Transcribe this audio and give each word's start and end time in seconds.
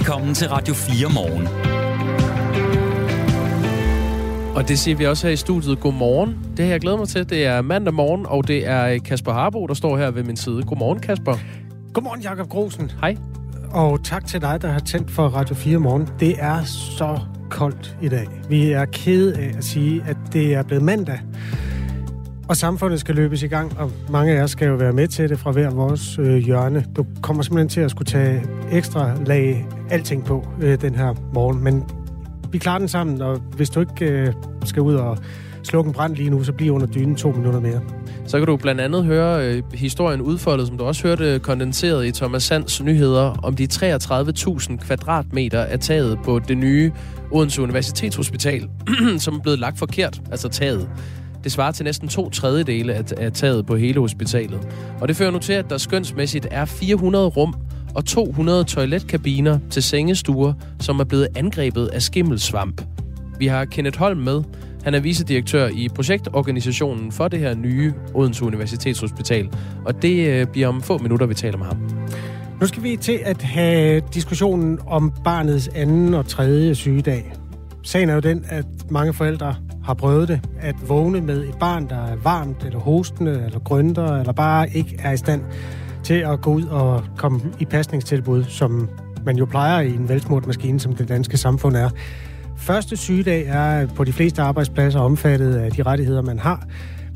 Velkommen 0.00 0.34
til 0.34 0.48
Radio 0.48 0.74
4 0.74 1.08
morgen. 1.14 1.48
Og 4.56 4.68
det 4.68 4.78
siger 4.78 4.96
vi 4.96 5.06
også 5.06 5.26
her 5.26 5.32
i 5.32 5.36
studiet. 5.36 5.80
Godmorgen. 5.80 6.38
Det 6.56 6.64
har 6.64 6.72
jeg 6.72 6.80
glædet 6.80 6.98
mig 6.98 7.08
til. 7.08 7.30
Det 7.30 7.46
er 7.46 7.62
mandag 7.62 7.94
morgen, 7.94 8.26
og 8.26 8.48
det 8.48 8.66
er 8.68 8.98
Kasper 8.98 9.32
Harbo, 9.32 9.66
der 9.66 9.74
står 9.74 9.98
her 9.98 10.10
ved 10.10 10.22
min 10.22 10.36
side. 10.36 10.62
Godmorgen, 10.62 11.00
Kasper. 11.00 11.34
Godmorgen, 11.92 12.20
Jakob 12.20 12.48
Grosen. 12.48 12.90
Hej. 13.00 13.16
Og 13.70 14.04
tak 14.04 14.26
til 14.26 14.40
dig, 14.40 14.62
der 14.62 14.68
har 14.68 14.80
tændt 14.80 15.10
for 15.10 15.28
Radio 15.28 15.54
4 15.54 15.78
morgen. 15.78 16.08
Det 16.20 16.34
er 16.38 16.64
så 16.64 17.18
koldt 17.50 17.96
i 18.02 18.08
dag. 18.08 18.26
Vi 18.48 18.70
er 18.70 18.84
kede 18.84 19.38
af 19.38 19.54
at 19.58 19.64
sige, 19.64 20.02
at 20.08 20.16
det 20.32 20.54
er 20.54 20.62
blevet 20.62 20.84
mandag. 20.84 21.20
Og 22.50 22.56
samfundet 22.56 23.00
skal 23.00 23.14
løbes 23.14 23.42
i 23.42 23.46
gang, 23.46 23.78
og 23.78 23.90
mange 24.08 24.32
af 24.32 24.42
os 24.42 24.50
skal 24.50 24.68
jo 24.68 24.74
være 24.74 24.92
med 24.92 25.08
til 25.08 25.28
det 25.28 25.38
fra 25.38 25.50
hver 25.50 25.70
vores 25.70 26.18
øh, 26.18 26.36
hjørne. 26.36 26.84
Du 26.96 27.06
kommer 27.22 27.42
simpelthen 27.42 27.68
til 27.68 27.80
at 27.80 27.90
skulle 27.90 28.06
tage 28.06 28.42
ekstra 28.72 29.14
lag 29.26 29.66
alting 29.90 30.24
på 30.24 30.48
øh, 30.62 30.80
den 30.80 30.94
her 30.94 31.14
morgen. 31.34 31.64
Men 31.64 31.84
vi 32.52 32.58
klarer 32.58 32.78
den 32.78 32.88
sammen, 32.88 33.22
og 33.22 33.36
hvis 33.56 33.70
du 33.70 33.80
ikke 33.80 34.04
øh, 34.04 34.32
skal 34.64 34.82
ud 34.82 34.94
og 34.94 35.18
slukke 35.62 35.88
en 35.88 35.94
brand 35.94 36.16
lige 36.16 36.30
nu, 36.30 36.44
så 36.44 36.52
bliver 36.52 36.74
under 36.74 36.86
dynen 36.86 37.16
to 37.16 37.30
minutter 37.32 37.60
mere. 37.60 37.80
Så 38.26 38.38
kan 38.38 38.46
du 38.46 38.56
blandt 38.56 38.80
andet 38.80 39.04
høre 39.04 39.46
øh, 39.46 39.62
historien 39.74 40.20
udfoldet, 40.20 40.66
som 40.66 40.78
du 40.78 40.84
også 40.84 41.08
hørte 41.08 41.34
øh, 41.34 41.40
kondenseret 41.40 42.06
i 42.06 42.12
Thomas 42.12 42.42
Sands 42.42 42.82
nyheder, 42.82 43.40
om 43.42 43.56
de 43.56 43.68
33.000 43.72 44.76
kvadratmeter 44.76 45.64
af 45.64 45.78
taget 45.78 46.18
på 46.24 46.38
det 46.38 46.58
nye 46.58 46.92
Odense 47.30 47.62
Universitetshospital, 47.62 48.68
som 49.18 49.34
er 49.34 49.40
blevet 49.40 49.58
lagt 49.58 49.78
forkert, 49.78 50.20
altså 50.30 50.48
taget. 50.48 50.88
Det 51.44 51.52
svarer 51.52 51.72
til 51.72 51.84
næsten 51.84 52.08
to 52.08 52.30
tredjedele 52.30 52.94
af, 52.94 53.04
af 53.16 53.32
taget 53.32 53.66
på 53.66 53.76
hele 53.76 54.00
hospitalet. 54.00 54.68
Og 55.00 55.08
det 55.08 55.16
fører 55.16 55.30
nu 55.30 55.38
til, 55.38 55.52
at 55.52 55.70
der 55.70 55.78
skønsmæssigt 55.78 56.46
er 56.50 56.64
400 56.64 57.26
rum 57.26 57.54
og 57.94 58.04
200 58.04 58.64
toiletkabiner 58.64 59.58
til 59.70 59.82
sengestuer, 59.82 60.52
som 60.80 61.00
er 61.00 61.04
blevet 61.04 61.28
angrebet 61.36 61.86
af 61.86 62.02
skimmelsvamp. 62.02 62.82
Vi 63.38 63.46
har 63.46 63.64
Kenneth 63.64 63.98
Holm 63.98 64.18
med. 64.18 64.42
Han 64.84 64.94
er 64.94 65.00
vicedirektør 65.00 65.68
i 65.68 65.88
projektorganisationen 65.94 67.12
for 67.12 67.28
det 67.28 67.38
her 67.38 67.54
nye 67.54 67.92
Odense 68.14 68.44
Universitetshospital. 68.44 69.48
Og 69.84 70.02
det 70.02 70.28
øh, 70.28 70.46
bliver 70.46 70.68
om 70.68 70.82
få 70.82 70.98
minutter, 70.98 71.26
vi 71.26 71.34
taler 71.34 71.58
med 71.58 71.66
ham. 71.66 71.78
Nu 72.60 72.66
skal 72.66 72.82
vi 72.82 72.96
til 72.96 73.20
at 73.24 73.42
have 73.42 74.02
diskussionen 74.14 74.78
om 74.86 75.12
barnets 75.24 75.68
anden 75.68 76.14
og 76.14 76.26
tredje 76.26 76.74
sygedag. 76.74 77.32
Sagen 77.82 78.08
er 78.08 78.14
jo 78.14 78.20
den, 78.20 78.44
at 78.48 78.66
mange 78.90 79.12
forældre 79.12 79.54
har 79.84 79.94
prøvet 79.94 80.28
det, 80.28 80.40
at 80.60 80.74
vågne 80.88 81.20
med 81.20 81.44
et 81.48 81.58
barn, 81.60 81.88
der 81.88 82.06
er 82.06 82.16
varmt, 82.16 82.64
eller 82.64 82.78
hostende, 82.78 83.42
eller 83.46 83.58
grønter, 83.58 84.18
eller 84.18 84.32
bare 84.32 84.70
ikke 84.70 84.96
er 85.02 85.12
i 85.12 85.16
stand 85.16 85.42
til 86.02 86.14
at 86.14 86.40
gå 86.40 86.52
ud 86.52 86.64
og 86.64 87.04
komme 87.16 87.40
i 87.58 87.64
pasningstilbud, 87.64 88.44
som 88.44 88.88
man 89.26 89.36
jo 89.36 89.44
plejer 89.44 89.80
i 89.80 89.94
en 89.94 90.08
velsmurt 90.08 90.46
maskine, 90.46 90.80
som 90.80 90.94
det 90.94 91.08
danske 91.08 91.36
samfund 91.36 91.76
er. 91.76 91.90
Første 92.56 92.96
sygedag 92.96 93.46
er 93.48 93.86
på 93.86 94.04
de 94.04 94.12
fleste 94.12 94.42
arbejdspladser 94.42 95.00
omfattet 95.00 95.54
af 95.54 95.70
de 95.70 95.82
rettigheder, 95.82 96.22
man 96.22 96.38
har. 96.38 96.66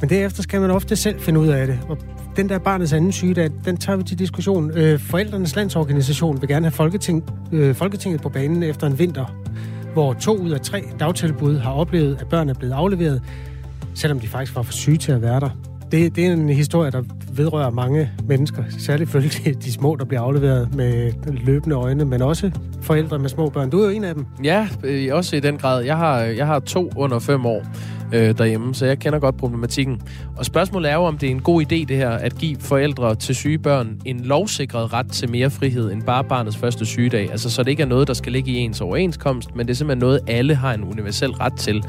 Men 0.01 0.11
derefter 0.11 0.43
skal 0.43 0.61
man 0.61 0.71
ofte 0.71 0.97
selv 0.97 1.21
finde 1.21 1.41
ud 1.41 1.49
af 1.49 1.67
det. 1.67 1.79
Og 1.89 1.99
den 2.37 2.49
der 2.49 2.59
barnets 2.59 2.93
anden 2.93 3.13
sygedag, 3.13 3.51
den 3.65 3.77
tager 3.77 3.97
vi 3.97 4.03
til 4.03 4.19
diskussion. 4.19 4.71
Øh, 4.71 4.99
Forældrenes 4.99 5.57
landsorganisation 5.57 6.41
vil 6.41 6.49
gerne 6.49 6.67
have 6.67 6.73
Folketing, 6.73 7.25
øh, 7.53 7.75
Folketinget 7.75 8.23
på 8.23 8.29
banen 8.29 8.63
efter 8.63 8.87
en 8.87 8.99
vinter, 8.99 9.44
hvor 9.95 10.13
to 10.13 10.37
ud 10.37 10.51
af 10.51 10.61
tre 10.61 10.83
dagtilbud 11.01 11.59
har 11.59 11.73
oplevet, 11.73 12.17
at 12.21 12.29
børn 12.29 12.49
er 12.49 12.55
blevet 12.55 12.73
afleveret, 12.73 13.23
selvom 13.95 14.21
de 14.21 14.29
faktisk 14.29 14.57
var 14.57 14.63
for 14.63 14.73
syge 14.73 14.97
til 14.97 15.13
at 15.13 15.23
være 15.23 15.41
der. 15.41 15.51
Det, 15.93 16.17
det 16.17 16.27
er 16.27 16.33
en 16.33 16.49
historie, 16.49 16.91
der 16.91 17.03
vedrører 17.33 17.71
mange 17.71 18.11
mennesker, 18.29 18.65
særligt 18.79 19.11
følge 19.11 19.55
de 19.65 19.73
små, 19.73 19.97
der 19.97 20.05
bliver 20.05 20.21
afleveret 20.21 20.75
med 20.75 21.13
løbende 21.27 21.77
øjne, 21.77 22.05
men 22.05 22.23
også 22.23 22.51
forældre 22.83 23.19
med 23.19 23.29
små 23.29 23.49
børn. 23.49 23.71
Du 23.71 23.81
er 23.81 23.85
jo 23.85 23.91
en 23.91 24.05
af 24.05 24.15
dem. 24.15 24.27
Ja, 24.45 24.69
øh, 24.85 25.09
også 25.13 25.37
i 25.37 25.41
den 25.41 25.59
grad. 25.59 25.85
Jeg 25.85 25.97
har, 25.97 26.19
jeg 26.19 26.47
har 26.47 26.61
to 26.61 26.91
under 26.97 27.19
fem 27.19 27.47
år 27.47 27.63
øh, 28.15 28.39
derhjemme, 28.39 28.75
så 28.75 28.87
jeg 28.87 28.99
kender 28.99 29.19
godt 29.19 29.37
problematikken. 29.37 30.03
Og 30.37 30.45
spørgsmålet 30.45 30.91
er 30.91 30.95
jo, 30.95 31.03
om 31.05 31.19
det 31.19 31.27
er 31.27 31.31
en 31.31 31.41
god 31.41 31.63
idé 31.63 31.85
det 31.85 31.97
her, 31.97 32.11
at 32.11 32.39
give 32.39 32.57
forældre 32.61 33.15
til 33.15 33.35
syge 33.35 33.59
børn 33.59 34.01
en 34.05 34.21
lovsikret 34.21 34.93
ret 34.93 35.13
til 35.13 35.31
mere 35.31 35.51
frihed 35.51 35.93
end 35.93 36.03
bare 36.03 36.25
barnets 36.25 36.57
første 36.57 36.87
sygedag. 36.87 37.31
Altså 37.31 37.51
så 37.51 37.63
det 37.63 37.71
ikke 37.71 37.83
er 37.83 37.87
noget, 37.87 38.09
der 38.09 38.15
skal 38.15 38.33
ligge 38.33 38.51
i 38.51 38.57
ens 38.57 38.81
overenskomst, 38.81 39.57
men 39.57 39.67
det 39.67 39.73
er 39.73 39.77
simpelthen 39.77 40.01
noget, 40.01 40.21
alle 40.27 40.55
har 40.55 40.75
en 40.75 40.85
universel 40.85 41.31
ret 41.31 41.57
til. 41.57 41.85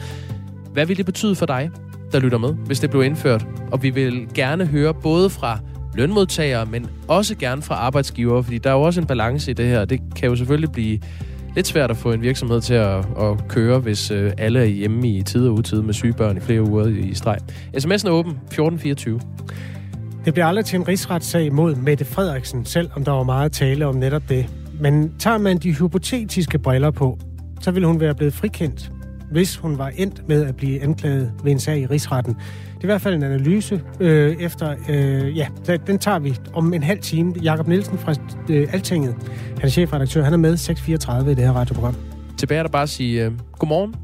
Hvad 0.74 0.86
vil 0.86 0.98
det 0.98 1.06
betyde 1.06 1.36
for 1.36 1.46
dig, 1.46 1.70
der 2.12 2.20
lytter 2.20 2.38
med, 2.38 2.54
hvis 2.54 2.80
det 2.80 2.90
blev 2.90 3.04
indført? 3.04 3.48
Og 3.72 3.84
vi 3.84 3.90
vil 3.90 4.28
gerne 4.34 4.66
høre 4.66 4.94
både 4.94 5.30
fra 5.30 5.60
lønmodtagere, 5.96 6.66
men 6.66 6.90
også 7.08 7.36
gerne 7.36 7.62
fra 7.62 7.76
arbejdsgivere, 7.76 8.44
fordi 8.44 8.58
der 8.58 8.70
er 8.70 8.74
jo 8.74 8.82
også 8.82 9.02
en 9.02 9.08
balance 9.08 9.52
i 9.52 9.54
det 9.54 9.66
her. 9.66 9.86
Det 9.86 10.02
kan 10.16 10.30
jo 10.30 10.36
selvfølgelig 10.36 10.72
blive 10.72 11.00
lidt 11.56 11.68
svært 11.68 11.92
at 11.92 11.98
få 11.98 12.12
en 12.12 12.22
virksomhed 12.22 12.62
til 12.62 12.74
at, 12.74 12.98
at 12.98 13.48
køre, 13.48 13.80
hvis 13.80 14.12
øh, 14.12 14.32
alle 14.38 14.60
er 14.60 14.66
hjemme 14.66 15.08
i 15.08 15.22
tid 15.22 15.48
og 15.48 15.54
utid 15.54 15.82
med 15.82 15.94
syge 15.94 16.14
børn 16.14 16.38
i 16.38 16.40
flere 16.40 16.62
uger 16.62 16.88
i 16.88 17.14
streg. 17.14 17.38
SMS'en 17.78 18.08
er 18.08 18.12
åben 18.12 18.32
1424. 18.32 19.20
Det 20.26 20.34
bliver 20.34 20.46
aldrig 20.46 20.66
til 20.66 20.80
en 20.80 20.88
rigsretssag 20.88 21.54
mod 21.54 21.76
Mette 21.76 22.06
Frederiksen, 22.06 22.66
selv 22.66 22.90
om 22.96 23.04
der 23.04 23.12
var 23.12 23.24
meget 23.24 23.52
tale 23.52 23.86
om 23.86 23.96
netop 23.96 24.30
det. 24.30 24.50
Men 24.80 25.14
tager 25.20 25.38
man 25.38 25.58
de 25.58 25.74
hypotetiske 25.74 26.60
briller 26.60 26.92
på, 26.92 27.20
så 27.62 27.72
vil 27.72 27.86
hun 27.86 28.00
være 28.00 28.16
blevet 28.16 28.34
frikendt, 28.34 28.92
hvis 29.36 29.58
hun 29.58 29.78
var 29.78 29.88
endt 29.88 30.28
med 30.28 30.46
at 30.46 30.56
blive 30.56 30.82
anklaget 30.82 31.34
ved 31.44 31.52
en 31.52 31.60
sag 31.60 31.80
i 31.80 31.86
rigsretten. 31.86 32.34
Det 32.34 32.78
er 32.78 32.84
i 32.84 32.86
hvert 32.86 33.02
fald 33.02 33.16
en 33.16 33.24
analyse 33.24 33.82
øh, 34.00 34.38
efter, 34.38 34.76
øh, 34.90 35.38
ja, 35.38 35.48
den 35.88 36.00
tager 36.00 36.20
vi 36.20 36.38
om 36.54 36.74
en 36.74 36.84
halv 36.84 37.00
time. 37.00 37.34
Jakob 37.44 37.68
Nielsen 37.68 37.98
fra 37.98 38.14
øh, 38.50 38.74
Altinget, 38.74 39.16
han 39.56 39.64
er 39.64 39.70
chefredaktør, 39.70 40.24
han 40.24 40.34
er 40.34 40.38
med 40.38 40.54
6.34 40.54 41.30
i 41.30 41.36
det 41.36 41.38
her 41.38 41.52
radioprogram. 41.52 41.96
Tilbage 42.38 42.60
er 42.60 42.64
der 42.64 42.70
bare 42.70 42.84
at 42.84 42.90
sige 42.90 43.26
øh, 43.26 43.32
godmorgen. 43.60 43.96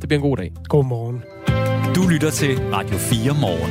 Det 0.00 0.08
bliver 0.08 0.18
en 0.18 0.28
god 0.28 0.36
dag. 0.36 0.52
Godmorgen. 0.68 1.22
Du 1.94 2.08
lytter 2.08 2.30
til 2.30 2.58
Radio 2.58 2.96
4 2.96 3.34
morgen. 3.40 3.70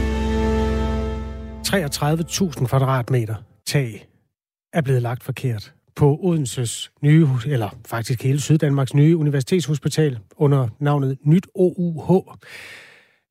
33.000 2.59 2.67
kvadratmeter 2.67 3.35
tag 3.65 4.07
er 4.73 4.81
blevet 4.81 5.01
lagt 5.01 5.23
forkert 5.23 5.73
på 5.95 6.19
Odenses 6.21 6.91
nye, 7.01 7.27
eller 7.45 7.69
faktisk 7.85 8.23
hele 8.23 8.41
Syddanmarks 8.41 8.93
nye 8.93 9.17
universitetshospital 9.17 10.19
under 10.37 10.67
navnet 10.79 11.17
Nyt 11.25 11.47
OUH. 11.55 12.33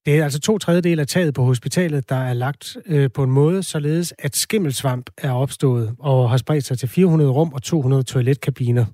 Det 0.07 0.19
er 0.19 0.25
altså 0.25 0.41
to 0.41 0.59
tredjedel 0.59 1.01
af 1.01 1.07
taget 1.07 1.35
på 1.35 1.45
hospitalet, 1.45 2.09
der 2.09 2.17
er 2.17 2.33
lagt 2.33 2.77
øh, 2.87 3.11
på 3.15 3.23
en 3.23 3.31
måde, 3.31 3.63
således 3.63 4.15
at 4.19 4.37
skimmelsvamp 4.37 5.11
er 5.19 5.33
opstået 5.33 5.95
og 5.99 6.31
har 6.31 6.37
spredt 6.37 6.65
sig 6.65 6.79
til 6.79 6.89
400 6.89 7.31
rum 7.31 7.53
og 7.53 7.63
200 7.63 8.03
toiletkabiner. 8.03 8.85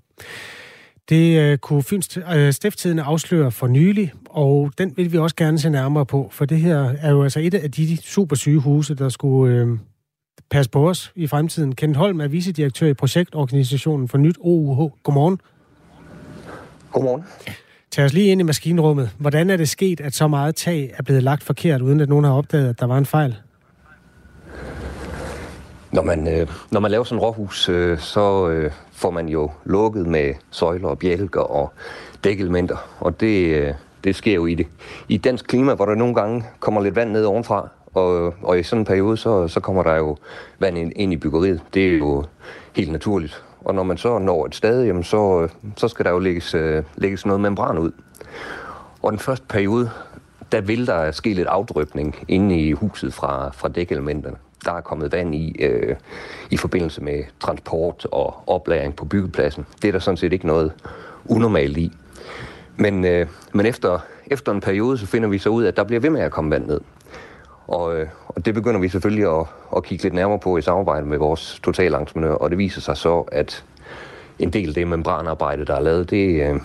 Det 1.08 1.40
øh, 1.40 1.58
kunne 1.58 1.82
Fyns 1.82 2.18
øh, 2.36 2.52
Stifttidene 2.52 3.02
afsløre 3.02 3.50
for 3.50 3.66
nylig, 3.66 4.12
og 4.30 4.72
den 4.78 4.96
vil 4.96 5.12
vi 5.12 5.18
også 5.18 5.36
gerne 5.36 5.58
se 5.58 5.70
nærmere 5.70 6.06
på, 6.06 6.28
for 6.32 6.44
det 6.44 6.60
her 6.60 6.94
er 7.00 7.10
jo 7.10 7.22
altså 7.22 7.40
et 7.40 7.54
af 7.54 7.70
de 7.70 7.96
super 7.96 8.36
sygehuse, 8.36 8.94
der 8.94 9.08
skulle 9.08 9.56
øh, 9.56 9.78
passe 10.50 10.70
på 10.70 10.88
os 10.88 11.12
i 11.14 11.26
fremtiden. 11.26 11.74
Kent 11.74 11.96
Holm 11.96 12.20
er 12.20 12.28
vicedirektør 12.28 12.86
i 12.86 12.94
projektorganisationen 12.94 14.08
for 14.08 14.18
Nyt 14.18 14.36
OUH. 14.40 14.90
Godmorgen. 15.02 15.40
Godmorgen. 16.92 17.24
Tag 17.90 18.04
os 18.04 18.12
lige 18.12 18.26
ind 18.26 18.40
i 18.40 18.44
maskinrummet. 18.44 19.10
Hvordan 19.18 19.50
er 19.50 19.56
det 19.56 19.68
sket, 19.68 20.00
at 20.00 20.14
så 20.14 20.28
meget 20.28 20.56
tag 20.56 20.94
er 20.98 21.02
blevet 21.02 21.22
lagt 21.22 21.42
forkert, 21.42 21.82
uden 21.82 22.00
at 22.00 22.08
nogen 22.08 22.24
har 22.24 22.32
opdaget, 22.32 22.68
at 22.68 22.80
der 22.80 22.86
var 22.86 22.98
en 22.98 23.06
fejl? 23.06 23.36
Når 25.92 26.02
man, 26.02 26.40
øh, 26.40 26.48
når 26.70 26.80
man 26.80 26.90
laver 26.90 27.04
sådan 27.04 27.18
et 27.18 27.22
råhus, 27.22 27.68
øh, 27.68 27.98
så 27.98 28.48
øh, 28.48 28.70
får 28.92 29.10
man 29.10 29.28
jo 29.28 29.50
lukket 29.64 30.06
med 30.06 30.34
søjler 30.50 30.88
og 30.88 30.98
bjælker 30.98 31.40
og 31.40 31.72
dækelementer. 32.24 32.76
Og 33.00 33.20
det, 33.20 33.54
øh, 33.54 33.74
det 34.04 34.16
sker 34.16 34.34
jo 34.34 34.46
i 34.46 34.54
det. 34.54 34.66
I 35.08 35.16
dansk 35.16 35.46
klima, 35.46 35.74
hvor 35.74 35.86
der 35.86 35.94
nogle 35.94 36.14
gange 36.14 36.44
kommer 36.60 36.80
lidt 36.80 36.96
vand 36.96 37.10
ned 37.10 37.24
ovenfra, 37.24 37.68
og, 37.94 38.34
og 38.42 38.58
i 38.58 38.62
sådan 38.62 38.80
en 38.80 38.84
periode, 38.84 39.16
så, 39.16 39.48
så 39.48 39.60
kommer 39.60 39.82
der 39.82 39.94
jo 39.94 40.16
vand 40.58 40.78
ind, 40.78 40.92
ind 40.96 41.12
i 41.12 41.16
byggeriet. 41.16 41.60
Det 41.74 41.88
er 41.88 41.98
jo 41.98 42.24
helt 42.76 42.92
naturligt. 42.92 43.44
Og 43.60 43.74
når 43.74 43.82
man 43.82 43.96
så 43.96 44.18
når 44.18 44.46
et 44.46 44.54
sted, 44.54 44.84
jamen 44.84 45.04
så, 45.04 45.48
så 45.76 45.88
skal 45.88 46.04
der 46.04 46.10
jo 46.10 46.18
lægges, 46.18 46.54
øh, 46.54 46.82
lægges 46.96 47.26
noget 47.26 47.40
membran 47.40 47.78
ud. 47.78 47.90
Og 49.02 49.12
den 49.12 49.18
første 49.18 49.46
periode, 49.48 49.90
der 50.52 50.60
vil 50.60 50.86
der 50.86 51.10
ske 51.10 51.34
lidt 51.34 51.48
afdrypning 51.48 52.24
inde 52.28 52.60
i 52.60 52.72
huset 52.72 53.14
fra, 53.14 53.50
fra 53.50 53.68
dækelementerne. 53.68 54.36
Der 54.64 54.72
er 54.72 54.80
kommet 54.80 55.12
vand 55.12 55.34
i, 55.34 55.56
øh, 55.60 55.96
i 56.50 56.56
forbindelse 56.56 57.02
med 57.02 57.24
transport 57.40 58.06
og 58.12 58.42
oplæring 58.46 58.96
på 58.96 59.04
byggepladsen. 59.04 59.66
Det 59.82 59.88
er 59.88 59.92
der 59.92 59.98
sådan 59.98 60.16
set 60.16 60.32
ikke 60.32 60.46
noget 60.46 60.72
unormalt 61.24 61.76
i. 61.76 61.92
Men, 62.76 63.04
øh, 63.04 63.26
men 63.52 63.66
efter, 63.66 63.98
efter 64.26 64.52
en 64.52 64.60
periode, 64.60 64.98
så 64.98 65.06
finder 65.06 65.28
vi 65.28 65.38
så 65.38 65.48
ud 65.48 65.64
at 65.64 65.76
der 65.76 65.84
bliver 65.84 66.00
ved 66.00 66.10
med 66.10 66.20
at 66.20 66.32
komme 66.32 66.50
vand 66.50 66.66
ned. 66.66 66.80
Og, 67.68 67.98
øh, 67.98 68.08
og 68.28 68.46
det 68.46 68.54
begynder 68.54 68.80
vi 68.80 68.88
selvfølgelig 68.88 69.38
at, 69.38 69.46
at 69.76 69.84
kigge 69.84 70.04
lidt 70.04 70.14
nærmere 70.14 70.38
på 70.38 70.56
i 70.56 70.62
samarbejde 70.62 71.06
med 71.06 71.18
vores 71.18 71.60
totalentreprenør, 71.62 72.32
og 72.32 72.50
det 72.50 72.58
viser 72.58 72.80
sig 72.80 72.96
så, 72.96 73.20
at 73.32 73.64
en 74.38 74.52
del 74.52 74.68
af 74.68 74.74
det 74.74 74.88
membranarbejde, 74.88 75.64
der 75.64 75.74
er 75.74 75.80
lavet, 75.80 76.10
det, 76.10 76.42
øh, 76.42 76.60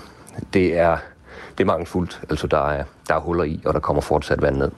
det 0.53 0.77
er 0.77 0.97
det 1.57 1.63
er 1.63 1.65
mangelfuldt. 1.65 2.21
Altså, 2.29 2.47
der 2.47 2.69
er, 2.69 2.83
der 3.07 3.15
er 3.15 3.19
huller 3.19 3.43
i, 3.43 3.61
og 3.65 3.73
der 3.73 3.79
kommer 3.79 4.01
fortsat 4.01 4.41
vand 4.41 4.57
ned. 4.57 4.71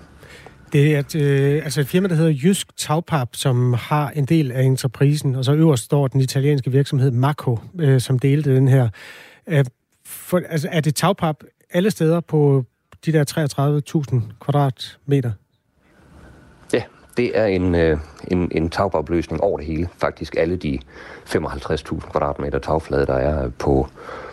Det 0.73 0.95
er 0.95 0.99
et, 0.99 1.15
øh, 1.15 1.63
altså 1.63 1.81
et 1.81 1.87
firma, 1.87 2.07
der 2.07 2.15
hedder 2.15 2.33
Jysk 2.43 2.77
Tagpap, 2.77 3.29
som 3.35 3.73
har 3.73 4.09
en 4.09 4.25
del 4.25 4.51
af 4.51 4.63
entreprisen, 4.63 5.35
og 5.35 5.45
så 5.45 5.53
øverst 5.53 5.83
står 5.83 6.07
den 6.07 6.21
italienske 6.21 6.71
virksomhed 6.71 7.11
Mako, 7.11 7.59
øh, 7.79 8.01
som 8.01 8.19
delte 8.19 8.55
den 8.55 8.67
her. 8.67 8.89
Øh, 9.47 9.65
for, 10.05 10.41
altså, 10.49 10.69
er 10.71 10.79
det 10.79 10.95
tagpap 10.95 11.43
alle 11.69 11.91
steder 11.91 12.19
på 12.19 12.63
de 13.05 13.13
der 13.13 13.23
33.000 14.13 14.21
kvadratmeter? 14.41 15.31
Ja, 16.73 16.83
det 17.17 17.37
er 17.37 17.45
en, 17.45 17.75
øh, 17.75 17.97
en, 18.27 18.51
en 18.51 18.69
tagpapløsning 18.69 19.41
over 19.41 19.57
det 19.57 19.67
hele. 19.67 19.89
Faktisk 19.97 20.35
alle 20.37 20.55
de 20.55 20.79
55.000 21.25 21.99
kvadratmeter 21.99 22.59
tagflade, 22.59 23.05
der 23.05 23.13
er 23.13 23.49
på, 23.49 23.87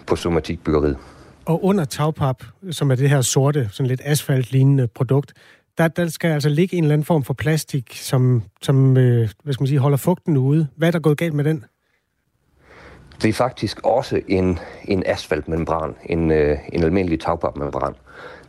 på 0.07 0.17
somatikbyggeriet. 0.17 0.97
Og 1.45 1.65
under 1.65 1.85
tagpap, 1.85 2.45
som 2.71 2.91
er 2.91 2.95
det 2.95 3.11
her 3.11 3.21
sorte, 3.21 3.69
sådan 3.73 3.89
lidt 3.89 4.01
asfaltlignende 4.05 4.89
produkt, 4.89 5.33
der, 5.79 5.89
der 5.89 6.09
skal 6.09 6.29
altså 6.29 6.49
ligge 6.49 6.77
en 6.77 6.85
eller 6.85 6.93
anden 6.93 7.05
form 7.05 7.25
for 7.25 7.35
plastik, 7.35 7.97
som, 7.97 8.43
som 8.63 8.97
øh, 8.97 9.29
hvad 9.43 9.53
skal 9.53 9.63
man 9.63 9.69
sige, 9.69 9.79
holder 9.79 9.97
fugten 9.97 10.37
ude. 10.37 10.69
Hvad 10.77 10.89
er 10.89 10.93
der 10.93 10.99
gået 10.99 11.19
galt 11.19 11.35
med 11.35 11.45
den? 11.45 11.65
Det 13.23 13.29
er 13.29 13.33
faktisk 13.33 13.81
også 13.85 14.21
en, 14.29 14.59
en 14.85 15.03
asfaltmembran, 15.07 15.95
en, 16.07 16.31
øh, 16.31 16.59
en 16.73 16.85
almindelig 16.85 17.21
tagpapmembran. 17.21 17.95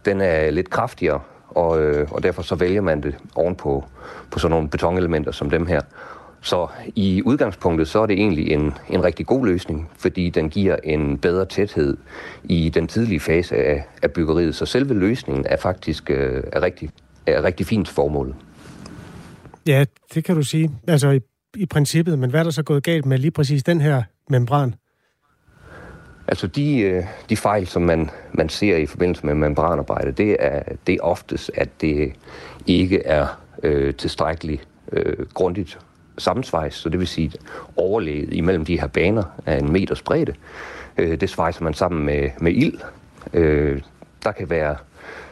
Den 0.06 0.22
er 0.22 0.52
lidt 0.52 0.70
kraftigere, 0.70 1.20
og, 1.56 1.82
øh, 1.84 2.12
og 2.12 2.24
derfor 2.24 2.42
så 2.42 2.56
vælger 2.56 2.82
man 2.82 3.04
det 3.04 3.16
ovenpå 3.36 3.84
på 4.32 4.40
sådan 4.40 4.52
nogle 4.52 4.70
betonelementer 4.70 5.32
som 5.32 5.50
dem 5.50 5.66
her. 5.66 5.82
Så 6.42 6.68
i 6.96 7.22
udgangspunktet 7.26 7.88
så 7.88 8.00
er 8.00 8.06
det 8.06 8.14
egentlig 8.14 8.52
en, 8.52 8.74
en 8.90 9.04
rigtig 9.04 9.26
god 9.26 9.46
løsning, 9.46 9.90
fordi 9.98 10.30
den 10.30 10.50
giver 10.50 10.76
en 10.84 11.18
bedre 11.18 11.46
tæthed 11.46 11.98
i 12.44 12.70
den 12.70 12.88
tidlige 12.88 13.20
fase 13.20 13.56
af, 13.56 13.88
af 14.02 14.12
byggeriet. 14.12 14.56
Så 14.56 14.66
selve 14.66 14.94
løsningen 14.94 15.46
er 15.50 15.58
faktisk 15.58 16.10
øh, 16.10 16.44
er 16.52 16.62
rigtig, 16.62 16.90
er 17.26 17.44
rigtig 17.44 17.66
fint 17.66 17.90
formål. 17.90 18.36
Ja, 19.68 19.86
det 20.14 20.24
kan 20.24 20.36
du 20.36 20.44
sige. 20.44 20.72
Altså 20.88 21.10
i, 21.10 21.20
i 21.56 21.66
princippet, 21.66 22.20
men 22.20 22.30
hvad 22.30 22.40
er 22.40 22.44
der 22.44 22.52
så 22.52 22.64
gået 22.64 22.84
galt 22.84 23.06
med 23.06 23.18
lige 23.18 23.32
præcis 23.32 23.64
den 23.64 23.82
her 23.82 24.04
membran? 24.30 24.76
Altså 26.28 26.48
de, 26.48 26.80
øh, 26.80 27.04
de 27.30 27.38
fejl, 27.38 27.68
som 27.68 27.82
man, 27.82 28.10
man 28.32 28.50
ser 28.50 28.78
i 28.78 28.86
forbindelse 28.86 29.26
med 29.26 29.34
membranarbejde, 29.34 30.12
det 30.12 30.36
er, 30.40 30.64
det 30.88 30.96
er 30.96 31.00
oftest, 31.02 31.52
at 31.56 31.70
det 31.82 32.14
ikke 32.68 33.06
er 33.06 33.40
øh, 33.64 33.94
tilstrækkeligt 33.96 34.68
øh, 34.92 35.26
grundigt 35.34 35.80
sammensvejs, 36.18 36.74
så 36.74 36.90
det 36.90 37.00
vil 37.00 37.08
sige 37.08 37.32
overlæget 37.76 38.34
imellem 38.34 38.66
de 38.66 38.80
her 38.80 38.88
baner 38.88 39.24
af 39.46 39.58
en 39.58 39.72
meters 39.72 40.02
bredde. 40.02 40.34
Øh, 40.98 41.22
det 41.22 41.30
svejser 41.30 41.64
man 41.64 41.74
sammen 41.74 42.06
med, 42.06 42.30
med 42.40 42.52
ild. 42.54 42.80
Øh, 43.34 43.82
der 44.24 44.32
kan 44.32 44.50
være 44.50 44.76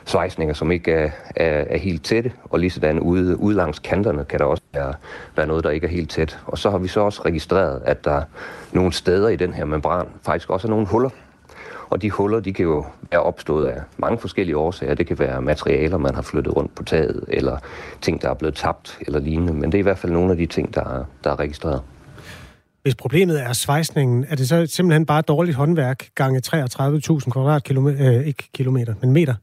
svejsninger, 0.06 0.54
som 0.54 0.72
ikke 0.72 0.92
er, 0.92 1.10
er, 1.36 1.66
er 1.70 1.78
helt 1.78 2.04
tætte, 2.04 2.32
og 2.44 2.60
lige 2.60 2.70
sådan 2.70 3.00
ude, 3.00 3.38
ude 3.38 3.56
langs 3.56 3.80
kanterne 3.80 4.26
kan 4.26 4.40
der 4.40 4.46
også 4.46 4.64
være, 4.74 4.94
være 5.36 5.48
noget, 5.48 5.64
der 5.64 5.70
ikke 5.70 5.88
er 5.88 5.92
helt 5.92 6.10
tæt. 6.10 6.40
Og 6.46 6.58
så 6.58 6.70
har 6.70 6.78
vi 6.78 6.88
så 6.88 7.00
også 7.00 7.22
registreret, 7.26 7.82
at 7.86 8.06
der 8.06 8.24
nogle 8.72 8.94
steder 8.94 9.30
i 9.30 9.36
den 9.36 9.54
her 9.54 9.66
membran 9.66 10.08
faktisk 10.26 10.50
også 10.50 10.68
er 10.68 10.70
nogle 10.70 10.88
huller. 10.88 11.10
Og 11.90 12.02
de 12.02 12.12
huller, 12.12 12.40
de 12.40 12.54
kan 12.54 12.66
jo 12.66 12.86
være 13.12 13.24
opstået 13.24 13.68
af 13.68 13.82
mange 13.98 14.18
forskellige 14.18 14.58
årsager. 14.58 14.96
Det 14.96 15.08
kan 15.08 15.20
være 15.20 15.42
materialer, 15.42 15.98
man 15.98 16.16
har 16.16 16.22
flyttet 16.22 16.56
rundt 16.56 16.76
på 16.76 16.84
taget, 16.84 17.26
eller 17.28 17.58
ting, 18.02 18.22
der 18.22 18.30
er 18.30 18.34
blevet 18.34 18.56
tabt, 18.56 18.98
eller 19.02 19.20
lignende. 19.20 19.54
Men 19.54 19.64
det 19.64 19.74
er 19.74 19.80
i 19.80 19.82
hvert 19.82 19.98
fald 19.98 20.12
nogle 20.12 20.32
af 20.32 20.38
de 20.38 20.46
ting, 20.46 20.74
der 20.74 20.82
er, 20.82 21.04
der 21.24 21.32
er 21.32 21.40
registreret. 21.40 21.82
Hvis 22.82 22.96
problemet 22.96 23.42
er 23.42 23.54
svejsningen, 23.54 24.26
er 24.30 24.36
det 24.36 24.50
så 24.50 24.66
simpelthen 24.66 25.06
bare 25.06 25.22
dårligt 25.22 25.58
håndværk 25.58 26.06
gange 26.16 26.42
33.000 26.48 27.32
kvadratkilometer, 27.32 28.20
øh, 28.20 28.28
ikke 28.28 28.50
kilometer, 28.54 28.94
men 29.02 29.12
meter? 29.12 29.34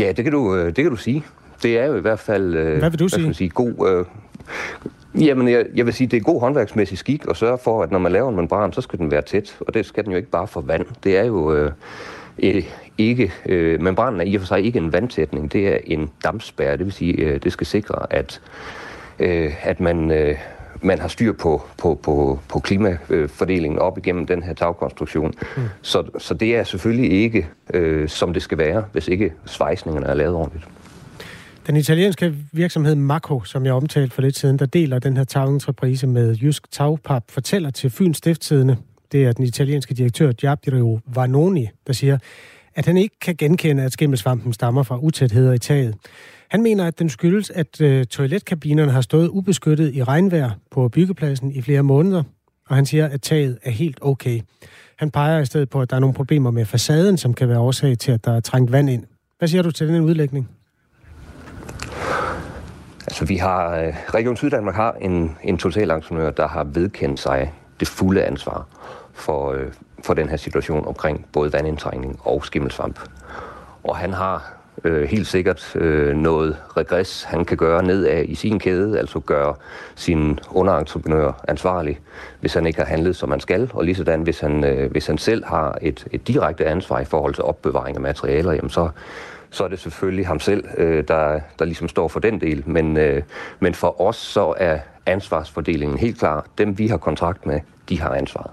Ja, 0.00 0.12
det 0.12 0.24
kan 0.24 0.32
du, 0.32 0.56
øh, 0.56 0.66
det 0.66 0.76
kan 0.76 0.90
du 0.90 0.96
sige. 0.96 1.24
Det 1.62 1.78
er 1.78 1.86
jo 1.86 1.96
i 1.96 2.00
hvert 2.00 2.18
fald... 2.18 2.54
Øh, 2.54 2.78
hvad 2.78 2.90
vil 2.90 2.98
du 2.98 3.08
sige? 3.08 3.34
sige 3.34 3.50
god, 3.50 3.88
øh, 3.88 4.04
Jamen, 5.14 5.48
jeg, 5.48 5.66
jeg 5.74 5.86
vil 5.86 5.94
sige, 5.94 6.08
det 6.08 6.16
er 6.16 6.20
god 6.20 6.40
håndværksmæssig 6.40 6.98
skik 6.98 7.24
at 7.30 7.36
sørge 7.36 7.58
for, 7.64 7.82
at 7.82 7.90
når 7.90 7.98
man 7.98 8.12
laver 8.12 8.28
en 8.28 8.36
membran, 8.36 8.72
så 8.72 8.80
skal 8.80 8.98
den 8.98 9.10
være 9.10 9.22
tæt. 9.22 9.56
Og 9.60 9.74
det 9.74 9.86
skal 9.86 10.04
den 10.04 10.12
jo 10.12 10.16
ikke 10.16 10.30
bare 10.30 10.46
for 10.46 10.60
vand. 10.60 10.86
Det 11.04 11.18
er 11.18 11.24
jo 11.24 11.54
øh, 11.54 11.72
ikke... 12.98 13.32
Øh, 13.46 13.82
membranen 13.82 14.20
er 14.20 14.24
i 14.24 14.34
og 14.34 14.40
for 14.40 14.46
sig 14.46 14.64
ikke 14.64 14.78
en 14.78 14.92
vandtætning. 14.92 15.52
Det 15.52 15.68
er 15.68 15.78
en 15.84 16.10
dampspærre. 16.24 16.76
Det 16.76 16.84
vil 16.84 16.92
sige, 16.92 17.12
øh, 17.12 17.42
det 17.42 17.52
skal 17.52 17.66
sikre, 17.66 18.12
at, 18.12 18.40
øh, 19.18 19.54
at 19.62 19.80
man... 19.80 20.10
Øh, 20.10 20.36
man 20.82 20.98
har 20.98 21.08
styr 21.08 21.32
på, 21.32 21.62
på, 21.78 22.00
på, 22.02 22.38
på 22.48 22.58
klimafordelingen 22.58 23.78
op 23.78 23.98
igennem 23.98 24.26
den 24.26 24.42
her 24.42 24.54
tagkonstruktion. 24.54 25.34
Mm. 25.56 25.62
Så, 25.82 26.04
så 26.18 26.34
det 26.34 26.56
er 26.56 26.64
selvfølgelig 26.64 27.12
ikke, 27.12 27.46
øh, 27.74 28.08
som 28.08 28.32
det 28.32 28.42
skal 28.42 28.58
være, 28.58 28.84
hvis 28.92 29.08
ikke 29.08 29.32
svejsningerne 29.46 30.06
er 30.06 30.14
lavet 30.14 30.34
ordentligt. 30.34 30.68
Den 31.66 31.76
italienske 31.76 32.34
virksomhed 32.52 32.94
Mako, 32.94 33.44
som 33.44 33.64
jeg 33.66 33.72
omtalte 33.72 34.14
for 34.14 34.22
lidt 34.22 34.36
siden, 34.38 34.58
der 34.58 34.66
deler 34.66 34.98
den 34.98 35.16
her 35.16 35.24
tagentreprise 35.24 36.06
med 36.06 36.36
Jysk 36.36 36.70
Tagpap, 36.70 37.22
fortæller 37.28 37.70
til 37.70 37.90
Fyns 37.90 38.16
Stifttidene, 38.16 38.76
det 39.12 39.24
er 39.24 39.32
den 39.32 39.44
italienske 39.44 39.94
direktør 39.94 40.32
Giappiro 40.32 41.00
Vanoni, 41.06 41.68
der 41.86 41.92
siger, 41.92 42.18
at 42.74 42.86
han 42.86 42.96
ikke 42.96 43.18
kan 43.20 43.36
genkende, 43.36 43.82
at 43.82 43.92
skimmelsvampen 43.92 44.52
stammer 44.52 44.82
fra 44.82 44.98
utætheder 44.98 45.52
i 45.52 45.58
taget. 45.58 45.94
Han 46.50 46.62
mener, 46.62 46.86
at 46.86 46.98
den 46.98 47.08
skyldes, 47.08 47.50
at 47.50 47.80
øh, 47.80 48.06
toiletkabinerne 48.06 48.92
har 48.92 49.00
stået 49.00 49.28
ubeskyttet 49.28 49.94
i 49.94 50.04
regnvejr 50.04 50.50
på 50.70 50.88
byggepladsen 50.88 51.52
i 51.52 51.62
flere 51.62 51.82
måneder, 51.82 52.22
og 52.68 52.76
han 52.76 52.86
siger, 52.86 53.08
at 53.08 53.22
taget 53.22 53.58
er 53.62 53.70
helt 53.70 53.98
okay. 54.02 54.40
Han 54.96 55.10
peger 55.10 55.40
i 55.40 55.46
stedet 55.46 55.70
på, 55.70 55.80
at 55.80 55.90
der 55.90 55.96
er 55.96 56.00
nogle 56.00 56.14
problemer 56.14 56.50
med 56.50 56.64
facaden, 56.64 57.18
som 57.18 57.34
kan 57.34 57.48
være 57.48 57.58
årsag 57.58 57.98
til, 57.98 58.12
at 58.12 58.24
der 58.24 58.32
er 58.32 58.40
trængt 58.40 58.72
vand 58.72 58.90
ind. 58.90 59.04
Hvad 59.38 59.48
siger 59.48 59.62
du 59.62 59.70
til 59.70 59.88
den 59.88 60.00
udlægning? 60.00 60.48
Altså, 63.06 63.24
vi 63.24 63.36
har, 63.36 63.76
øh, 63.76 63.94
Region 64.14 64.36
Syddanmark 64.36 64.74
har 64.74 64.92
en, 64.92 65.36
en 65.42 65.58
totalentreprenør, 65.58 66.30
der 66.30 66.48
har 66.48 66.64
vedkendt 66.64 67.20
sig 67.20 67.52
det 67.80 67.88
fulde 67.88 68.24
ansvar 68.24 68.66
for, 69.12 69.52
øh, 69.52 69.72
for 70.04 70.14
den 70.14 70.28
her 70.28 70.36
situation 70.36 70.86
omkring 70.86 71.26
både 71.32 71.52
vandindtrængning 71.52 72.20
og 72.20 72.44
skimmelsvamp. 72.44 73.00
Og 73.82 73.96
han 73.96 74.12
har 74.12 74.59
øh, 74.84 75.08
helt 75.08 75.26
sikkert 75.26 75.76
øh, 75.76 76.16
noget 76.16 76.56
regress, 76.76 77.22
han 77.22 77.44
kan 77.44 77.56
gøre 77.56 77.82
nedad 77.82 78.24
i 78.24 78.34
sin 78.34 78.58
kæde, 78.58 78.98
altså 78.98 79.20
gøre 79.20 79.54
sin 79.94 80.38
underentreprenør 80.50 81.44
ansvarlig, 81.48 82.00
hvis 82.40 82.54
han 82.54 82.66
ikke 82.66 82.78
har 82.78 82.86
handlet, 82.86 83.16
som 83.16 83.30
han 83.30 83.40
skal, 83.40 83.70
og 83.74 83.84
lige 83.84 83.94
sådan, 83.94 84.22
hvis 84.22 84.40
han, 84.40 84.64
øh, 84.64 84.90
hvis 84.90 85.06
han 85.06 85.18
selv 85.18 85.44
har 85.44 85.78
et, 85.82 86.06
et 86.12 86.28
direkte 86.28 86.66
ansvar 86.66 87.00
i 87.00 87.04
forhold 87.04 87.34
til 87.34 87.44
opbevaring 87.44 87.96
af 87.96 88.02
materialer, 88.02 88.52
jamen 88.52 88.70
så, 88.70 88.88
så 89.50 89.64
er 89.64 89.68
det 89.68 89.78
selvfølgelig 89.78 90.26
ham 90.26 90.40
selv, 90.40 90.64
øh, 90.76 91.04
der, 91.08 91.40
der 91.58 91.64
ligesom 91.64 91.88
står 91.88 92.08
for 92.08 92.20
den 92.20 92.40
del. 92.40 92.62
Men, 92.66 92.96
øh, 92.96 93.22
men 93.60 93.74
for 93.74 94.00
os 94.00 94.16
så 94.16 94.54
er 94.56 94.78
ansvarsfordelingen 95.06 95.98
helt 95.98 96.18
klar. 96.18 96.46
Dem, 96.58 96.78
vi 96.78 96.86
har 96.86 96.96
kontrakt 96.96 97.46
med, 97.46 97.60
de 97.88 98.00
har 98.00 98.14
ansvaret. 98.14 98.50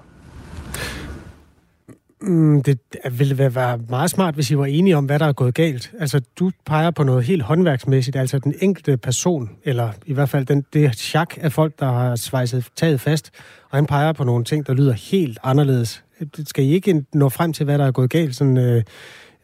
Mm, 2.28 2.64
det 2.64 2.80
ville 3.12 3.38
være 3.38 3.80
meget 3.90 4.10
smart, 4.10 4.36
hvis 4.36 4.52
I 4.52 4.58
var 4.58 4.66
enige 4.66 4.98
om, 4.98 5.06
hvad 5.06 5.20
der 5.20 5.26
er 5.26 5.34
gået 5.34 5.54
galt. 5.54 5.92
Altså, 6.00 6.22
du 6.40 6.52
peger 6.66 6.92
på 6.92 7.04
noget 7.04 7.24
helt 7.24 7.42
håndværksmæssigt, 7.42 8.16
altså 8.16 8.40
den 8.40 8.54
enkelte 8.62 8.98
person, 8.98 9.50
eller 9.64 9.90
i 10.06 10.14
hvert 10.14 10.30
fald 10.30 10.46
den, 10.46 10.66
det 10.74 10.96
chak 10.96 11.34
af 11.38 11.52
folk, 11.52 11.80
der 11.80 11.86
har 11.86 12.16
svejset 12.16 12.68
taget 12.76 13.02
fast, 13.02 13.32
og 13.70 13.78
han 13.78 13.86
peger 13.86 14.14
på 14.14 14.24
nogle 14.24 14.44
ting, 14.44 14.68
der 14.68 14.74
lyder 14.74 14.94
helt 14.94 15.40
anderledes. 15.44 16.04
Skal 16.46 16.66
I 16.66 16.72
ikke 16.72 17.06
nå 17.14 17.30
frem 17.30 17.54
til, 17.54 17.64
hvad 17.64 17.78
der 17.78 17.86
er 17.86 17.92
gået 17.92 18.10
galt, 18.10 18.36
sådan, 18.36 18.58
øh, 18.58 18.84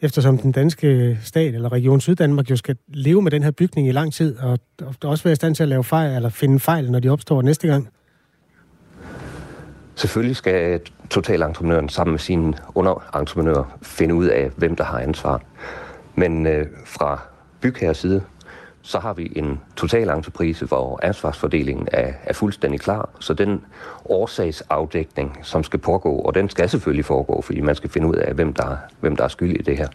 eftersom 0.01 0.37
den 0.37 0.51
danske 0.51 1.19
stat, 1.23 1.55
eller 1.55 1.71
Region 1.71 2.01
Syddanmark, 2.01 2.49
jo 2.49 2.55
skal 2.55 2.75
leve 2.87 3.21
med 3.21 3.31
den 3.31 3.43
her 3.43 3.51
bygning 3.51 3.87
i 3.87 3.91
lang 3.91 4.13
tid, 4.13 4.37
og, 4.37 4.59
og 4.81 4.95
også 5.01 5.23
være 5.23 5.31
i 5.31 5.35
stand 5.35 5.55
til 5.55 5.63
at 5.63 5.69
lave 5.69 5.83
fejl, 5.83 6.15
eller 6.15 6.29
finde 6.29 6.59
fejl, 6.59 6.91
når 6.91 6.99
de 6.99 7.09
opstår 7.09 7.41
næste 7.41 7.67
gang? 7.67 7.89
Selvfølgelig 9.95 10.35
skal 10.35 10.81
totalentreprenøren 11.09 11.89
sammen 11.89 12.11
med 12.11 12.19
sine 12.19 12.53
underentreprenører 12.75 13.77
finde 13.81 14.15
ud 14.15 14.25
af, 14.25 14.51
hvem 14.55 14.75
der 14.75 14.83
har 14.83 14.99
ansvar. 14.99 15.41
Men 16.15 16.47
øh, 16.47 16.67
fra 16.85 17.21
bygherres 17.61 17.97
side, 17.97 18.21
så 18.81 18.99
har 18.99 19.13
vi 19.13 19.33
en 19.35 19.59
total 19.75 20.09
entreprise, 20.09 20.65
hvor 20.65 20.99
ansvarsfordelingen 21.03 21.87
er, 21.91 22.13
er 22.23 22.33
fuldstændig 22.33 22.79
klar. 22.79 23.09
Så 23.19 23.33
den 23.33 23.61
årsagsafdækning, 24.05 25.39
som 25.41 25.63
skal 25.63 25.79
pågå, 25.79 26.15
og 26.15 26.35
den 26.35 26.49
skal 26.49 26.69
selvfølgelig 26.69 27.05
foregå, 27.05 27.41
fordi 27.41 27.61
man 27.61 27.75
skal 27.75 27.89
finde 27.89 28.07
ud 28.07 28.15
af, 28.15 28.33
hvem 28.33 28.53
der, 28.53 28.77
hvem 28.99 29.15
der 29.15 29.23
er 29.23 29.27
skyld 29.27 29.59
i 29.59 29.61
det 29.61 29.77
her. 29.77 29.87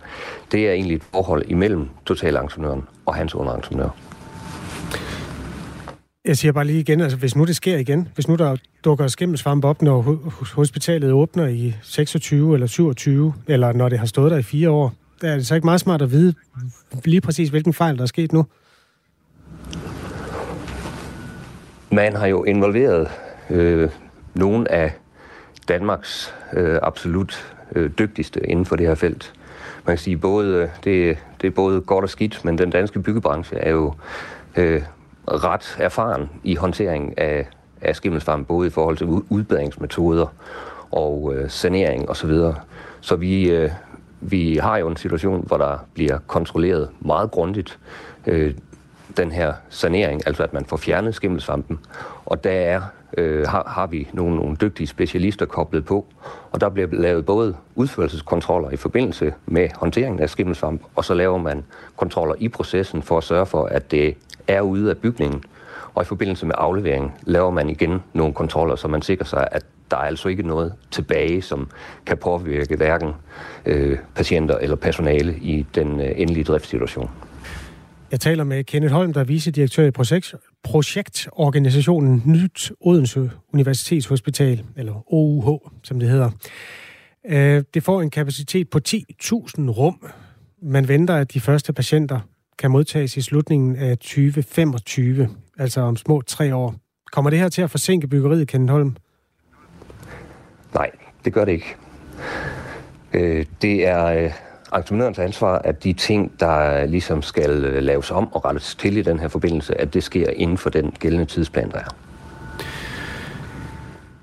Det 0.52 0.68
er 0.68 0.72
egentlig 0.72 0.96
et 0.96 1.02
forhold 1.12 1.44
imellem 1.46 1.88
totalentreprenøren 2.06 2.88
og 3.06 3.14
hans 3.14 3.34
underentreprenør. 3.34 3.90
Jeg 6.28 6.36
siger 6.36 6.52
bare 6.52 6.64
lige 6.64 6.80
igen, 6.80 7.00
altså 7.00 7.18
hvis 7.18 7.36
nu 7.36 7.44
det 7.44 7.56
sker 7.56 7.76
igen, 7.76 8.08
hvis 8.14 8.28
nu 8.28 8.34
der 8.36 8.56
dukker 8.84 9.06
skimmelsvamp 9.06 9.64
op, 9.64 9.82
når 9.82 10.02
hospitalet 10.54 11.12
åbner 11.12 11.46
i 11.46 11.74
26 11.82 12.54
eller 12.54 12.66
27, 12.66 13.34
eller 13.46 13.72
når 13.72 13.88
det 13.88 13.98
har 13.98 14.06
stået 14.06 14.30
der 14.30 14.38
i 14.38 14.42
fire 14.42 14.70
år, 14.70 14.94
er 15.22 15.34
det 15.34 15.46
så 15.46 15.54
ikke 15.54 15.64
meget 15.64 15.80
smart 15.80 16.02
at 16.02 16.10
vide 16.10 16.34
lige 17.04 17.20
præcis, 17.20 17.48
hvilken 17.48 17.72
fejl 17.72 17.96
der 17.96 18.02
er 18.02 18.06
sket 18.06 18.32
nu? 18.32 18.46
Man 21.90 22.16
har 22.16 22.26
jo 22.26 22.44
involveret 22.44 23.08
øh, 23.50 23.90
nogle 24.34 24.72
af 24.72 24.92
Danmarks 25.68 26.34
øh, 26.52 26.78
absolut 26.82 27.54
øh, 27.74 27.90
dygtigste 27.98 28.40
inden 28.50 28.66
for 28.66 28.76
det 28.76 28.86
her 28.86 28.94
felt. 28.94 29.32
man 29.86 29.96
kan 29.96 29.98
sige, 29.98 30.16
både, 30.16 30.54
øh, 30.54 30.68
det, 30.84 31.18
det 31.40 31.46
er 31.46 31.50
både 31.50 31.80
godt 31.80 32.02
og 32.02 32.10
skidt, 32.10 32.44
men 32.44 32.58
den 32.58 32.70
danske 32.70 33.02
byggebranche 33.02 33.56
er 33.56 33.70
jo 33.70 33.94
øh, 34.56 34.82
ret 35.28 35.76
erfaren 35.78 36.30
i 36.44 36.54
håndtering 36.54 37.18
af, 37.18 37.46
af 37.80 37.96
skimmelsvamp, 37.96 38.48
både 38.48 38.66
i 38.66 38.70
forhold 38.70 38.96
til 38.96 39.06
udbedringsmetoder 39.06 40.26
og 40.90 41.34
øh, 41.34 41.50
sanering 41.50 42.10
osv. 42.10 42.14
Så, 42.14 42.26
videre. 42.26 42.54
så 43.00 43.16
vi, 43.16 43.50
øh, 43.50 43.70
vi 44.20 44.56
har 44.56 44.76
jo 44.76 44.88
en 44.88 44.96
situation, 44.96 45.44
hvor 45.46 45.56
der 45.56 45.78
bliver 45.94 46.18
kontrolleret 46.26 46.88
meget 47.00 47.30
grundigt 47.30 47.78
øh, 48.26 48.54
den 49.16 49.32
her 49.32 49.52
sanering, 49.68 50.22
altså 50.26 50.42
at 50.42 50.52
man 50.52 50.64
får 50.64 50.76
fjernet 50.76 51.14
skimmelsvampen. 51.14 51.78
Og 52.24 52.44
der 52.44 52.50
er, 52.50 52.80
øh, 53.16 53.46
har, 53.46 53.64
har 53.66 53.86
vi 53.86 54.08
nogle, 54.12 54.36
nogle 54.36 54.56
dygtige 54.56 54.86
specialister 54.86 55.46
koblet 55.46 55.84
på, 55.84 56.06
og 56.50 56.60
der 56.60 56.68
bliver 56.68 56.88
lavet 56.92 57.26
både 57.26 57.56
udførelseskontroller 57.74 58.70
i 58.70 58.76
forbindelse 58.76 59.34
med 59.46 59.68
håndteringen 59.76 60.20
af 60.20 60.30
skimmelsvamp, 60.30 60.82
og 60.94 61.04
så 61.04 61.14
laver 61.14 61.38
man 61.38 61.64
kontroller 61.96 62.34
i 62.38 62.48
processen 62.48 63.02
for 63.02 63.18
at 63.18 63.24
sørge 63.24 63.46
for, 63.46 63.64
at 63.64 63.90
det 63.90 64.16
er 64.48 64.60
ude 64.60 64.90
af 64.90 64.96
bygningen. 64.96 65.42
Og 65.94 66.02
i 66.02 66.06
forbindelse 66.06 66.46
med 66.46 66.54
aflevering 66.58 67.14
laver 67.22 67.50
man 67.50 67.70
igen 67.70 68.02
nogle 68.12 68.34
kontroller, 68.34 68.76
så 68.76 68.88
man 68.88 69.02
sikrer 69.02 69.26
sig, 69.26 69.48
at 69.52 69.64
der 69.90 69.96
er 69.96 70.00
altså 70.00 70.28
ikke 70.28 70.42
noget 70.42 70.72
tilbage, 70.90 71.42
som 71.42 71.70
kan 72.06 72.16
påvirke 72.16 72.76
hverken 72.76 73.12
øh, 73.66 73.98
patienter 74.14 74.58
eller 74.58 74.76
personale 74.76 75.36
i 75.36 75.66
den 75.74 76.00
øh, 76.00 76.10
endelige 76.16 76.44
driftssituation. 76.44 77.10
Jeg 78.10 78.20
taler 78.20 78.44
med 78.44 78.64
Kenneth 78.64 78.94
Holm, 78.94 79.12
der 79.12 79.20
er 79.20 79.24
vicedirektør 79.24 79.84
i 79.84 79.90
projekt, 79.90 80.34
projektorganisationen 80.64 82.22
Nyt 82.26 82.72
Odense 82.80 83.30
Universitetshospital, 83.54 84.64
eller 84.76 85.12
OUH, 85.12 85.70
som 85.82 86.00
det 86.00 86.08
hedder. 86.08 86.30
Øh, 87.26 87.62
det 87.74 87.82
får 87.82 88.02
en 88.02 88.10
kapacitet 88.10 88.70
på 88.70 88.80
10.000 88.88 89.00
rum. 89.70 90.06
Man 90.62 90.88
venter, 90.88 91.16
at 91.16 91.34
de 91.34 91.40
første 91.40 91.72
patienter 91.72 92.20
kan 92.58 92.70
modtages 92.70 93.16
i 93.16 93.22
slutningen 93.22 93.76
af 93.76 93.98
2025, 93.98 95.28
altså 95.58 95.80
om 95.80 95.96
små 95.96 96.22
tre 96.22 96.54
år. 96.54 96.74
Kommer 97.12 97.30
det 97.30 97.38
her 97.38 97.48
til 97.48 97.62
at 97.62 97.70
forsinke 97.70 98.08
byggeriet, 98.08 98.48
Kenneth 98.48 98.72
Holm? 98.72 98.96
Nej, 100.74 100.90
det 101.24 101.32
gør 101.32 101.44
det 101.44 101.52
ikke. 101.52 101.76
Øh, 103.12 103.46
det 103.62 103.86
er 103.86 104.04
øh, 104.04 104.32
entreprenørens 104.74 105.18
ansvar, 105.18 105.58
at 105.58 105.84
de 105.84 105.92
ting, 105.92 106.40
der 106.40 106.86
ligesom 106.86 107.22
skal 107.22 107.50
øh, 107.50 107.82
laves 107.82 108.10
om 108.10 108.32
og 108.32 108.44
rettes 108.44 108.74
til 108.74 108.96
i 108.96 109.02
den 109.02 109.18
her 109.18 109.28
forbindelse, 109.28 109.80
at 109.80 109.94
det 109.94 110.04
sker 110.04 110.30
inden 110.30 110.58
for 110.58 110.70
den 110.70 110.90
gældende 111.00 111.24
tidsplan, 111.24 111.70
der 111.70 111.78
er. 111.78 111.96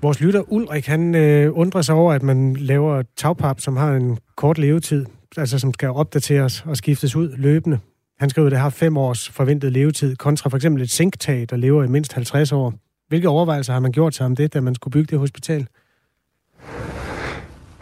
Vores 0.02 0.20
lytter 0.20 0.52
Ulrik, 0.52 0.86
han 0.86 1.14
øh, 1.14 1.50
undrer 1.58 1.82
sig 1.82 1.94
over, 1.94 2.12
at 2.12 2.22
man 2.22 2.56
laver 2.56 3.02
tagpap, 3.16 3.60
som 3.60 3.76
har 3.76 3.92
en 3.92 4.18
kort 4.36 4.58
levetid, 4.58 5.06
altså 5.36 5.58
som 5.58 5.72
skal 5.74 5.88
opdateres 5.88 6.64
og 6.66 6.76
skiftes 6.76 7.16
ud 7.16 7.34
løbende. 7.36 7.78
Han 8.18 8.30
skriver, 8.30 8.46
at 8.46 8.50
det 8.50 8.60
har 8.60 8.70
fem 8.70 8.96
års 8.96 9.28
forventet 9.28 9.72
levetid, 9.72 10.16
kontra 10.16 10.50
for 10.50 10.56
eksempel 10.56 10.82
et 10.82 10.90
sinktag, 10.90 11.46
der 11.50 11.56
lever 11.56 11.84
i 11.84 11.86
mindst 11.86 12.12
50 12.12 12.52
år. 12.52 12.74
Hvilke 13.08 13.28
overvejelser 13.28 13.72
har 13.72 13.80
man 13.80 13.92
gjort 13.92 14.14
sig 14.14 14.26
om 14.26 14.36
det, 14.36 14.54
da 14.54 14.60
man 14.60 14.74
skulle 14.74 14.92
bygge 14.92 15.10
det 15.10 15.18
hospital? 15.18 15.66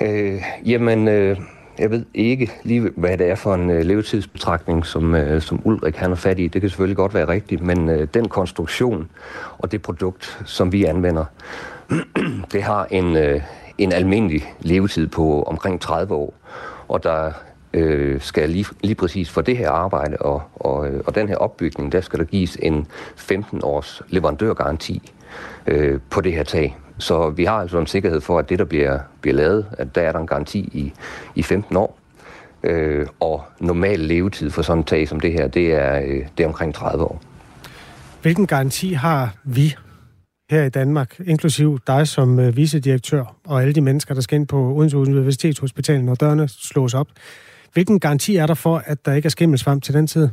Øh, 0.02 0.42
jamen, 0.64 1.08
øh, 1.08 1.36
jeg 1.78 1.90
ved 1.90 2.04
ikke 2.14 2.50
lige, 2.62 2.90
hvad 2.96 3.18
det 3.18 3.30
er 3.30 3.34
for 3.34 3.54
en 3.54 3.70
øh, 3.70 3.84
levetidsbetragtning, 3.84 4.86
som, 4.86 5.14
øh, 5.14 5.42
som 5.42 5.60
Ulrik 5.64 5.96
han 5.96 6.10
har 6.10 6.16
fat 6.16 6.38
i. 6.38 6.48
Det 6.48 6.60
kan 6.60 6.70
selvfølgelig 6.70 6.96
godt 6.96 7.14
være 7.14 7.28
rigtigt, 7.28 7.62
men 7.62 7.88
øh, 7.88 8.08
den 8.14 8.28
konstruktion 8.28 9.10
og 9.58 9.72
det 9.72 9.82
produkt, 9.82 10.42
som 10.44 10.72
vi 10.72 10.84
anvender, 10.84 11.24
det 12.52 12.62
har 12.62 12.86
en, 12.90 13.16
øh, 13.16 13.40
en 13.78 13.92
almindelig 13.92 14.54
levetid 14.60 15.06
på 15.06 15.42
omkring 15.42 15.80
30 15.80 16.14
år. 16.14 16.34
Og 16.88 17.02
der 17.02 17.32
øh, 17.74 18.20
skal 18.20 18.50
lige, 18.50 18.66
lige 18.80 18.94
præcis 18.94 19.30
for 19.30 19.40
det 19.40 19.56
her 19.56 19.70
arbejde 19.70 20.16
og, 20.16 20.42
og, 20.54 20.88
øh, 20.88 21.02
og 21.06 21.14
den 21.14 21.28
her 21.28 21.36
opbygning, 21.36 21.92
der 21.92 22.00
skal 22.00 22.18
der 22.18 22.24
gives 22.24 22.58
en 22.62 22.86
15 23.16 23.60
års 23.62 24.02
leverandørgaranti 24.08 25.12
øh, 25.66 26.00
på 26.10 26.20
det 26.20 26.32
her 26.32 26.44
tag. 26.44 26.76
Så 26.98 27.30
vi 27.30 27.44
har 27.44 27.54
altså 27.54 27.78
en 27.78 27.86
sikkerhed 27.86 28.20
for, 28.20 28.38
at 28.38 28.48
det, 28.48 28.58
der 28.58 28.64
bliver, 28.64 28.98
bliver 29.20 29.36
lavet, 29.36 29.66
at 29.78 29.94
der 29.94 30.00
er 30.00 30.12
der 30.12 30.18
en 30.18 30.26
garanti 30.26 30.58
i, 30.58 30.92
i 31.34 31.42
15 31.42 31.76
år. 31.76 31.98
Øh, 32.62 33.06
og 33.20 33.44
normal 33.60 34.00
levetid 34.00 34.50
for 34.50 34.62
sådan 34.62 34.80
et 34.80 34.86
tag 34.86 35.08
som 35.08 35.20
det 35.20 35.32
her, 35.32 35.48
det 35.48 35.74
er, 35.74 36.00
øh, 36.00 36.26
det 36.38 36.44
er 36.44 36.46
omkring 36.46 36.74
30 36.74 37.04
år. 37.04 37.22
Hvilken 38.22 38.46
garanti 38.46 38.92
har 38.92 39.34
vi 39.44 39.74
her 40.50 40.64
i 40.64 40.68
Danmark, 40.68 41.20
inklusiv 41.26 41.78
dig 41.86 42.08
som 42.08 42.38
øh, 42.38 42.56
vicedirektør 42.56 43.36
og 43.44 43.62
alle 43.62 43.74
de 43.74 43.80
mennesker, 43.80 44.14
der 44.14 44.20
skal 44.20 44.38
ind 44.38 44.46
på 44.46 44.74
Odense 44.74 44.96
Universitetshospital, 44.96 46.04
når 46.04 46.14
dørene 46.14 46.48
slås 46.48 46.94
op. 46.94 47.08
Hvilken 47.72 48.00
garanti 48.00 48.36
er 48.36 48.46
der 48.46 48.54
for, 48.54 48.82
at 48.86 49.06
der 49.06 49.12
ikke 49.12 49.26
er 49.26 49.30
skimmelsvamp 49.30 49.82
til 49.82 49.94
den 49.94 50.06
tid? 50.06 50.28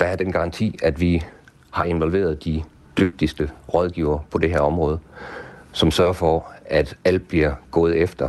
Der 0.00 0.06
er 0.06 0.16
den 0.16 0.32
garanti, 0.32 0.78
at 0.82 1.00
vi 1.00 1.22
har 1.70 1.84
involveret 1.84 2.44
de 2.44 2.62
dygtigste 3.00 3.50
rådgiver 3.74 4.18
på 4.30 4.38
det 4.38 4.50
her 4.50 4.60
område, 4.60 4.98
som 5.72 5.90
sørger 5.90 6.12
for, 6.12 6.52
at 6.64 6.96
alt 7.04 7.28
bliver 7.28 7.54
gået 7.70 7.96
efter, 7.96 8.28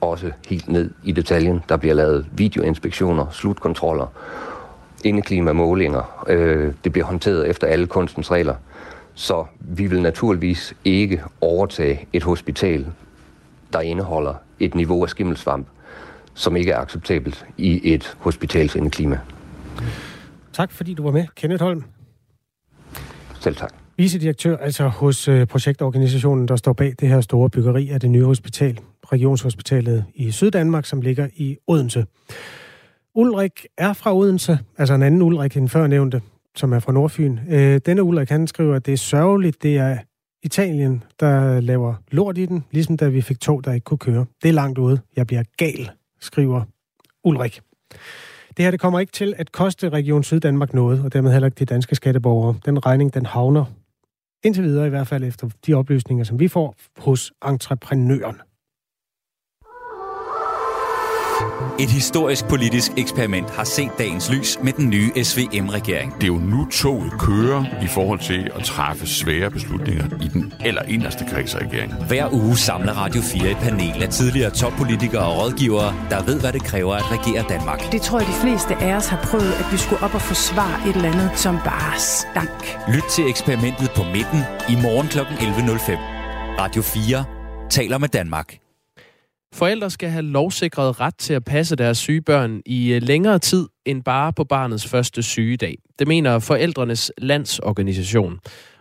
også 0.00 0.32
helt 0.48 0.68
ned 0.68 0.90
i 1.04 1.12
detaljen. 1.12 1.62
Der 1.68 1.76
bliver 1.76 1.94
lavet 1.94 2.26
videoinspektioner, 2.32 3.26
slutkontroller, 3.30 4.06
indeklimamålinger. 5.04 6.24
Øh, 6.28 6.72
det 6.84 6.92
bliver 6.92 7.06
håndteret 7.06 7.48
efter 7.48 7.66
alle 7.66 7.86
kunstens 7.86 8.30
regler. 8.30 8.54
Så 9.14 9.44
vi 9.60 9.86
vil 9.86 10.02
naturligvis 10.02 10.74
ikke 10.84 11.22
overtage 11.40 12.08
et 12.12 12.22
hospital, 12.22 12.86
der 13.72 13.80
indeholder 13.80 14.34
et 14.60 14.74
niveau 14.74 15.02
af 15.02 15.08
skimmelsvamp, 15.08 15.66
som 16.34 16.56
ikke 16.56 16.72
er 16.72 16.78
acceptabelt 16.78 17.46
i 17.56 17.92
et 17.94 18.16
hospitals 18.18 18.74
indeklima. 18.74 19.18
Tak 20.52 20.72
fordi 20.72 20.94
du 20.94 21.02
var 21.02 21.10
med, 21.10 21.26
Kenneth 21.36 21.62
Holm. 21.62 21.84
Selv 23.44 23.56
tak. 23.56 23.74
Vicedirektør 23.96 24.56
altså 24.56 24.88
hos 24.88 25.28
øh, 25.28 25.46
projektorganisationen, 25.46 26.48
der 26.48 26.56
står 26.56 26.72
bag 26.72 26.94
det 27.00 27.08
her 27.08 27.20
store 27.20 27.50
byggeri 27.50 27.88
af 27.88 28.00
det 28.00 28.10
nye 28.10 28.24
hospital, 28.24 28.80
Regionshospitalet 29.12 30.04
i 30.14 30.30
Syddanmark, 30.30 30.86
som 30.86 31.00
ligger 31.00 31.28
i 31.36 31.56
Odense. 31.66 32.06
Ulrik 33.14 33.66
er 33.78 33.92
fra 33.92 34.16
Odense, 34.16 34.58
altså 34.78 34.94
en 34.94 35.02
anden 35.02 35.22
Ulrik 35.22 35.56
end 35.56 35.68
før 35.68 35.86
nævnte, 35.86 36.22
som 36.56 36.72
er 36.72 36.78
fra 36.78 36.92
Nordfyn. 36.92 37.38
Øh, 37.50 37.80
denne 37.86 38.02
Ulrik, 38.02 38.28
han 38.28 38.46
skriver, 38.46 38.76
at 38.76 38.86
det 38.86 38.92
er 38.92 38.98
sørgeligt, 38.98 39.62
det 39.62 39.76
er 39.76 39.98
Italien, 40.42 41.02
der 41.20 41.60
laver 41.60 41.94
lort 42.10 42.38
i 42.38 42.46
den, 42.46 42.64
ligesom 42.70 42.96
da 42.96 43.08
vi 43.08 43.20
fik 43.20 43.40
tog, 43.40 43.64
der 43.64 43.72
ikke 43.72 43.84
kunne 43.84 43.98
køre. 43.98 44.26
Det 44.42 44.48
er 44.48 44.52
langt 44.52 44.78
ude. 44.78 45.00
Jeg 45.16 45.26
bliver 45.26 45.42
gal, 45.56 45.90
skriver 46.20 46.62
Ulrik. 47.24 47.60
Det 48.56 48.64
her 48.64 48.70
det 48.70 48.80
kommer 48.80 49.00
ikke 49.00 49.12
til 49.12 49.34
at 49.36 49.52
koste 49.52 49.88
Region 49.88 50.22
Syddanmark 50.22 50.74
noget, 50.74 51.04
og 51.04 51.12
dermed 51.12 51.32
heller 51.32 51.46
ikke 51.46 51.58
de 51.58 51.64
danske 51.64 51.94
skatteborgere. 51.94 52.56
Den 52.64 52.86
regning, 52.86 53.14
den 53.14 53.26
havner 53.26 53.64
indtil 54.44 54.62
videre 54.62 54.86
i 54.86 54.90
hvert 54.90 55.06
fald 55.06 55.24
efter 55.24 55.48
de 55.66 55.74
oplysninger, 55.74 56.24
som 56.24 56.40
vi 56.40 56.48
får 56.48 56.74
hos 56.98 57.32
entreprenøren. 57.48 58.36
Et 61.78 61.90
historisk 61.90 62.44
politisk 62.48 62.92
eksperiment 62.96 63.50
har 63.50 63.64
set 63.64 63.90
dagens 63.98 64.30
lys 64.30 64.58
med 64.62 64.72
den 64.72 64.90
nye 64.90 65.24
SVM-regering. 65.24 66.14
Det 66.14 66.22
er 66.22 66.26
jo 66.26 66.38
nu 66.38 66.66
toget 66.70 67.12
kører 67.18 67.64
i 67.82 67.86
forhold 67.86 68.18
til 68.18 68.50
at 68.54 68.64
træffe 68.64 69.06
svære 69.06 69.50
beslutninger 69.50 70.04
i 70.22 70.28
den 70.28 70.52
eller 70.64 70.82
inderste 70.82 71.24
kreds 71.28 71.54
af 71.54 71.58
regeringen. 71.58 72.06
Hver 72.08 72.32
uge 72.32 72.58
samler 72.58 72.92
Radio 72.92 73.22
4 73.22 73.50
et 73.50 73.56
panel 73.56 74.02
af 74.02 74.08
tidligere 74.08 74.50
toppolitikere 74.50 75.24
og 75.26 75.38
rådgivere, 75.42 75.94
der 76.10 76.24
ved, 76.24 76.40
hvad 76.40 76.52
det 76.52 76.64
kræver 76.64 76.94
at 76.94 77.10
regere 77.10 77.44
Danmark. 77.48 77.92
Det 77.92 78.02
tror 78.02 78.18
jeg, 78.18 78.28
de 78.28 78.40
fleste 78.42 78.74
af 78.76 78.96
os 78.96 79.06
har 79.06 79.20
prøvet, 79.24 79.52
at 79.52 79.72
vi 79.72 79.76
skulle 79.76 80.02
op 80.02 80.14
og 80.14 80.22
forsvare 80.22 80.88
et 80.88 80.96
eller 80.96 81.12
andet, 81.12 81.30
som 81.38 81.54
bare 81.64 81.98
stank. 81.98 82.78
Lyt 82.94 83.04
til 83.10 83.28
eksperimentet 83.28 83.90
på 83.96 84.02
midten 84.02 84.40
i 84.68 84.74
morgen 84.82 85.08
kl. 85.08 85.18
11.05. 85.18 85.98
Radio 86.60 86.82
4 86.82 87.24
taler 87.70 87.98
med 87.98 88.08
Danmark. 88.08 88.63
Forældre 89.54 89.90
skal 89.90 90.08
have 90.08 90.22
lovsikret 90.22 91.00
ret 91.00 91.16
til 91.18 91.34
at 91.34 91.44
passe 91.44 91.76
deres 91.76 91.98
syge 91.98 92.20
børn 92.20 92.62
i 92.66 92.92
øh, 92.92 93.02
længere 93.02 93.38
tid 93.38 93.68
end 93.84 94.02
bare 94.02 94.32
på 94.32 94.44
barnets 94.44 94.86
første 94.88 95.22
sygedag. 95.22 95.78
Det 95.98 96.08
mener 96.08 96.38
Forældrenes 96.38 97.12
Landsorganisation. 97.18 98.38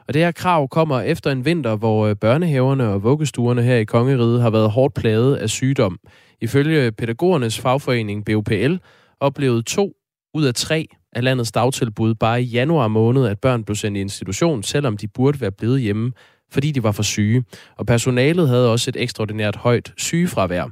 Og 0.08 0.14
det 0.14 0.22
her 0.22 0.32
krav 0.32 0.68
kommer 0.68 1.02
efter 1.02 1.32
en 1.32 1.46
vinter, 1.46 1.76
hvor 1.76 2.08
øh, 2.08 2.16
børnehaverne 2.16 2.88
og 2.88 3.04
vuggestuerne 3.04 3.64
her 3.64 3.76
i 3.76 3.84
Kongeriget 3.84 4.42
har 4.42 4.50
været 4.50 4.72
hårdt 4.72 4.94
plaget 4.94 5.36
af 5.36 5.50
sygdom. 5.50 6.00
Ifølge 6.42 6.92
pædagogernes 6.92 7.60
fagforening 7.60 8.26
BUPL 8.26 8.76
oplevede 9.20 9.62
to 9.62 9.94
ud 10.34 10.44
af 10.44 10.54
tre 10.54 10.88
af 11.12 11.24
landets 11.24 11.52
dagtilbud 11.52 12.16
bare 12.16 12.42
i 12.42 12.46
januar 12.46 12.88
måned, 12.88 13.26
at 13.26 13.40
børn 13.40 13.64
blev 13.64 13.76
sendt 13.76 13.98
i 13.98 14.02
institution, 14.02 14.64
selvom 14.64 14.98
de 14.98 15.08
burde 15.08 15.42
være 15.42 15.52
blevet 15.52 15.82
hjemme 15.82 16.12
fordi 16.54 16.72
de 16.72 16.84
var 16.84 16.92
for 16.92 17.04
syge. 17.04 17.44
Og 17.78 17.86
personalet 17.86 18.50
havde 18.50 18.72
også 18.72 18.90
et 18.90 18.96
ekstraordinært 19.00 19.56
højt 19.56 19.94
sygefravær. 19.98 20.66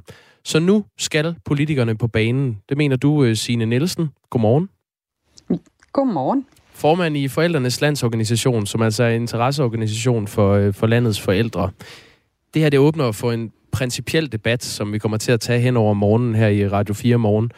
Så 0.44 0.58
nu 0.58 0.84
skal 0.98 1.34
politikerne 1.44 1.96
på 1.96 2.08
banen. 2.08 2.58
Det 2.68 2.76
mener 2.76 2.96
du, 2.96 3.24
øh, 3.24 3.36
Signe 3.36 3.66
Nielsen. 3.66 4.08
Godmorgen. 4.30 4.68
Godmorgen. 5.92 6.46
Formand 6.72 7.16
i 7.16 7.28
Forældrenes 7.28 7.80
Landsorganisation, 7.80 8.66
som 8.66 8.82
altså 8.82 9.02
er 9.04 9.10
en 9.10 9.22
interesseorganisation 9.22 10.28
for, 10.28 10.52
øh, 10.54 10.74
for 10.74 10.86
landets 10.86 11.20
forældre. 11.20 11.70
Det 12.54 12.62
her 12.62 12.70
det 12.70 12.78
åbner 12.78 13.12
for 13.12 13.32
en 13.32 13.52
principiel 13.72 14.32
debat, 14.32 14.64
som 14.64 14.92
vi 14.92 14.98
kommer 14.98 15.18
til 15.18 15.32
at 15.32 15.40
tage 15.40 15.60
hen 15.60 15.76
over 15.76 15.94
morgenen 15.94 16.34
her 16.34 16.48
i 16.48 16.68
Radio 16.68 16.94
4 16.94 17.16
morgen. 17.16 17.50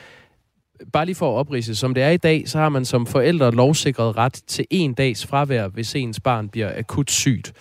Bare 0.92 1.06
lige 1.06 1.14
for 1.14 1.34
at 1.34 1.38
oprise, 1.38 1.74
som 1.74 1.94
det 1.94 2.02
er 2.02 2.10
i 2.10 2.16
dag, 2.16 2.48
så 2.48 2.58
har 2.58 2.68
man 2.68 2.84
som 2.84 3.06
forældre 3.06 3.50
lovsikret 3.50 4.16
ret 4.16 4.42
til 4.46 4.66
en 4.70 4.94
dags 4.94 5.26
fravær, 5.26 5.68
hvis 5.68 5.94
ens 5.94 6.20
barn 6.20 6.48
bliver 6.48 6.78
akut 6.78 7.10
sygt. 7.10 7.52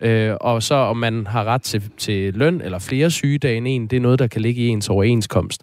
Øh, 0.00 0.36
og 0.40 0.62
så 0.62 0.74
om 0.74 0.96
man 0.96 1.26
har 1.26 1.44
ret 1.44 1.62
til, 1.62 1.90
til 1.98 2.34
løn 2.34 2.60
eller 2.60 2.78
flere 2.78 3.10
sygedage 3.10 3.56
end 3.56 3.68
en, 3.68 3.86
det 3.86 3.96
er 3.96 4.00
noget, 4.00 4.18
der 4.18 4.26
kan 4.26 4.40
ligge 4.40 4.62
i 4.62 4.68
ens 4.68 4.88
overenskomst. 4.88 5.62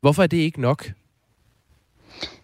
Hvorfor 0.00 0.22
er 0.22 0.26
det 0.26 0.36
ikke 0.36 0.60
nok? 0.60 0.90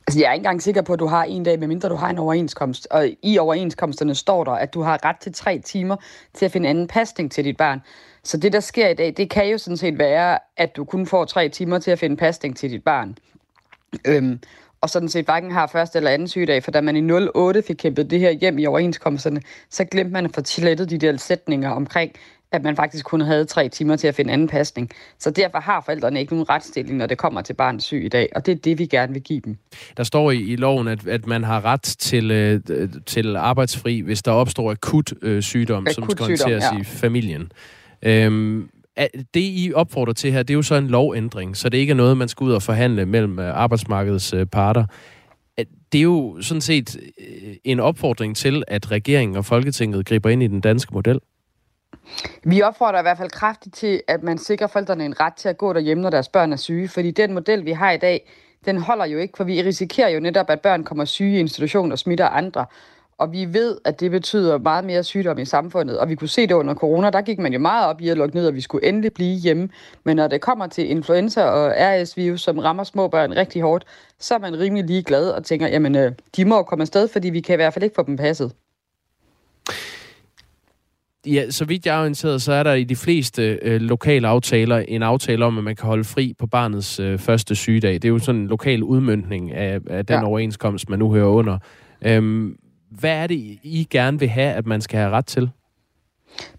Altså, 0.07 0.21
jeg 0.21 0.29
er 0.29 0.33
ikke 0.33 0.41
engang 0.41 0.63
sikker 0.63 0.83
på, 0.83 0.93
at 0.93 0.99
du 0.99 1.07
har 1.07 1.25
en 1.25 1.45
dag, 1.45 1.59
medmindre 1.59 1.89
du 1.89 1.95
har 1.95 2.11
en 2.11 2.19
overenskomst. 2.19 2.89
Og 2.91 3.09
i 3.23 3.39
overenskomsterne 3.39 4.15
står 4.15 4.45
der, 4.45 4.53
at 4.53 4.75
du 4.75 4.83
har 4.83 5.05
ret 5.05 5.17
til 5.17 5.33
tre 5.33 5.59
timer 5.59 5.97
til 6.35 6.45
at 6.45 6.53
finde 6.53 6.69
anden 6.69 6.87
pasning 6.87 7.33
til 7.33 7.45
dit 7.45 7.57
barn. 7.57 7.81
Så 8.25 8.37
det, 8.37 8.53
der 8.53 8.61
sker 8.61 8.89
i 8.89 8.95
dag, 8.95 9.15
det 9.17 9.31
kan 9.31 9.49
jo 9.49 9.59
sådan 9.59 9.77
set 9.77 9.99
være, 9.99 10.39
at 10.57 10.77
du 10.77 10.85
kun 10.85 11.07
får 11.07 11.25
tre 11.25 11.49
timer 11.49 11.79
til 11.79 11.91
at 11.91 11.99
finde 11.99 12.17
pasning 12.17 12.57
til 12.57 12.71
dit 12.71 12.85
barn. 12.85 13.17
Øhm, 14.07 14.41
og 14.81 14.91
sådan 14.91 15.09
set 15.09 15.25
hverken 15.25 15.51
har 15.51 15.67
første 15.67 15.99
eller 15.99 16.11
anden 16.11 16.29
sygedag, 16.29 16.63
for 16.63 16.71
da 16.71 16.81
man 16.81 16.97
i 16.97 17.13
08 17.35 17.63
fik 17.63 17.77
kæmpet 17.77 18.11
det 18.11 18.21
her 18.21 18.31
hjem 18.31 18.59
i 18.59 18.67
overenskomsterne, 18.67 19.43
så 19.71 19.85
glemte 19.85 20.13
man 20.13 20.25
at 20.25 20.35
få 20.35 20.41
tillettet 20.41 20.91
de 20.91 20.99
der 20.99 21.17
sætninger 21.17 21.71
omkring, 21.71 22.13
at 22.53 22.63
man 22.63 22.77
faktisk 22.77 23.05
kun 23.05 23.21
havde 23.21 23.45
tre 23.45 23.69
timer 23.69 23.97
til 23.97 24.09
at 24.09 24.15
finde 24.15 24.33
anden 24.33 24.49
pasning. 24.49 24.91
Så 25.19 25.31
derfor 25.31 25.59
har 25.59 25.81
forældrene 25.81 26.21
ikke 26.21 26.33
nogen 26.33 26.51
retsstilling, 26.51 26.99
når 26.99 27.07
det 27.07 27.19
kommer 27.19 27.43
til 27.43 27.55
barnets 27.55 27.85
syg 27.85 28.05
i 28.05 28.09
dag, 28.09 28.29
og 28.35 28.47
det 28.47 28.53
er 28.53 28.57
det, 28.57 28.79
vi 28.79 28.87
gerne 28.87 29.13
vil 29.13 29.23
give 29.23 29.41
dem. 29.41 29.57
Der 29.97 30.03
står 30.03 30.31
i, 30.31 30.37
i 30.37 30.57
loven, 30.57 30.89
at, 30.89 31.07
at 31.07 31.27
man 31.27 31.45
har 31.45 31.65
ret 31.65 31.83
til, 31.83 32.31
øh, 32.31 32.61
til 33.07 33.37
arbejdsfri, 33.37 34.01
hvis 34.01 34.23
der 34.23 34.33
opstår 34.33 34.71
akut 34.71 35.13
øh, 35.23 35.43
sygdom, 35.43 35.87
akut 35.87 35.95
som 35.95 36.11
skal 36.11 36.27
håndteres 36.27 36.65
ja. 36.73 36.81
i 36.81 36.85
familien. 36.85 37.53
Øhm, 38.03 38.69
det, 39.35 39.41
I 39.41 39.73
opfordrer 39.75 40.13
til 40.13 40.33
her, 40.33 40.43
det 40.43 40.51
er 40.51 40.55
jo 40.55 40.63
så 40.63 40.75
en 40.75 40.89
lovændring, 40.89 41.57
så 41.57 41.69
det 41.69 41.79
ikke 41.79 41.91
er 41.91 41.95
noget, 41.95 42.17
man 42.17 42.29
skal 42.29 42.45
ud 42.45 42.53
og 42.53 42.63
forhandle 42.63 43.07
mellem 43.07 43.39
øh, 43.39 43.59
arbejdsmarkedets 43.59 44.33
øh, 44.33 44.47
parter. 44.47 44.85
Det 45.93 45.99
er 45.99 46.03
jo 46.03 46.39
sådan 46.41 46.61
set 46.61 46.97
øh, 46.97 47.55
en 47.65 47.81
opfordring 47.81 48.37
til, 48.37 48.63
at 48.69 48.91
regeringen 48.91 49.37
og 49.37 49.45
Folketinget 49.45 50.07
griber 50.07 50.31
ind 50.31 50.43
i 50.43 50.47
den 50.47 50.61
danske 50.61 50.95
model. 50.95 51.21
Vi 52.45 52.63
opfordrer 52.63 52.99
i 52.99 53.03
hvert 53.03 53.19
fald 53.19 53.31
kraftigt 53.31 53.75
til, 53.75 54.03
at 54.09 54.23
man 54.23 54.39
sikrer 54.39 54.67
forældrene 54.67 55.05
en 55.05 55.21
ret 55.21 55.35
til 55.35 55.49
at 55.49 55.59
gå 55.59 55.73
derhjemme, 55.73 56.03
når 56.03 56.11
deres 56.11 56.29
børn 56.29 56.53
er 56.53 56.57
syge. 56.57 56.89
Fordi 56.89 57.11
den 57.11 57.35
model, 57.35 57.65
vi 57.65 57.73
har 57.73 57.91
i 57.91 57.97
dag, 57.97 58.31
den 58.65 58.79
holder 58.79 59.07
jo 59.07 59.19
ikke, 59.19 59.37
for 59.37 59.45
vi 59.45 59.63
risikerer 59.63 60.09
jo 60.09 60.21
netop, 60.21 60.51
at 60.51 60.61
børn 60.61 60.85
kommer 60.85 61.05
syge 61.05 61.37
i 61.37 61.41
institution 61.41 61.93
og 61.93 61.99
smitter 61.99 62.29
andre. 62.29 62.67
Og 63.19 63.33
vi 63.33 63.47
ved, 63.53 63.79
at 63.85 64.01
det 64.01 64.11
betyder 64.11 64.59
meget 64.59 64.85
mere 64.85 65.05
sygdom 65.05 65.39
i 65.39 65.45
samfundet. 65.45 65.99
Og 65.99 66.09
vi 66.09 66.15
kunne 66.15 66.29
se 66.29 66.47
det 66.47 66.55
under 66.55 66.75
corona, 66.75 67.11
der 67.11 67.21
gik 67.21 67.39
man 67.39 67.53
jo 67.53 67.59
meget 67.59 67.87
op 67.87 68.01
i 68.01 68.09
at 68.09 68.17
lukke 68.17 68.37
ned, 68.37 68.47
og 68.47 68.55
vi 68.55 68.61
skulle 68.61 68.89
endelig 68.89 69.13
blive 69.13 69.37
hjemme. 69.37 69.69
Men 70.05 70.17
når 70.17 70.29
det 70.29 70.41
kommer 70.41 70.67
til 70.67 70.91
influenza 70.91 71.45
og 71.45 71.73
RS-virus, 71.77 72.41
som 72.41 72.59
rammer 72.59 72.85
små 72.85 73.09
børn 73.09 73.37
rigtig 73.37 73.63
hårdt, 73.63 73.85
så 74.19 74.35
er 74.35 74.39
man 74.39 74.59
rimelig 74.59 74.85
ligeglad 74.85 75.31
og 75.31 75.45
tænker, 75.45 75.69
jamen 75.69 75.97
øh, 75.97 76.13
de 76.37 76.45
må 76.45 76.63
komme 76.63 76.83
afsted, 76.83 77.09
fordi 77.09 77.31
vi 77.31 77.41
kan 77.41 77.55
i 77.55 77.57
hvert 77.57 77.75
fald 77.75 77.83
ikke 77.83 77.95
få 77.95 78.03
dem 78.03 78.17
passet. 78.17 78.53
Ja, 81.27 81.51
så 81.51 81.65
vidt 81.65 81.87
jeg 81.87 81.97
er 81.97 82.01
orienteret, 82.01 82.43
så 82.43 82.53
er 82.53 82.63
der 82.63 82.75
i 82.75 82.85
de 82.85 82.97
fleste 82.97 83.59
øh, 83.63 83.81
lokale 83.81 84.29
aftaler 84.29 84.77
en 84.77 85.03
aftale 85.03 85.45
om, 85.45 85.59
at 85.59 85.65
man 85.65 85.77
kan 85.77 85.87
holde 85.87 86.05
fri 86.05 86.35
på 86.39 86.47
barnets 86.47 87.01
øh, 87.01 87.19
første 87.19 87.55
sygedag. 87.55 87.95
Det 87.95 88.05
er 88.05 88.09
jo 88.09 88.19
sådan 88.19 88.41
en 88.41 88.47
lokal 88.47 88.83
udmyndning 88.83 89.53
af, 89.53 89.81
af 89.91 90.07
den 90.07 90.17
ja. 90.17 90.27
overenskomst, 90.27 90.91
man 90.91 90.99
nu 90.99 91.13
hører 91.13 91.29
under. 91.29 91.59
Øhm, 92.03 92.57
hvad 92.91 93.11
er 93.11 93.27
det, 93.27 93.59
I 93.63 93.87
gerne 93.91 94.19
vil 94.19 94.29
have, 94.29 94.53
at 94.53 94.67
man 94.67 94.81
skal 94.81 94.99
have 94.99 95.11
ret 95.11 95.27
til? 95.27 95.51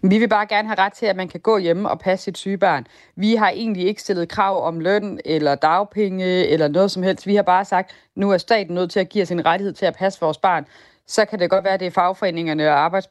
Vi 0.02 0.18
vil 0.18 0.28
bare 0.28 0.46
gerne 0.46 0.68
have 0.68 0.78
ret 0.78 0.92
til, 0.92 1.06
at 1.06 1.16
man 1.16 1.28
kan 1.28 1.40
gå 1.40 1.58
hjemme 1.58 1.90
og 1.90 1.98
passe 1.98 2.24
sit 2.24 2.38
syge 2.38 2.58
barn. 2.58 2.86
Vi 3.16 3.34
har 3.34 3.50
egentlig 3.50 3.86
ikke 3.86 4.00
stillet 4.00 4.28
krav 4.28 4.66
om 4.66 4.80
løn 4.80 5.20
eller 5.24 5.54
dagpenge 5.54 6.24
eller 6.26 6.68
noget 6.68 6.90
som 6.90 7.02
helst. 7.02 7.26
Vi 7.26 7.34
har 7.34 7.42
bare 7.42 7.64
sagt, 7.64 7.90
nu 8.16 8.30
er 8.30 8.38
staten 8.38 8.74
nødt 8.74 8.90
til 8.90 9.00
at 9.00 9.08
give 9.08 9.22
os 9.22 9.30
en 9.30 9.46
rettighed 9.46 9.72
til 9.72 9.86
at 9.86 9.96
passe 9.96 10.20
vores 10.20 10.38
barn. 10.38 10.66
Så 11.06 11.24
kan 11.24 11.38
det 11.38 11.50
godt 11.50 11.64
være, 11.64 11.74
at 11.74 11.80
det 11.80 11.86
er 11.86 11.90
fagforeningerne 11.90 12.68
og 12.68 12.78
arbejds 12.78 13.08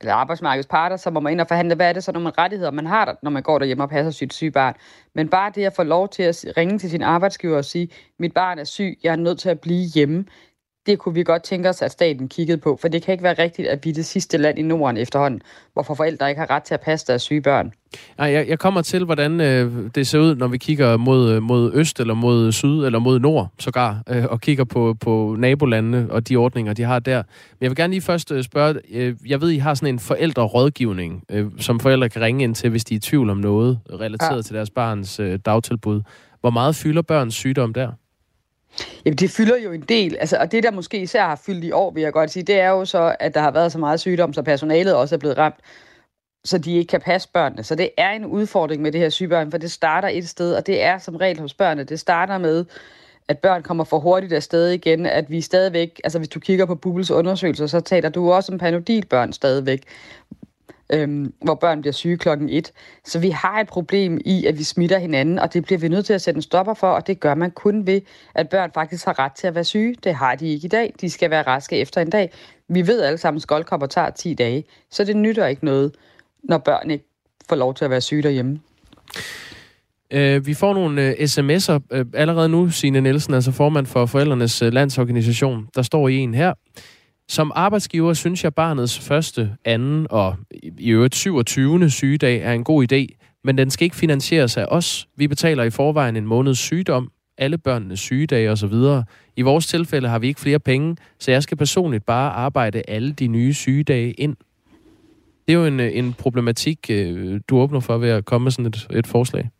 eller 0.00 0.14
arbejdsmarkedets 0.14 0.68
parter, 0.68 0.96
så 0.96 1.10
må 1.10 1.20
man 1.20 1.32
ind 1.32 1.40
og 1.40 1.48
forhandle, 1.48 1.74
hvad 1.74 1.88
er 1.88 1.92
det 1.92 2.04
så 2.04 2.12
nogle 2.12 2.32
rettigheder, 2.38 2.70
man 2.70 2.86
har, 2.86 3.18
når 3.22 3.30
man 3.30 3.42
går 3.42 3.58
derhjemme 3.58 3.84
og 3.84 3.90
passer 3.90 4.10
sit 4.10 4.34
syge 4.34 4.50
barn. 4.50 4.74
Men 5.14 5.28
bare 5.28 5.52
det 5.54 5.64
at 5.64 5.72
få 5.72 5.82
lov 5.82 6.08
til 6.08 6.22
at 6.22 6.44
ringe 6.56 6.78
til 6.78 6.90
sin 6.90 7.02
arbejdsgiver 7.02 7.56
og 7.56 7.64
sige, 7.64 7.88
mit 8.18 8.34
barn 8.34 8.58
er 8.58 8.64
syg, 8.64 8.98
jeg 9.02 9.12
er 9.12 9.16
nødt 9.16 9.38
til 9.38 9.48
at 9.48 9.60
blive 9.60 9.84
hjemme, 9.94 10.24
det 10.86 10.98
kunne 10.98 11.14
vi 11.14 11.22
godt 11.22 11.42
tænke 11.42 11.68
os, 11.68 11.82
at 11.82 11.92
staten 11.92 12.28
kiggede 12.28 12.58
på, 12.58 12.78
for 12.80 12.88
det 12.88 13.02
kan 13.02 13.12
ikke 13.12 13.24
være 13.24 13.34
rigtigt, 13.38 13.68
at 13.68 13.84
vi 13.84 13.90
er 13.90 13.94
det 13.94 14.06
sidste 14.06 14.38
land 14.38 14.58
i 14.58 14.62
Norden 14.62 14.96
efterhånden, 14.96 15.42
hvorfor 15.72 15.94
forældre 15.94 16.28
ikke 16.28 16.40
har 16.40 16.50
ret 16.50 16.62
til 16.62 16.74
at 16.74 16.80
passe 16.80 17.06
deres 17.06 17.22
syge 17.22 17.42
børn. 17.42 17.72
Nej, 18.18 18.30
jeg, 18.30 18.48
jeg 18.48 18.58
kommer 18.58 18.82
til, 18.82 19.04
hvordan 19.04 19.40
øh, 19.40 19.90
det 19.94 20.06
ser 20.06 20.18
ud, 20.18 20.36
når 20.36 20.46
vi 20.46 20.58
kigger 20.58 20.96
mod, 20.96 21.30
øh, 21.32 21.42
mod 21.42 21.70
øst, 21.74 22.00
eller 22.00 22.14
mod 22.14 22.52
syd, 22.52 22.84
eller 22.84 22.98
mod 22.98 23.18
nord 23.18 23.48
sågar, 23.58 24.02
øh, 24.08 24.24
og 24.24 24.40
kigger 24.40 24.64
på, 24.64 24.96
på 25.00 25.36
nabolandene 25.38 26.06
og 26.10 26.28
de 26.28 26.36
ordninger, 26.36 26.72
de 26.72 26.82
har 26.82 26.98
der. 26.98 27.16
Men 27.16 27.58
jeg 27.60 27.70
vil 27.70 27.76
gerne 27.76 27.90
lige 27.90 28.02
først 28.02 28.32
øh, 28.32 28.42
spørge, 28.42 28.74
øh, 28.90 29.14
jeg 29.26 29.40
ved, 29.40 29.50
I 29.50 29.58
har 29.58 29.74
sådan 29.74 29.94
en 29.94 29.98
forældrerådgivning, 29.98 31.24
øh, 31.30 31.46
som 31.58 31.80
forældre 31.80 32.08
kan 32.08 32.22
ringe 32.22 32.44
ind 32.44 32.54
til, 32.54 32.70
hvis 32.70 32.84
de 32.84 32.94
er 32.94 32.96
i 32.96 33.00
tvivl 33.00 33.30
om 33.30 33.36
noget, 33.36 33.78
relateret 34.00 34.36
ja. 34.36 34.42
til 34.42 34.54
deres 34.54 34.70
barns 34.70 35.20
øh, 35.20 35.38
dagtilbud. 35.46 36.02
Hvor 36.40 36.50
meget 36.50 36.76
fylder 36.76 37.02
børns 37.02 37.34
sygdom 37.34 37.74
der? 37.74 37.90
Jamen, 39.04 39.16
det 39.16 39.30
fylder 39.30 39.56
jo 39.56 39.72
en 39.72 39.80
del, 39.80 40.16
altså, 40.20 40.36
og 40.36 40.52
det, 40.52 40.62
der 40.62 40.70
måske 40.70 41.02
især 41.02 41.26
har 41.26 41.36
fyldt 41.36 41.64
i 41.64 41.70
år, 41.70 41.90
vil 41.90 42.02
jeg 42.02 42.12
godt 42.12 42.30
sige, 42.30 42.42
det 42.42 42.60
er 42.60 42.68
jo 42.68 42.84
så, 42.84 43.16
at 43.20 43.34
der 43.34 43.40
har 43.40 43.50
været 43.50 43.72
så 43.72 43.78
meget 43.78 44.00
sygdom, 44.00 44.32
så 44.32 44.42
personalet 44.42 44.94
også 44.94 45.14
er 45.14 45.18
blevet 45.18 45.38
ramt, 45.38 45.56
så 46.44 46.58
de 46.58 46.76
ikke 46.76 46.88
kan 46.88 47.00
passe 47.00 47.28
børnene. 47.34 47.62
Så 47.62 47.74
det 47.74 47.90
er 47.96 48.10
en 48.10 48.26
udfordring 48.26 48.82
med 48.82 48.92
det 48.92 49.00
her 49.00 49.08
sygebørn, 49.08 49.50
for 49.50 49.58
det 49.58 49.70
starter 49.70 50.08
et 50.08 50.28
sted, 50.28 50.54
og 50.54 50.66
det 50.66 50.82
er 50.82 50.98
som 50.98 51.16
regel 51.16 51.40
hos 51.40 51.54
børnene. 51.54 51.84
Det 51.84 52.00
starter 52.00 52.38
med, 52.38 52.64
at 53.28 53.38
børn 53.38 53.62
kommer 53.62 53.84
for 53.84 53.98
hurtigt 53.98 54.32
afsted 54.32 54.68
igen, 54.68 55.06
at 55.06 55.30
vi 55.30 55.40
stadigvæk, 55.40 56.00
altså 56.04 56.18
hvis 56.18 56.28
du 56.28 56.40
kigger 56.40 56.66
på 56.66 56.74
Bubbles 56.74 57.10
undersøgelser, 57.10 57.66
så 57.66 57.80
taler 57.80 58.08
du 58.08 58.32
også 58.32 58.52
om 58.52 58.58
panodilbørn 58.58 59.32
stadigvæk, 59.32 59.82
øhm, 60.92 61.34
hvor 61.44 61.54
børn 61.54 61.80
bliver 61.80 61.92
syge 61.92 62.16
klokken 62.16 62.48
et. 62.48 62.72
Så 63.04 63.18
vi 63.18 63.30
har 63.30 63.60
et 63.60 63.66
problem 63.66 64.20
i, 64.24 64.46
at 64.46 64.58
vi 64.58 64.64
smitter 64.64 64.98
hinanden, 64.98 65.38
og 65.38 65.52
det 65.52 65.64
bliver 65.64 65.78
vi 65.78 65.88
nødt 65.88 66.06
til 66.06 66.12
at 66.12 66.22
sætte 66.22 66.38
en 66.38 66.42
stopper 66.42 66.74
for, 66.74 66.88
og 66.88 67.06
det 67.06 67.20
gør 67.20 67.34
man 67.34 67.50
kun 67.50 67.86
ved, 67.86 68.00
at 68.34 68.48
børn 68.48 68.70
faktisk 68.74 69.04
har 69.04 69.18
ret 69.18 69.32
til 69.32 69.46
at 69.46 69.54
være 69.54 69.64
syge. 69.64 69.96
Det 70.04 70.14
har 70.14 70.34
de 70.34 70.48
ikke 70.48 70.64
i 70.64 70.68
dag. 70.68 70.94
De 71.00 71.10
skal 71.10 71.30
være 71.30 71.42
raske 71.42 71.76
efter 71.76 72.00
en 72.00 72.10
dag. 72.10 72.32
Vi 72.68 72.86
ved 72.86 73.02
alle 73.02 73.18
sammen, 73.18 73.38
at 73.38 73.42
skoldkopper 73.42 73.86
tager 73.86 74.10
10 74.10 74.34
dage, 74.34 74.64
så 74.90 75.04
det 75.04 75.16
nytter 75.16 75.46
ikke 75.46 75.64
noget, 75.64 75.94
når 76.42 76.58
børn 76.58 76.90
ikke 76.90 77.04
får 77.48 77.56
lov 77.56 77.74
til 77.74 77.84
at 77.84 77.90
være 77.90 78.00
syge 78.00 78.22
derhjemme. 78.22 78.60
Uh, 80.14 80.46
vi 80.46 80.54
får 80.54 80.74
nogle 80.74 81.02
øh, 81.02 81.12
sms'er 81.12 81.78
øh, 81.90 82.04
allerede 82.14 82.48
nu, 82.48 82.70
Signe 82.70 83.00
Nielsen, 83.00 83.34
altså 83.34 83.52
formand 83.52 83.86
for 83.86 84.06
Forældrenes 84.06 84.60
Landsorganisation. 84.60 85.68
Der 85.74 85.82
står 85.82 86.08
i 86.08 86.16
en 86.16 86.34
her. 86.34 86.54
Som 87.32 87.52
arbejdsgiver 87.54 88.12
synes 88.12 88.44
jeg, 88.44 88.54
barnets 88.54 88.98
første, 88.98 89.56
anden 89.64 90.06
og 90.10 90.36
i 90.78 90.90
øvrigt 90.90 91.14
27. 91.14 91.90
sygedag 91.90 92.40
er 92.40 92.52
en 92.52 92.64
god 92.64 92.92
idé, 92.92 93.06
men 93.44 93.58
den 93.58 93.70
skal 93.70 93.84
ikke 93.84 93.96
finansieres 93.96 94.56
af 94.56 94.64
os. 94.68 95.08
Vi 95.16 95.28
betaler 95.28 95.62
i 95.62 95.70
forvejen 95.70 96.16
en 96.16 96.26
måneds 96.26 96.58
sygdom, 96.58 97.10
alle 97.38 97.58
børnenes 97.58 98.00
sygedage 98.00 98.50
osv. 98.50 98.74
I 99.36 99.42
vores 99.42 99.66
tilfælde 99.66 100.08
har 100.08 100.18
vi 100.18 100.26
ikke 100.26 100.40
flere 100.40 100.58
penge, 100.58 100.96
så 101.18 101.30
jeg 101.30 101.42
skal 101.42 101.56
personligt 101.56 102.06
bare 102.06 102.30
arbejde 102.30 102.82
alle 102.88 103.12
de 103.12 103.26
nye 103.26 103.54
sygedage 103.54 104.12
ind. 104.12 104.36
Det 105.48 105.54
er 105.54 105.58
jo 105.58 105.66
en, 105.66 105.80
en 105.80 106.12
problematik, 106.12 106.78
øh, 106.90 107.40
du 107.48 107.58
åbner 107.58 107.80
for 107.80 107.98
ved 107.98 108.08
at 108.08 108.24
komme 108.24 108.44
med 108.44 108.52
sådan 108.52 108.66
et, 108.66 108.88
et 108.90 109.06
forslag. 109.06 109.50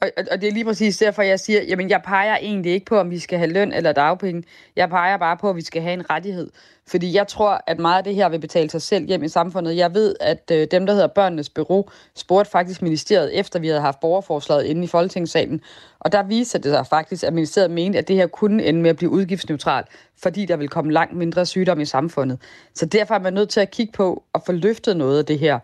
Og, 0.00 0.10
og 0.30 0.40
det 0.40 0.48
er 0.48 0.52
lige 0.52 0.64
præcis 0.64 0.98
derfor, 0.98 1.22
jeg 1.22 1.40
siger, 1.40 1.62
jamen 1.62 1.90
jeg 1.90 2.02
peger 2.04 2.36
egentlig 2.36 2.72
ikke 2.72 2.86
på, 2.86 2.98
om 2.98 3.10
vi 3.10 3.18
skal 3.18 3.38
have 3.38 3.52
løn 3.52 3.72
eller 3.72 3.92
dagpenge. 3.92 4.44
Jeg 4.76 4.88
peger 4.88 5.16
bare 5.16 5.36
på, 5.36 5.50
at 5.50 5.56
vi 5.56 5.62
skal 5.62 5.82
have 5.82 5.94
en 5.94 6.10
rettighed. 6.10 6.50
Fordi 6.86 7.14
jeg 7.14 7.28
tror, 7.28 7.60
at 7.66 7.78
meget 7.78 7.98
af 7.98 8.04
det 8.04 8.14
her 8.14 8.28
vil 8.28 8.40
betale 8.40 8.70
sig 8.70 8.82
selv 8.82 9.06
hjem 9.06 9.22
i 9.22 9.28
samfundet. 9.28 9.76
Jeg 9.76 9.94
ved, 9.94 10.14
at 10.20 10.50
øh, 10.52 10.66
dem, 10.70 10.86
der 10.86 10.92
hedder 10.92 11.06
Børnenes 11.06 11.48
Bureau, 11.48 11.88
spurgte 12.16 12.50
faktisk 12.50 12.82
ministeriet, 12.82 13.38
efter 13.38 13.58
vi 13.58 13.66
havde 13.66 13.80
haft 13.80 14.00
borgerforslaget 14.00 14.64
inde 14.64 14.84
i 14.84 14.86
Folketingssalen. 14.86 15.60
Og 16.00 16.12
der 16.12 16.22
viser 16.22 16.58
det 16.58 16.72
sig 16.72 16.86
faktisk, 16.86 17.24
at 17.24 17.32
ministeriet 17.32 17.70
mente, 17.70 17.98
at 17.98 18.08
det 18.08 18.16
her 18.16 18.26
kunne 18.26 18.64
ende 18.64 18.80
med 18.80 18.90
at 18.90 18.96
blive 18.96 19.10
udgiftsneutralt, 19.10 19.86
fordi 20.22 20.46
der 20.46 20.56
vil 20.56 20.68
komme 20.68 20.92
langt 20.92 21.16
mindre 21.16 21.46
sygdom 21.46 21.80
i 21.80 21.84
samfundet. 21.84 22.38
Så 22.74 22.86
derfor 22.86 23.14
er 23.14 23.18
man 23.18 23.32
nødt 23.32 23.48
til 23.48 23.60
at 23.60 23.70
kigge 23.70 23.92
på 23.92 24.22
at 24.34 24.42
få 24.46 24.52
løftet 24.52 24.96
noget 24.96 25.18
af 25.18 25.26
det 25.26 25.38
her 25.38 25.58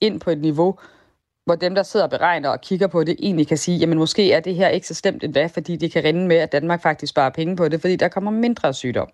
ind 0.00 0.20
på 0.20 0.30
et 0.30 0.40
niveau, 0.40 0.78
hvor 1.44 1.54
dem, 1.54 1.74
der 1.74 1.82
sidder 1.82 2.04
og 2.04 2.10
beregner 2.10 2.48
og 2.48 2.60
kigger 2.60 2.86
på 2.86 3.04
det, 3.04 3.16
egentlig 3.18 3.48
kan 3.48 3.56
sige, 3.56 3.78
jamen 3.78 3.98
måske 3.98 4.32
er 4.32 4.40
det 4.40 4.54
her 4.54 4.68
ikke 4.68 4.86
så 4.86 4.94
slemt 4.94 5.24
endda, 5.24 5.46
fordi 5.46 5.76
det 5.76 5.92
kan 5.92 6.04
rinde 6.04 6.26
med, 6.26 6.36
at 6.36 6.52
Danmark 6.52 6.82
faktisk 6.82 7.10
sparer 7.10 7.30
penge 7.30 7.56
på 7.56 7.68
det, 7.68 7.80
fordi 7.80 7.96
der 7.96 8.08
kommer 8.08 8.30
mindre 8.30 8.74
sygdom. 8.74 9.08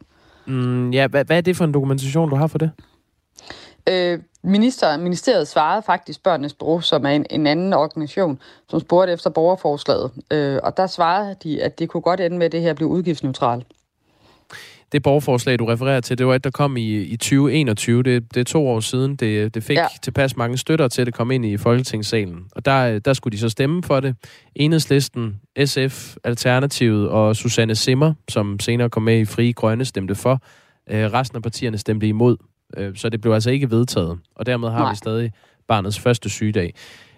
Mm, 0.47 0.91
ja, 0.91 1.07
hvad, 1.07 1.25
hvad 1.25 1.37
er 1.37 1.41
det 1.41 1.57
for 1.57 1.65
en 1.65 1.75
dokumentation, 1.75 2.31
du 2.31 2.37
har 2.37 2.47
for 2.47 2.59
det? 2.59 2.71
Øh, 3.89 4.19
minister, 4.43 4.97
ministeriet 4.97 5.49
svarede 5.49 5.83
faktisk 5.83 6.23
Børnenes 6.23 6.55
Bureau, 6.55 6.81
som 6.81 7.07
er 7.07 7.11
en, 7.11 7.27
en 7.31 7.47
anden 7.47 7.73
organisation, 7.73 8.39
som 8.69 8.81
spurgte 8.81 9.13
efter 9.13 9.31
borgerforslaget. 9.31 10.11
Øh, 10.31 10.59
og 10.63 10.77
der 10.77 10.87
svarede 10.87 11.37
de, 11.43 11.63
at 11.63 11.79
det 11.79 11.89
kunne 11.89 12.01
godt 12.01 12.21
ende 12.21 12.39
med, 12.39 12.47
at 12.47 12.53
det 12.53 12.61
her 12.61 12.75
blev 12.75 12.89
udgiftsneutralt. 12.89 13.67
Det 14.93 15.03
borgerforslag, 15.03 15.59
du 15.59 15.65
refererer 15.65 16.01
til, 16.01 16.19
det 16.19 16.27
var 16.27 16.35
et, 16.35 16.45
der 16.45 16.51
kom 16.51 16.77
i, 16.77 16.97
i 16.97 17.17
2021. 17.17 18.03
Det, 18.03 18.35
det 18.35 18.41
er 18.41 18.45
to 18.45 18.69
år 18.69 18.81
siden. 18.81 19.17
Det, 19.17 19.55
det 19.55 19.63
fik 19.63 19.77
ja. 19.77 19.87
tilpas 20.03 20.37
mange 20.37 20.59
støtter 20.59 20.89
til, 20.89 21.01
at 21.01 21.07
det 21.07 21.15
kom 21.15 21.31
ind 21.31 21.45
i 21.45 21.57
Folketingssalen. 21.57 22.45
Og 22.53 22.65
der, 22.65 22.99
der 22.99 23.13
skulle 23.13 23.33
de 23.33 23.39
så 23.39 23.49
stemme 23.49 23.83
for 23.83 24.01
det. 24.01 24.17
Enhedslisten, 24.57 25.41
SF, 25.65 26.17
Alternativet 26.25 27.09
og 27.09 27.37
Susanne 27.37 27.75
Simmer, 27.75 28.15
som 28.29 28.61
senere 28.61 28.91
kom 28.91 29.03
med 29.03 29.21
i 29.21 29.25
Frie 29.25 29.53
Grønne, 29.53 29.85
stemte 29.85 30.15
for. 30.15 30.43
Øh, 30.91 31.13
resten 31.13 31.37
af 31.37 31.43
partierne 31.43 31.79
stemte 31.79 32.09
imod. 32.09 32.37
Øh, 32.77 32.97
så 32.97 33.09
det 33.09 33.21
blev 33.21 33.33
altså 33.33 33.51
ikke 33.51 33.71
vedtaget. 33.71 34.19
Og 34.37 34.47
dermed 34.47 34.69
har 34.69 34.79
Nej. 34.79 34.93
vi 34.93 34.97
stadig 34.97 35.33
barnets 35.69 35.99
første 35.99 36.31
sygedag. 36.31 36.75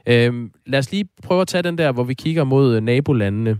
Øh, 0.06 0.50
lad 0.66 0.78
os 0.78 0.90
lige 0.92 1.08
prøve 1.22 1.40
at 1.40 1.48
tage 1.48 1.62
den 1.62 1.78
der, 1.78 1.92
hvor 1.92 2.04
vi 2.04 2.14
kigger 2.14 2.44
mod 2.44 2.80
nabolandene. 2.80 3.58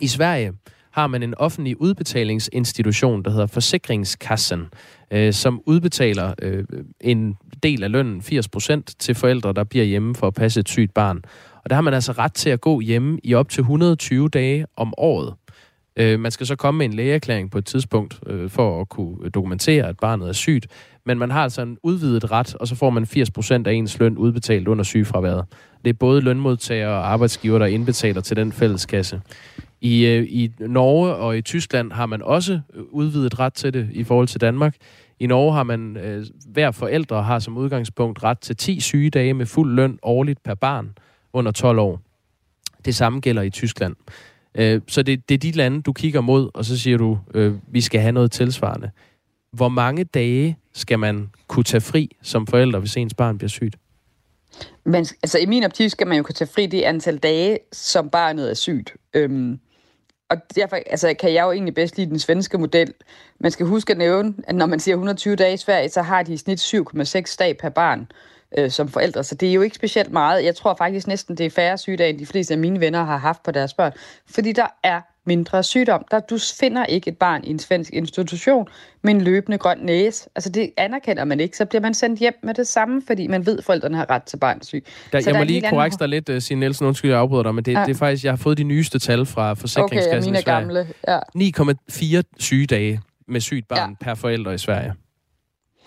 I 0.00 0.06
Sverige 0.06 0.52
har 0.90 1.06
man 1.06 1.22
en 1.22 1.34
offentlig 1.34 1.80
udbetalingsinstitution, 1.80 3.22
der 3.22 3.30
hedder 3.30 3.46
Forsikringskassen, 3.46 4.66
øh, 5.10 5.32
som 5.32 5.62
udbetaler 5.66 6.34
øh, 6.42 6.64
en 7.00 7.36
del 7.62 7.84
af 7.84 7.92
lønnen, 7.92 8.20
80% 8.20 8.80
til 8.98 9.14
forældre, 9.14 9.52
der 9.52 9.64
bliver 9.64 9.84
hjemme 9.84 10.14
for 10.14 10.26
at 10.26 10.34
passe 10.34 10.60
et 10.60 10.68
sygt 10.68 10.94
barn. 10.94 11.22
Og 11.64 11.70
der 11.70 11.74
har 11.74 11.82
man 11.82 11.94
altså 11.94 12.12
ret 12.12 12.34
til 12.34 12.50
at 12.50 12.60
gå 12.60 12.80
hjemme 12.80 13.18
i 13.24 13.34
op 13.34 13.48
til 13.48 13.60
120 13.60 14.28
dage 14.28 14.66
om 14.76 14.94
året. 14.96 15.34
Øh, 15.96 16.20
man 16.20 16.30
skal 16.30 16.46
så 16.46 16.56
komme 16.56 16.78
med 16.78 16.86
en 16.86 16.92
lægeerklæring 16.92 17.50
på 17.50 17.58
et 17.58 17.66
tidspunkt 17.66 18.20
øh, 18.26 18.50
for 18.50 18.80
at 18.80 18.88
kunne 18.88 19.30
dokumentere, 19.30 19.88
at 19.88 19.96
barnet 19.96 20.28
er 20.28 20.32
sygt. 20.32 20.66
Men 21.06 21.18
man 21.18 21.30
har 21.30 21.42
altså 21.42 21.62
en 21.62 21.78
udvidet 21.82 22.30
ret, 22.30 22.54
og 22.54 22.68
så 22.68 22.74
får 22.74 22.90
man 22.90 23.04
80% 23.04 23.52
af 23.66 23.72
ens 23.72 23.98
løn 23.98 24.18
udbetalt 24.18 24.68
under 24.68 24.84
sygefraværet. 24.84 25.44
Det 25.84 25.90
er 25.90 25.94
både 25.94 26.20
lønmodtagere 26.20 26.90
og 26.90 27.12
arbejdsgiver, 27.12 27.58
der 27.58 27.66
indbetaler 27.66 28.20
til 28.20 28.36
den 28.36 28.52
fælleskasse. 28.52 29.20
I, 29.80 30.06
øh, 30.06 30.26
I 30.28 30.52
Norge 30.60 31.14
og 31.14 31.38
i 31.38 31.42
Tyskland 31.42 31.92
har 31.92 32.06
man 32.06 32.22
også 32.22 32.60
øh, 32.74 32.82
udvidet 32.90 33.38
ret 33.38 33.54
til 33.54 33.74
det 33.74 33.88
i 33.92 34.04
forhold 34.04 34.28
til 34.28 34.40
Danmark. 34.40 34.76
I 35.20 35.26
Norge 35.26 35.52
har 35.52 35.62
man, 35.62 35.96
øh, 35.96 36.26
hver 36.46 36.70
forældre 36.70 37.22
har 37.22 37.38
som 37.38 37.56
udgangspunkt 37.56 38.22
ret 38.22 38.38
til 38.38 38.56
10 38.56 38.80
sygedage 38.80 39.34
med 39.34 39.46
fuld 39.46 39.74
løn 39.74 39.98
årligt 40.02 40.42
per 40.42 40.54
barn 40.54 40.98
under 41.32 41.52
12 41.52 41.78
år. 41.78 42.00
Det 42.84 42.94
samme 42.94 43.20
gælder 43.20 43.42
i 43.42 43.50
Tyskland. 43.50 43.96
Øh, 44.54 44.80
så 44.88 45.02
det, 45.02 45.28
det 45.28 45.34
er 45.34 45.38
de 45.38 45.50
lande, 45.50 45.82
du 45.82 45.92
kigger 45.92 46.20
mod, 46.20 46.50
og 46.54 46.64
så 46.64 46.78
siger 46.78 46.96
du, 46.96 47.18
øh, 47.34 47.54
vi 47.68 47.80
skal 47.80 48.00
have 48.00 48.12
noget 48.12 48.30
tilsvarende. 48.30 48.90
Hvor 49.52 49.68
mange 49.68 50.04
dage 50.04 50.58
skal 50.72 50.98
man 50.98 51.30
kunne 51.46 51.64
tage 51.64 51.80
fri 51.80 52.16
som 52.22 52.46
forældre, 52.46 52.80
hvis 52.80 52.96
ens 52.96 53.14
barn 53.14 53.38
bliver 53.38 53.48
sygt? 53.48 53.76
Men 54.84 55.06
altså, 55.22 55.38
i 55.38 55.46
min 55.46 55.64
optik 55.64 55.90
skal 55.90 56.06
man 56.06 56.16
jo 56.16 56.22
kunne 56.22 56.34
tage 56.34 56.50
fri 56.54 56.66
det 56.66 56.82
antal 56.82 57.18
dage, 57.18 57.58
som 57.72 58.10
barnet 58.10 58.50
er 58.50 58.54
sygt. 58.54 58.94
Øhm, 59.14 59.60
og 60.30 60.36
derfor 60.56 60.76
altså, 60.76 61.14
kan 61.20 61.34
jeg 61.34 61.44
jo 61.44 61.52
egentlig 61.52 61.74
bedst 61.74 61.96
lide 61.96 62.10
den 62.10 62.18
svenske 62.18 62.58
model. 62.58 62.94
Man 63.40 63.50
skal 63.50 63.66
huske 63.66 63.90
at 63.90 63.98
nævne, 63.98 64.34
at 64.44 64.54
når 64.54 64.66
man 64.66 64.80
siger 64.80 64.94
120 64.94 65.36
dage 65.36 65.54
i 65.54 65.56
Sverige, 65.56 65.88
så 65.88 66.02
har 66.02 66.22
de 66.22 66.32
i 66.32 66.36
snit 66.36 66.74
7,6 66.74 67.36
dage 67.38 67.54
per 67.54 67.68
barn 67.68 68.08
øh, 68.58 68.70
som 68.70 68.88
forældre. 68.88 69.24
Så 69.24 69.34
det 69.34 69.48
er 69.48 69.52
jo 69.52 69.62
ikke 69.62 69.76
specielt 69.76 70.12
meget. 70.12 70.44
Jeg 70.44 70.56
tror 70.56 70.74
faktisk 70.74 71.06
næsten, 71.06 71.36
det 71.36 71.46
er 71.46 71.50
færre 71.50 71.78
sygedage, 71.78 72.10
end 72.10 72.18
de 72.18 72.26
fleste 72.26 72.54
af 72.54 72.58
mine 72.58 72.80
venner 72.80 73.04
har 73.04 73.16
haft 73.16 73.42
på 73.42 73.50
deres 73.50 73.74
børn. 73.74 73.92
Fordi 74.26 74.52
der 74.52 74.66
er 74.82 75.00
mindre 75.28 75.62
sygdom. 75.62 76.04
Der, 76.10 76.20
du 76.20 76.38
finder 76.60 76.86
ikke 76.86 77.08
et 77.08 77.16
barn 77.16 77.44
i 77.44 77.50
en 77.50 77.58
svensk 77.58 77.92
institution 77.92 78.68
med 79.02 79.14
en 79.14 79.20
løbende 79.20 79.58
grøn 79.58 79.78
næse. 79.82 80.28
Altså 80.34 80.50
det 80.50 80.70
anerkender 80.76 81.24
man 81.24 81.40
ikke. 81.40 81.56
Så 81.56 81.64
bliver 81.64 81.82
man 81.82 81.94
sendt 81.94 82.20
hjem 82.20 82.34
med 82.42 82.54
det 82.54 82.66
samme, 82.66 83.02
fordi 83.06 83.26
man 83.26 83.46
ved, 83.46 83.58
at 83.58 83.64
forældrene 83.64 83.96
har 83.96 84.10
ret 84.10 84.22
til 84.22 84.36
barnsyg. 84.36 84.84
Der, 85.12 85.22
jeg 85.26 85.34
må 85.34 85.44
lige 85.44 85.62
korrekte 85.70 85.98
dig 85.98 86.08
lidt, 86.08 86.28
uh, 86.28 86.38
Signe 86.38 86.60
Nielsen. 86.60 86.86
Undskyld, 86.86 87.10
jeg 87.10 87.20
afbryder 87.20 87.42
dig, 87.42 87.54
men 87.54 87.64
det, 87.64 87.72
ja. 87.72 87.84
det 87.84 87.90
er 87.90 87.98
faktisk, 87.98 88.24
jeg 88.24 88.32
har 88.32 88.36
fået 88.36 88.58
de 88.58 88.64
nyeste 88.64 88.98
tal 88.98 89.26
fra 89.26 89.54
Forsikringskassen 89.54 90.36
okay, 90.36 90.46
ja, 90.46 90.60
mine 90.64 90.78
i 90.78 90.84
Sverige. 91.34 91.62
Ja. 92.08 92.18
9,4 92.20 92.22
sygedage 92.38 93.00
med 93.28 93.40
sygt 93.40 93.68
barn 93.68 93.90
ja. 93.90 94.04
per 94.04 94.14
forældre 94.14 94.54
i 94.54 94.58
Sverige 94.58 94.92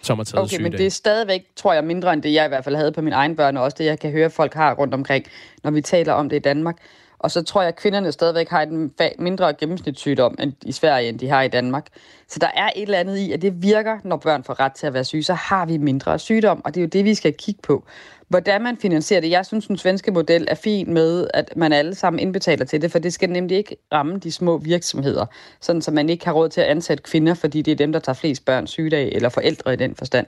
som 0.01 0.19
har 0.19 0.23
taget 0.23 0.43
Okay, 0.43 0.61
men 0.61 0.71
det 0.71 0.85
er 0.85 0.89
stadigvæk, 0.89 1.41
tror 1.55 1.73
jeg, 1.73 1.83
mindre 1.83 2.13
end 2.13 2.21
det, 2.21 2.33
jeg 2.33 2.45
i 2.45 2.47
hvert 2.47 2.63
fald 2.63 2.75
havde 2.75 2.91
på 2.91 3.01
mine 3.01 3.15
egne 3.15 3.35
børn, 3.35 3.57
og 3.57 3.63
også 3.63 3.75
det, 3.79 3.85
jeg 3.85 3.99
kan 3.99 4.11
høre, 4.11 4.29
folk 4.29 4.53
har 4.53 4.73
rundt 4.73 4.93
omkring, 4.93 5.25
når 5.63 5.71
vi 5.71 5.81
taler 5.81 6.13
om 6.13 6.29
det 6.29 6.35
i 6.35 6.39
Danmark. 6.39 6.77
Og 7.21 7.31
så 7.31 7.43
tror 7.43 7.61
jeg, 7.61 7.67
at 7.67 7.75
kvinderne 7.75 8.11
stadigvæk 8.11 8.49
har 8.49 8.61
en 8.61 8.91
mindre 9.19 9.53
gennemsnitssygdom 9.53 10.35
end 10.39 10.53
i 10.65 10.71
Sverige, 10.71 11.09
end 11.09 11.19
de 11.19 11.29
har 11.29 11.41
i 11.41 11.47
Danmark. 11.47 11.87
Så 12.27 12.39
der 12.39 12.47
er 12.55 12.69
et 12.75 12.81
eller 12.81 12.97
andet 12.97 13.17
i, 13.17 13.31
at 13.31 13.41
det 13.41 13.63
virker, 13.63 13.97
når 14.03 14.17
børn 14.17 14.43
får 14.43 14.59
ret 14.59 14.73
til 14.73 14.87
at 14.87 14.93
være 14.93 15.03
syge, 15.03 15.23
så 15.23 15.33
har 15.33 15.65
vi 15.65 15.77
mindre 15.77 16.19
sygdom, 16.19 16.61
og 16.65 16.75
det 16.75 16.81
er 16.81 16.83
jo 16.83 16.89
det, 16.89 17.05
vi 17.05 17.15
skal 17.15 17.33
kigge 17.33 17.61
på. 17.63 17.83
Hvordan 18.27 18.61
man 18.61 18.77
finansierer 18.77 19.21
det, 19.21 19.29
jeg 19.29 19.45
synes, 19.45 19.67
den 19.67 19.77
svenske 19.77 20.11
model 20.11 20.47
er 20.47 20.55
fin 20.55 20.93
med, 20.93 21.27
at 21.33 21.53
man 21.55 21.73
alle 21.73 21.95
sammen 21.95 22.19
indbetaler 22.19 22.65
til 22.65 22.81
det, 22.81 22.91
for 22.91 22.99
det 22.99 23.13
skal 23.13 23.29
nemlig 23.29 23.57
ikke 23.57 23.75
ramme 23.93 24.17
de 24.17 24.31
små 24.31 24.57
virksomheder, 24.57 25.25
sådan 25.59 25.81
så 25.81 25.91
man 25.91 26.09
ikke 26.09 26.25
har 26.25 26.33
råd 26.33 26.49
til 26.49 26.61
at 26.61 26.67
ansætte 26.67 27.03
kvinder, 27.03 27.33
fordi 27.33 27.61
det 27.61 27.71
er 27.71 27.75
dem, 27.75 27.91
der 27.91 27.99
tager 27.99 28.13
flest 28.13 28.45
børn 28.45 28.67
sygedag, 28.67 29.11
eller 29.11 29.29
forældre 29.29 29.73
i 29.73 29.75
den 29.75 29.95
forstand. 29.95 30.27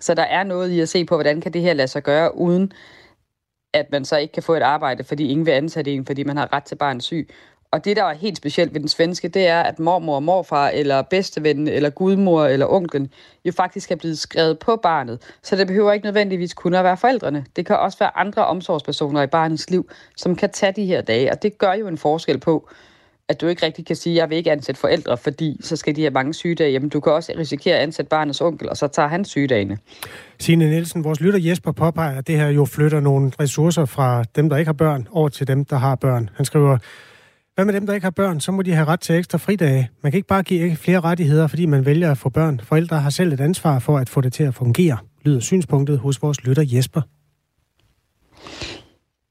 Så 0.00 0.14
der 0.14 0.22
er 0.22 0.44
noget 0.44 0.70
i 0.70 0.80
at 0.80 0.88
se 0.88 1.04
på, 1.04 1.14
hvordan 1.14 1.40
kan 1.40 1.52
det 1.52 1.62
her 1.62 1.74
lade 1.74 1.88
sig 1.88 2.02
gøre, 2.02 2.36
uden 2.36 2.72
at 3.74 3.92
man 3.92 4.04
så 4.04 4.16
ikke 4.16 4.32
kan 4.32 4.42
få 4.42 4.54
et 4.54 4.62
arbejde, 4.62 5.04
fordi 5.04 5.28
ingen 5.28 5.46
vil 5.46 5.52
ansætte 5.52 5.92
en, 5.92 6.06
fordi 6.06 6.22
man 6.24 6.36
har 6.36 6.52
ret 6.52 6.64
til 6.64 6.74
barn 6.74 7.00
syg. 7.00 7.28
Og 7.70 7.84
det, 7.84 7.96
der 7.96 8.04
er 8.04 8.14
helt 8.14 8.36
specielt 8.36 8.74
ved 8.74 8.80
den 8.80 8.88
svenske, 8.88 9.28
det 9.28 9.46
er, 9.46 9.60
at 9.60 9.78
mormor 9.78 10.14
og 10.14 10.22
morfar, 10.22 10.68
eller 10.68 11.02
bedsteven, 11.02 11.68
eller 11.68 11.90
gudmor, 11.90 12.44
eller 12.44 12.66
onklen, 12.66 13.10
jo 13.44 13.52
faktisk 13.52 13.90
er 13.90 13.96
blevet 13.96 14.18
skrevet 14.18 14.58
på 14.58 14.76
barnet. 14.76 15.22
Så 15.42 15.56
det 15.56 15.66
behøver 15.66 15.92
ikke 15.92 16.06
nødvendigvis 16.06 16.54
kun 16.54 16.74
at 16.74 16.84
være 16.84 16.96
forældrene. 16.96 17.44
Det 17.56 17.66
kan 17.66 17.76
også 17.76 17.98
være 17.98 18.16
andre 18.16 18.46
omsorgspersoner 18.46 19.22
i 19.22 19.26
barnets 19.26 19.70
liv, 19.70 19.90
som 20.16 20.36
kan 20.36 20.50
tage 20.50 20.72
de 20.72 20.86
her 20.86 21.00
dage. 21.00 21.30
Og 21.30 21.42
det 21.42 21.58
gør 21.58 21.72
jo 21.72 21.88
en 21.88 21.98
forskel 21.98 22.38
på, 22.40 22.68
at 23.28 23.40
du 23.40 23.46
ikke 23.46 23.66
rigtig 23.66 23.86
kan 23.86 23.96
sige, 23.96 24.12
at 24.12 24.16
jeg 24.16 24.30
vil 24.30 24.38
ikke 24.38 24.52
ansætte 24.52 24.80
forældre, 24.80 25.16
fordi 25.16 25.56
så 25.60 25.76
skal 25.76 25.96
de 25.96 26.00
have 26.00 26.10
mange 26.10 26.34
sygedage. 26.34 26.72
Jamen, 26.72 26.88
du 26.88 27.00
kan 27.00 27.12
også 27.12 27.32
risikere 27.38 27.76
at 27.76 27.82
ansætte 27.82 28.08
barnets 28.08 28.40
onkel, 28.40 28.68
og 28.68 28.76
så 28.76 28.88
tager 28.88 29.08
han 29.08 29.24
sygedagene. 29.24 29.78
Signe 30.38 30.70
Nielsen, 30.70 31.04
vores 31.04 31.20
lytter 31.20 31.40
Jesper 31.40 31.72
påpeger, 31.72 32.18
at 32.18 32.26
det 32.26 32.36
her 32.36 32.48
jo 32.48 32.64
flytter 32.64 33.00
nogle 33.00 33.32
ressourcer 33.40 33.84
fra 33.84 34.24
dem, 34.36 34.48
der 34.48 34.56
ikke 34.56 34.68
har 34.68 34.72
børn, 34.72 35.08
over 35.10 35.28
til 35.28 35.46
dem, 35.48 35.64
der 35.64 35.76
har 35.76 35.94
børn. 35.94 36.30
Han 36.36 36.44
skriver, 36.44 36.78
hvad 37.54 37.64
med 37.64 37.74
dem, 37.74 37.86
der 37.86 37.94
ikke 37.94 38.04
har 38.04 38.10
børn? 38.10 38.40
Så 38.40 38.52
må 38.52 38.62
de 38.62 38.72
have 38.72 38.86
ret 38.86 39.00
til 39.00 39.14
ekstra 39.14 39.38
fridage. 39.38 39.90
Man 40.02 40.12
kan 40.12 40.16
ikke 40.18 40.28
bare 40.28 40.42
give 40.42 40.76
flere 40.76 41.00
rettigheder, 41.00 41.46
fordi 41.46 41.66
man 41.66 41.86
vælger 41.86 42.10
at 42.10 42.18
få 42.18 42.28
børn. 42.28 42.60
Forældre 42.60 43.00
har 43.00 43.10
selv 43.10 43.32
et 43.32 43.40
ansvar 43.40 43.78
for 43.78 43.98
at 43.98 44.08
få 44.08 44.20
det 44.20 44.32
til 44.32 44.42
at 44.44 44.54
fungere, 44.54 44.98
lyder 45.24 45.40
synspunktet 45.40 45.98
hos 45.98 46.22
vores 46.22 46.44
lytter 46.44 46.64
Jesper. 46.66 47.00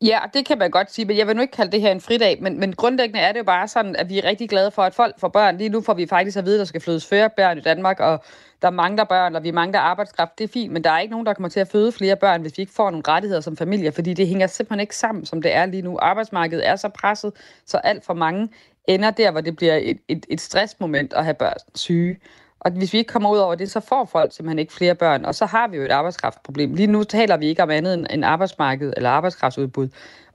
Ja, 0.03 0.19
det 0.33 0.45
kan 0.45 0.57
man 0.57 0.71
godt 0.71 0.91
sige, 0.91 1.05
men 1.05 1.17
jeg 1.17 1.27
vil 1.27 1.35
nu 1.35 1.41
ikke 1.41 1.51
kalde 1.51 1.71
det 1.71 1.81
her 1.81 1.91
en 1.91 2.01
fridag, 2.01 2.37
men, 2.41 2.59
men 2.59 2.73
grundlæggende 2.73 3.19
er 3.19 3.31
det 3.31 3.39
jo 3.39 3.43
bare 3.43 3.67
sådan, 3.67 3.95
at 3.95 4.09
vi 4.09 4.19
er 4.19 4.23
rigtig 4.23 4.49
glade 4.49 4.71
for, 4.71 4.81
at 4.81 4.93
folk 4.93 5.19
får 5.19 5.27
børn. 5.27 5.57
Lige 5.57 5.69
nu 5.69 5.81
får 5.81 5.93
vi 5.93 6.05
faktisk 6.05 6.37
at 6.37 6.45
vide, 6.45 6.55
at 6.55 6.59
der 6.59 6.65
skal 6.65 6.81
fødes 6.81 7.07
flere 7.07 7.29
børn 7.29 7.57
i 7.57 7.61
Danmark, 7.61 7.99
og 7.99 8.23
der 8.61 8.69
mangler 8.69 9.03
børn, 9.03 9.35
og 9.35 9.43
vi 9.43 9.51
mangler 9.51 9.79
arbejdskraft. 9.79 10.37
Det 10.37 10.43
er 10.43 10.47
fint, 10.47 10.71
men 10.73 10.83
der 10.83 10.89
er 10.89 10.99
ikke 10.99 11.11
nogen, 11.11 11.25
der 11.25 11.33
kommer 11.33 11.49
til 11.49 11.59
at 11.59 11.67
føde 11.67 11.91
flere 11.91 12.15
børn, 12.15 12.41
hvis 12.41 12.57
vi 12.57 12.61
ikke 12.61 12.73
får 12.73 12.89
nogle 12.89 13.03
rettigheder 13.07 13.41
som 13.41 13.57
familie, 13.57 13.91
fordi 13.91 14.13
det 14.13 14.27
hænger 14.27 14.47
simpelthen 14.47 14.79
ikke 14.79 14.95
sammen, 14.95 15.25
som 15.25 15.41
det 15.41 15.55
er 15.55 15.65
lige 15.65 15.81
nu. 15.81 15.97
Arbejdsmarkedet 16.01 16.67
er 16.67 16.75
så 16.75 16.89
presset, 16.89 17.33
så 17.65 17.77
alt 17.77 18.05
for 18.05 18.13
mange 18.13 18.49
ender 18.87 19.11
der, 19.11 19.31
hvor 19.31 19.41
det 19.41 19.55
bliver 19.55 19.75
et, 19.75 19.97
et, 20.07 20.25
et 20.29 20.41
stressmoment 20.41 21.13
at 21.13 21.23
have 21.23 21.33
børn 21.33 21.57
syge. 21.75 22.19
Og 22.65 22.71
hvis 22.71 22.93
vi 22.93 22.97
ikke 22.97 23.07
kommer 23.07 23.29
ud 23.29 23.37
over 23.37 23.55
det, 23.55 23.71
så 23.71 23.79
får 23.79 24.09
folk 24.11 24.35
simpelthen 24.35 24.59
ikke 24.59 24.73
flere 24.73 24.95
børn, 24.95 25.25
og 25.25 25.35
så 25.35 25.45
har 25.45 25.67
vi 25.67 25.77
jo 25.77 25.83
et 25.83 25.91
arbejdskraftproblem. 25.91 26.73
Lige 26.73 26.87
nu 26.87 27.03
taler 27.03 27.37
vi 27.37 27.45
ikke 27.45 27.63
om 27.63 27.69
andet 27.69 28.07
end 28.09 28.25
arbejdsmarked 28.25 28.93
eller 28.97 29.09
arbejdskraftsudbud. 29.09 29.89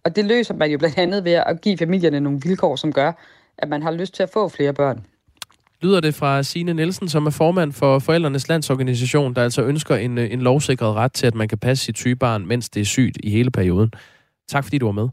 Og 0.04 0.16
det 0.16 0.24
løser 0.24 0.54
man 0.54 0.70
jo 0.70 0.78
blandt 0.78 0.98
andet 0.98 1.24
ved 1.24 1.32
at 1.32 1.60
give 1.60 1.78
familierne 1.78 2.20
nogle 2.20 2.40
vilkår, 2.42 2.76
som 2.76 2.92
gør, 2.92 3.12
at 3.58 3.68
man 3.68 3.82
har 3.82 3.90
lyst 3.90 4.14
til 4.14 4.22
at 4.22 4.30
få 4.30 4.48
flere 4.48 4.72
børn. 4.72 5.06
Lyder 5.82 6.00
det 6.00 6.14
fra 6.14 6.42
Signe 6.42 6.74
Nielsen, 6.74 7.08
som 7.08 7.26
er 7.26 7.30
formand 7.30 7.72
for 7.72 7.98
Forældrenes 7.98 8.48
Landsorganisation, 8.48 9.34
der 9.34 9.42
altså 9.42 9.62
ønsker 9.62 9.96
en, 9.96 10.18
en 10.18 10.42
lovsikret 10.42 10.94
ret 10.94 11.12
til, 11.12 11.26
at 11.26 11.34
man 11.34 11.48
kan 11.48 11.58
passe 11.58 11.84
sit 11.84 11.98
syge 11.98 12.16
barn, 12.16 12.46
mens 12.46 12.68
det 12.68 12.80
er 12.80 12.84
sygt 12.84 13.18
i 13.22 13.30
hele 13.30 13.50
perioden. 13.50 13.92
Tak 14.48 14.64
fordi 14.64 14.78
du 14.78 14.86
var 14.86 14.92
med. 14.92 15.08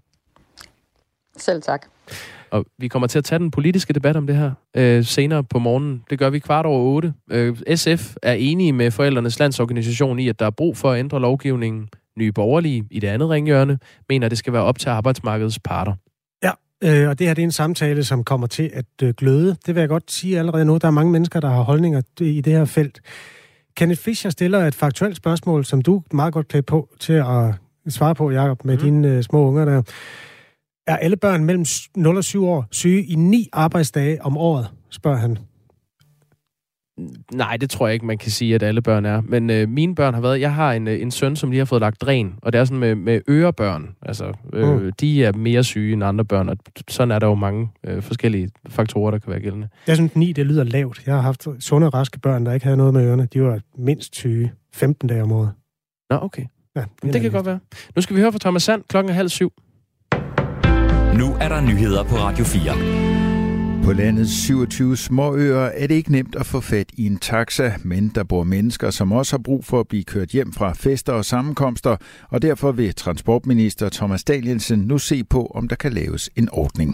Selv 1.38 1.62
tak. 1.62 1.86
Og 2.56 2.66
vi 2.78 2.88
kommer 2.88 3.08
til 3.08 3.18
at 3.18 3.24
tage 3.24 3.40
den 3.40 3.52
politiske 3.52 3.94
debat 3.94 4.16
om 4.16 4.28
det 4.28 4.36
her 4.36 4.52
øh, 4.78 5.06
senere 5.06 5.44
på 5.44 5.60
morgenen. 5.60 6.04
Det 6.10 6.20
gør 6.20 6.30
vi 6.30 6.40
kvart 6.40 6.66
over 6.66 6.80
otte. 6.80 7.14
Øh, 7.32 7.58
SF 7.76 8.16
er 8.24 8.34
enige 8.34 8.74
med 8.74 8.92
Forældrenes 8.92 9.40
Landsorganisation 9.40 10.20
i, 10.20 10.30
at 10.30 10.40
der 10.40 10.46
er 10.46 10.50
brug 10.50 10.78
for 10.78 10.92
at 10.92 11.00
ændre 11.00 11.22
lovgivningen. 11.22 11.90
Nye 12.18 12.32
Borgerlige 12.32 12.84
i 12.92 13.00
det 13.00 13.08
andet 13.08 13.30
ringhjørne 13.30 13.80
mener, 14.10 14.26
at 14.26 14.32
det 14.32 14.38
skal 14.38 14.54
være 14.54 14.62
op 14.62 14.80
til 14.80 14.90
arbejdsmarkedets 14.90 15.60
parter. 15.60 15.94
Ja, 16.44 16.52
øh, 16.84 17.10
og 17.10 17.20
det 17.20 17.28
her 17.28 17.34
det 17.34 17.42
er 17.42 17.46
en 17.46 17.52
samtale, 17.52 18.04
som 18.04 18.24
kommer 18.24 18.48
til 18.48 18.72
at 18.74 18.86
øh, 19.04 19.14
gløde. 19.18 19.56
Det 19.66 19.76
vil 19.76 19.82
jeg 19.82 19.90
godt 19.90 20.12
sige 20.12 20.40
allerede 20.40 20.66
nu. 20.66 20.78
Der 20.78 20.88
er 20.88 20.92
mange 20.92 21.12
mennesker, 21.12 21.40
der 21.40 21.50
har 21.50 21.62
holdninger 21.62 22.02
i 22.22 22.42
det 22.42 22.54
her 22.54 22.66
felt. 22.66 23.02
Kenneth 23.78 24.02
Fischer 24.02 24.30
stiller 24.30 24.60
et 24.60 24.76
faktuelt 24.76 25.18
spørgsmål, 25.18 25.66
som 25.66 25.82
du 25.82 26.04
meget 26.12 26.34
godt 26.34 26.48
klæder 26.48 26.64
på 26.64 26.90
til 27.00 27.14
at 27.14 27.54
svare 27.88 28.16
på, 28.16 28.32
Jacob, 28.32 28.66
med 28.66 28.78
mm. 28.78 28.84
dine 28.84 29.08
øh, 29.08 29.24
små 29.24 29.48
unger 29.48 29.66
der. 29.66 29.82
Er 30.88 30.96
alle 30.98 31.18
børn 31.18 31.44
mellem 31.44 31.66
0 31.96 32.18
og 32.18 32.24
7 32.24 32.46
år 32.46 32.66
syge 32.72 33.04
i 33.06 33.16
ni 33.16 33.50
arbejdsdage 33.54 34.22
om 34.22 34.38
året, 34.38 34.68
spørger 34.90 35.18
han. 35.18 35.38
Nej, 37.34 37.58
det 37.58 37.70
tror 37.70 37.88
jeg 37.88 37.94
ikke, 37.94 38.06
man 38.06 38.18
kan 38.18 38.32
sige, 38.32 38.56
at 38.56 38.64
alle 38.64 38.82
børn 38.82 39.06
er. 39.06 39.22
Men 39.22 39.50
øh, 39.50 39.70
mine 39.70 39.96
børn 39.96 40.14
har 40.14 40.22
været... 40.22 40.40
Jeg 40.40 40.54
har 40.54 40.74
en, 40.74 40.88
øh, 40.88 41.02
en 41.02 41.12
søn, 41.12 41.36
som 41.36 41.52
lige 41.52 41.58
har 41.60 41.66
fået 41.66 41.82
lagt 41.82 42.02
dræn, 42.02 42.34
og 42.42 42.54
det 42.54 42.60
er 42.60 42.66
sådan 42.66 42.80
med, 42.80 42.96
med 42.96 43.22
ørebørn. 43.30 43.96
Altså, 44.02 44.34
øh, 44.54 44.82
mm. 44.82 44.92
de 44.94 45.24
er 45.24 45.34
mere 45.34 45.64
syge 45.64 45.94
end 45.94 46.04
andre 46.04 46.26
børn, 46.26 46.50
og 46.50 46.58
sådan 46.88 47.12
er 47.12 47.20
der 47.20 47.28
jo 47.28 47.36
mange 47.36 47.70
øh, 47.84 48.02
forskellige 48.02 48.50
faktorer, 48.70 49.12
der 49.12 49.20
kan 49.20 49.32
være 49.32 49.42
gældende. 49.42 49.68
Jeg 49.88 49.96
synes, 49.96 50.16
9, 50.16 50.32
det 50.32 50.46
lyder 50.46 50.64
lavt. 50.64 51.02
Jeg 51.06 51.16
har 51.16 51.22
haft 51.22 51.48
sunde 51.60 51.88
og 51.88 51.94
raske 51.94 52.20
børn, 52.20 52.46
der 52.46 52.54
ikke 52.54 52.64
havde 52.64 52.78
noget 52.78 52.94
med 52.94 53.06
ørerne. 53.06 53.28
De 53.34 53.42
var 53.42 53.60
mindst 53.78 54.16
syge 54.16 54.52
15 54.74 55.10
dage 55.10 55.24
om 55.24 55.32
året. 55.32 55.52
Nå, 56.10 56.18
okay. 56.22 56.46
Ja, 56.76 56.84
det, 57.04 57.14
det 57.14 57.22
kan 57.22 57.32
godt 57.32 57.46
være. 57.46 57.60
Nu 57.96 58.02
skal 58.02 58.16
vi 58.16 58.22
høre 58.22 58.32
fra 58.32 58.40
Thomas 58.40 58.64
Sand 58.64 58.84
klokken 58.88 59.10
er 59.10 59.14
halv 59.14 59.30
syv. 59.30 59.54
Nu 61.22 61.28
er 61.44 61.50
der 61.54 61.62
nyheder 61.72 62.04
på 62.12 62.16
Radio 62.26 62.44
4. 62.46 63.86
På 63.86 63.92
landets 64.02 64.34
27 64.48 64.96
småøer 65.08 65.66
er 65.82 65.86
det 65.90 65.96
ikke 66.02 66.16
nemt 66.18 66.36
at 66.42 66.46
få 66.54 66.60
fat 66.74 66.90
i 67.02 67.04
en 67.12 67.18
taxa, 67.32 67.68
men 67.92 68.04
der 68.16 68.24
bor 68.32 68.44
mennesker, 68.56 68.90
som 69.00 69.08
også 69.20 69.32
har 69.38 69.44
brug 69.50 69.62
for 69.70 69.80
at 69.80 69.88
blive 69.92 70.06
kørt 70.14 70.30
hjem 70.38 70.50
fra 70.58 70.70
fester 70.86 71.14
og 71.20 71.26
sammenkomster, 71.34 71.94
og 72.34 72.38
derfor 72.48 72.72
vil 72.72 72.96
transportminister 72.96 73.86
Thomas 74.00 74.24
Danielsen 74.24 74.80
nu 74.92 74.98
se 74.98 75.18
på, 75.34 75.42
om 75.58 75.64
der 75.72 75.78
kan 75.84 75.94
laves 76.02 76.24
en 76.40 76.48
ordning. 76.64 76.90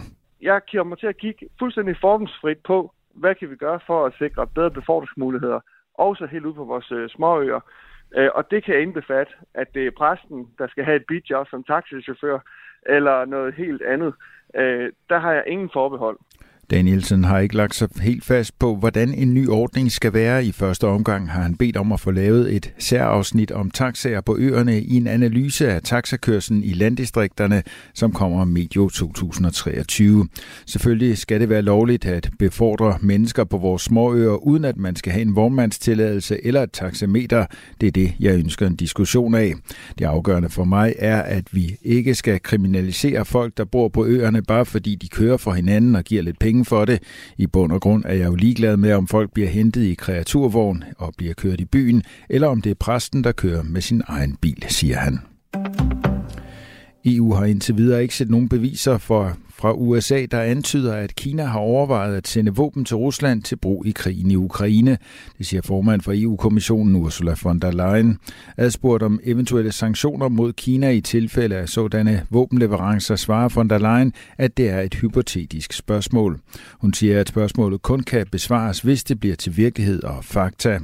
Jeg 0.49 0.59
kommer 0.73 0.95
til 0.95 1.07
at 1.13 1.17
kigge 1.23 1.41
fuldstændig 1.59 1.95
formsfrit 2.01 2.61
på, 2.71 2.77
hvad 3.21 3.33
kan 3.35 3.49
vi 3.51 3.55
gøre 3.55 3.79
for 3.87 4.05
at 4.05 4.13
sikre 4.21 4.47
bedre 4.47 4.71
befordringsmuligheder, 4.71 5.59
også 6.07 6.23
helt 6.31 6.45
ud 6.45 6.53
på 6.53 6.63
vores 6.63 6.91
øh, 6.91 7.09
småøer. 7.09 7.61
Øh, 8.17 8.29
og 8.37 8.43
det 8.51 8.65
kan 8.65 8.81
indbefatte, 8.81 9.33
at 9.61 9.67
det 9.75 9.83
er 9.87 9.97
præsten, 10.01 10.39
der 10.59 10.67
skal 10.67 10.83
have 10.83 10.97
et 11.01 11.05
bidjob 11.07 11.47
som 11.49 11.63
taxichauffør, 11.63 12.39
eller 12.85 13.25
noget 13.25 13.53
helt 13.53 13.81
andet. 13.81 14.13
Øh, 14.55 14.91
der 15.09 15.19
har 15.19 15.33
jeg 15.33 15.43
ingen 15.47 15.69
forbehold. 15.73 16.17
Danielsen 16.71 17.23
har 17.23 17.39
ikke 17.39 17.55
lagt 17.55 17.75
sig 17.75 17.89
helt 18.01 18.25
fast 18.25 18.59
på, 18.59 18.75
hvordan 18.75 19.13
en 19.13 19.33
ny 19.33 19.47
ordning 19.47 19.91
skal 19.91 20.13
være. 20.13 20.45
I 20.45 20.51
første 20.51 20.87
omgang 20.87 21.31
har 21.31 21.41
han 21.41 21.55
bedt 21.55 21.77
om 21.77 21.91
at 21.91 21.99
få 21.99 22.11
lavet 22.11 22.55
et 22.55 22.73
særafsnit 22.77 23.51
om 23.51 23.71
taxaer 23.71 24.21
på 24.21 24.37
øerne 24.39 24.81
i 24.81 24.95
en 24.97 25.07
analyse 25.07 25.71
af 25.71 25.81
taxakørselen 25.81 26.63
i 26.63 26.73
landdistrikterne, 26.73 27.63
som 27.93 28.11
kommer 28.11 28.45
medio 28.45 28.89
2023. 28.89 30.27
Selvfølgelig 30.65 31.17
skal 31.17 31.39
det 31.39 31.49
være 31.49 31.61
lovligt 31.61 32.05
at 32.05 32.29
befordre 32.39 32.97
mennesker 33.01 33.43
på 33.43 33.57
vores 33.57 33.81
småøer, 33.81 34.47
uden 34.47 34.65
at 34.65 34.77
man 34.77 34.95
skal 34.95 35.11
have 35.11 35.21
en 35.21 35.35
vognmandstilladelse 35.35 36.45
eller 36.45 36.63
et 36.63 36.71
taxameter. 36.71 37.45
Det 37.81 37.87
er 37.87 37.91
det, 37.91 38.13
jeg 38.19 38.35
ønsker 38.35 38.67
en 38.67 38.75
diskussion 38.75 39.35
af. 39.35 39.53
Det 39.99 40.05
afgørende 40.05 40.49
for 40.49 40.63
mig 40.63 40.95
er, 40.99 41.21
at 41.21 41.43
vi 41.51 41.75
ikke 41.81 42.15
skal 42.15 42.39
kriminalisere 42.41 43.25
folk, 43.25 43.57
der 43.57 43.65
bor 43.65 43.87
på 43.87 44.05
øerne, 44.05 44.41
bare 44.41 44.65
fordi 44.65 44.95
de 44.95 45.07
kører 45.07 45.37
for 45.37 45.51
hinanden 45.51 45.95
og 45.95 46.03
giver 46.03 46.23
lidt 46.23 46.39
penge 46.39 46.60
penge 46.61 46.65
for 46.65 46.85
det. 46.85 46.99
I 47.37 47.47
bund 47.47 47.71
og 47.71 47.81
grund 47.81 48.05
er 48.05 48.13
jeg 48.13 48.27
jo 48.27 48.35
ligeglad 48.35 48.77
med, 48.77 48.93
om 48.93 49.07
folk 49.07 49.33
bliver 49.33 49.49
hentet 49.49 49.83
i 49.83 49.93
kreaturvogn 49.93 50.83
og 50.97 51.13
bliver 51.17 51.33
kørt 51.33 51.59
i 51.59 51.65
byen, 51.65 52.03
eller 52.29 52.47
om 52.47 52.61
det 52.61 52.69
er 52.69 52.75
præsten, 52.75 53.23
der 53.23 53.31
kører 53.31 53.63
med 53.63 53.81
sin 53.81 54.01
egen 54.07 54.37
bil, 54.41 54.63
siger 54.67 54.97
han. 54.97 55.19
EU 57.05 57.33
har 57.33 57.45
indtil 57.45 57.77
videre 57.77 58.01
ikke 58.01 58.15
set 58.15 58.29
nogen 58.29 58.49
beviser 58.49 58.97
for 58.97 59.37
fra 59.61 59.73
USA, 59.73 60.25
der 60.31 60.41
antyder, 60.41 60.95
at 60.95 61.15
Kina 61.15 61.43
har 61.43 61.59
overvejet 61.59 62.15
at 62.15 62.27
sende 62.27 62.55
våben 62.55 62.85
til 62.85 62.97
Rusland 62.97 63.43
til 63.43 63.55
brug 63.55 63.85
i 63.85 63.91
krigen 63.91 64.31
i 64.31 64.35
Ukraine. 64.35 64.97
Det 65.37 65.45
siger 65.45 65.61
formand 65.61 66.01
for 66.01 66.13
EU-kommissionen 66.15 66.95
Ursula 66.95 67.35
von 67.43 67.59
der 67.59 67.71
Leyen. 67.71 68.17
Adspurgt 68.57 69.03
om 69.03 69.19
eventuelle 69.23 69.71
sanktioner 69.71 70.27
mod 70.27 70.53
Kina 70.53 70.89
i 70.89 71.01
tilfælde 71.01 71.55
af 71.55 71.69
sådanne 71.69 72.25
våbenleverancer, 72.29 73.15
svarer 73.15 73.49
von 73.49 73.69
der 73.69 73.77
Leyen, 73.77 74.13
at 74.37 74.57
det 74.57 74.69
er 74.69 74.81
et 74.81 74.93
hypotetisk 74.93 75.73
spørgsmål. 75.73 76.39
Hun 76.79 76.93
siger, 76.93 77.19
at 77.19 77.29
spørgsmålet 77.29 77.81
kun 77.81 77.99
kan 77.99 78.27
besvares, 78.31 78.79
hvis 78.79 79.03
det 79.03 79.19
bliver 79.19 79.35
til 79.35 79.57
virkelighed 79.57 80.03
og 80.03 80.25
fakta. 80.25 80.79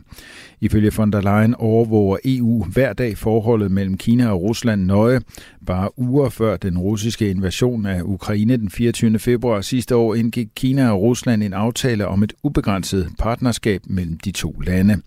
Ifølge 0.62 0.91
von 0.93 1.12
der 1.12 1.22
Leyen 1.22 1.56
overvåger 1.56 2.17
EU 2.26 2.63
hver 2.63 2.93
dag 2.93 3.17
forholdet 3.17 3.72
mellem 3.72 3.98
Kina 3.98 4.30
og 4.30 4.41
Rusland 4.41 4.86
nøje. 4.86 5.22
Bare 5.65 6.00
uger 6.00 6.30
før 6.30 6.58
den 6.58 6.78
russiske 6.78 7.30
invasion 7.30 7.86
af 7.86 8.02
Ukraine 8.02 8.58
den 8.58 8.70
24. 8.70 9.20
februar 9.20 9.62
sidste 9.62 9.96
år 9.96 10.15
indgik 10.15 10.48
Kina 10.56 10.91
og 10.91 11.02
Rusland 11.02 11.43
en 11.43 11.54
aftale 11.54 12.08
om 12.08 12.24
et 12.24 12.34
ubegrænset 12.43 13.10
partnerskab 13.20 13.82
mellem 13.88 14.17
de 14.17 14.32
to 14.32 14.52
lande. 14.52 15.02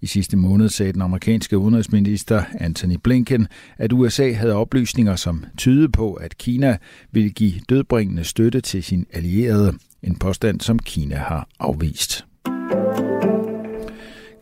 I 0.00 0.06
sidste 0.06 0.36
måned 0.36 0.68
sagde 0.68 0.92
den 0.92 1.02
amerikanske 1.02 1.58
udenrigsminister 1.58 2.42
Anthony 2.60 2.96
Blinken, 3.04 3.46
at 3.78 3.92
USA 3.92 4.32
havde 4.32 4.54
oplysninger, 4.54 5.16
som 5.16 5.44
tydede 5.56 5.88
på, 5.88 6.12
at 6.12 6.38
Kina 6.38 6.76
ville 7.12 7.30
give 7.30 7.52
dødbringende 7.68 8.24
støtte 8.24 8.60
til 8.60 8.82
sin 8.82 9.06
allierede. 9.12 9.72
En 10.02 10.16
påstand, 10.16 10.60
som 10.60 10.78
Kina 10.78 11.16
har 11.16 11.48
afvist. 11.60 12.31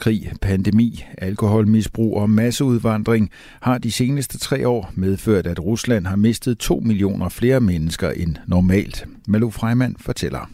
Krig, 0.00 0.32
pandemi, 0.42 1.04
alkoholmisbrug 1.18 2.16
og 2.16 2.30
masseudvandring 2.30 3.30
har 3.60 3.78
de 3.78 3.92
seneste 3.92 4.38
tre 4.38 4.68
år 4.68 4.90
medført, 4.94 5.46
at 5.46 5.64
Rusland 5.64 6.06
har 6.06 6.16
mistet 6.16 6.58
to 6.58 6.80
millioner 6.84 7.28
flere 7.28 7.60
mennesker 7.60 8.10
end 8.10 8.36
normalt. 8.46 9.06
Malu 9.28 9.50
Freiman 9.50 9.96
fortæller. 9.98 10.50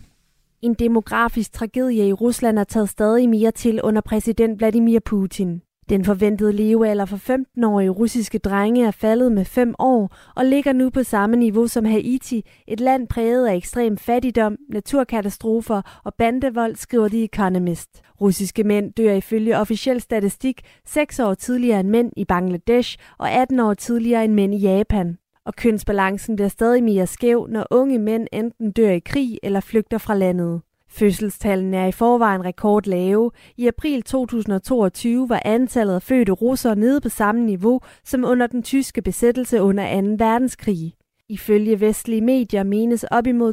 En 0.63 0.75
demografisk 0.75 1.53
tragedie 1.53 2.09
i 2.09 2.13
Rusland 2.13 2.59
er 2.59 2.65
taget 2.65 2.89
stadig 2.89 3.29
mere 3.29 3.51
til 3.51 3.81
under 3.83 4.01
præsident 4.01 4.59
Vladimir 4.59 5.01
Putin. 5.05 5.61
Den 5.89 6.05
forventede 6.05 6.53
levealder 6.53 7.05
for 7.05 7.17
15-årige 7.17 7.91
russiske 7.91 8.39
drenge 8.39 8.87
er 8.87 8.91
faldet 8.91 9.33
med 9.33 9.45
5 9.45 9.75
år 9.79 10.17
og 10.37 10.45
ligger 10.45 10.73
nu 10.73 10.91
på 10.91 11.03
samme 11.03 11.37
niveau 11.37 11.67
som 11.67 11.85
Haiti, 11.85 12.45
et 12.69 12.81
land 12.81 13.09
præget 13.09 13.47
af 13.47 13.55
ekstrem 13.55 13.99
fattigdom, 13.99 14.57
naturkatastrofer 14.69 16.01
og 16.05 16.15
bandevold, 16.15 16.77
skriver 16.77 17.09
The 17.09 17.25
Economist. 17.25 18.03
Russiske 18.21 18.65
mænd 18.65 18.93
dør 18.93 19.13
ifølge 19.13 19.59
officiel 19.59 20.01
statistik 20.01 20.61
6 20.87 21.21
år 21.21 21.35
tidligere 21.35 21.81
end 21.81 21.89
mænd 21.89 22.13
i 22.17 22.25
Bangladesh 22.25 22.99
og 23.19 23.31
18 23.31 23.61
år 23.61 23.75
tidligere 23.75 24.25
end 24.25 24.35
mænd 24.35 24.55
i 24.55 24.59
Japan. 24.59 25.19
Og 25.47 25.55
kønsbalancen 25.55 26.37
bliver 26.37 26.49
stadig 26.49 26.85
mere 26.85 27.07
skæv, 27.07 27.47
når 27.51 27.67
unge 27.71 27.99
mænd 27.99 28.27
enten 28.33 28.73
dør 28.73 28.91
i 28.91 28.99
krig 28.99 29.39
eller 29.43 29.61
flygter 29.61 29.99
fra 29.99 30.15
landet. 30.15 30.61
Fødselstallene 30.91 31.77
er 31.77 31.87
i 31.87 31.93
forvejen 31.93 32.45
rekordlave. 32.45 33.31
I 33.57 33.67
april 33.67 34.03
2022 34.03 35.29
var 35.29 35.43
antallet 35.45 35.95
af 35.95 36.03
fødte 36.03 36.33
russere 36.33 36.77
nede 36.77 37.01
på 37.01 37.09
samme 37.09 37.45
niveau 37.45 37.81
som 38.05 38.25
under 38.25 38.47
den 38.47 38.63
tyske 38.63 39.03
besættelse 39.03 39.63
under 39.63 40.01
2. 40.01 40.25
verdenskrig. 40.25 40.95
Ifølge 41.29 41.81
vestlige 41.81 42.21
medier 42.21 42.63
menes 42.63 43.05
op 43.05 43.27
imod 43.27 43.53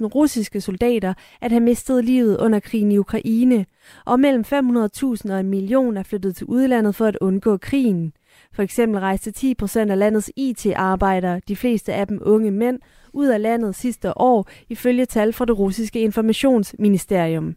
200.000 0.00 0.06
russiske 0.06 0.60
soldater 0.60 1.14
at 1.40 1.50
have 1.50 1.60
mistet 1.60 2.04
livet 2.04 2.36
under 2.36 2.60
krigen 2.60 2.92
i 2.92 2.98
Ukraine, 2.98 3.66
og 4.04 4.20
mellem 4.20 4.44
500.000 4.46 5.32
og 5.32 5.40
en 5.40 5.50
million 5.50 5.96
er 5.96 6.02
flyttet 6.02 6.36
til 6.36 6.46
udlandet 6.46 6.94
for 6.94 7.06
at 7.06 7.18
undgå 7.20 7.56
krigen. 7.56 8.12
For 8.54 8.62
eksempel 8.62 9.00
rejste 9.00 9.30
10 9.30 9.54
procent 9.54 9.90
af 9.90 9.98
landets 9.98 10.30
IT-arbejdere, 10.36 11.40
de 11.48 11.56
fleste 11.56 11.94
af 11.94 12.06
dem 12.06 12.18
unge 12.22 12.50
mænd, 12.50 12.78
ud 13.12 13.26
af 13.26 13.42
landet 13.42 13.74
sidste 13.74 14.18
år, 14.18 14.48
ifølge 14.68 15.06
tal 15.06 15.32
fra 15.32 15.44
det 15.44 15.58
russiske 15.58 16.00
informationsministerium. 16.00 17.54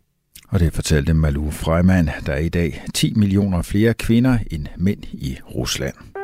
Og 0.50 0.60
det 0.60 0.74
fortalte 0.74 1.14
Malu 1.14 1.52
Freiman, 1.52 2.10
der 2.26 2.34
er 2.34 2.40
i 2.40 2.50
dag 2.50 2.84
10 2.94 3.14
millioner 3.16 3.62
flere 3.62 3.94
kvinder 3.94 4.38
end 4.52 4.66
mænd 4.78 5.04
i 5.04 5.38
Rusland. 5.56 6.17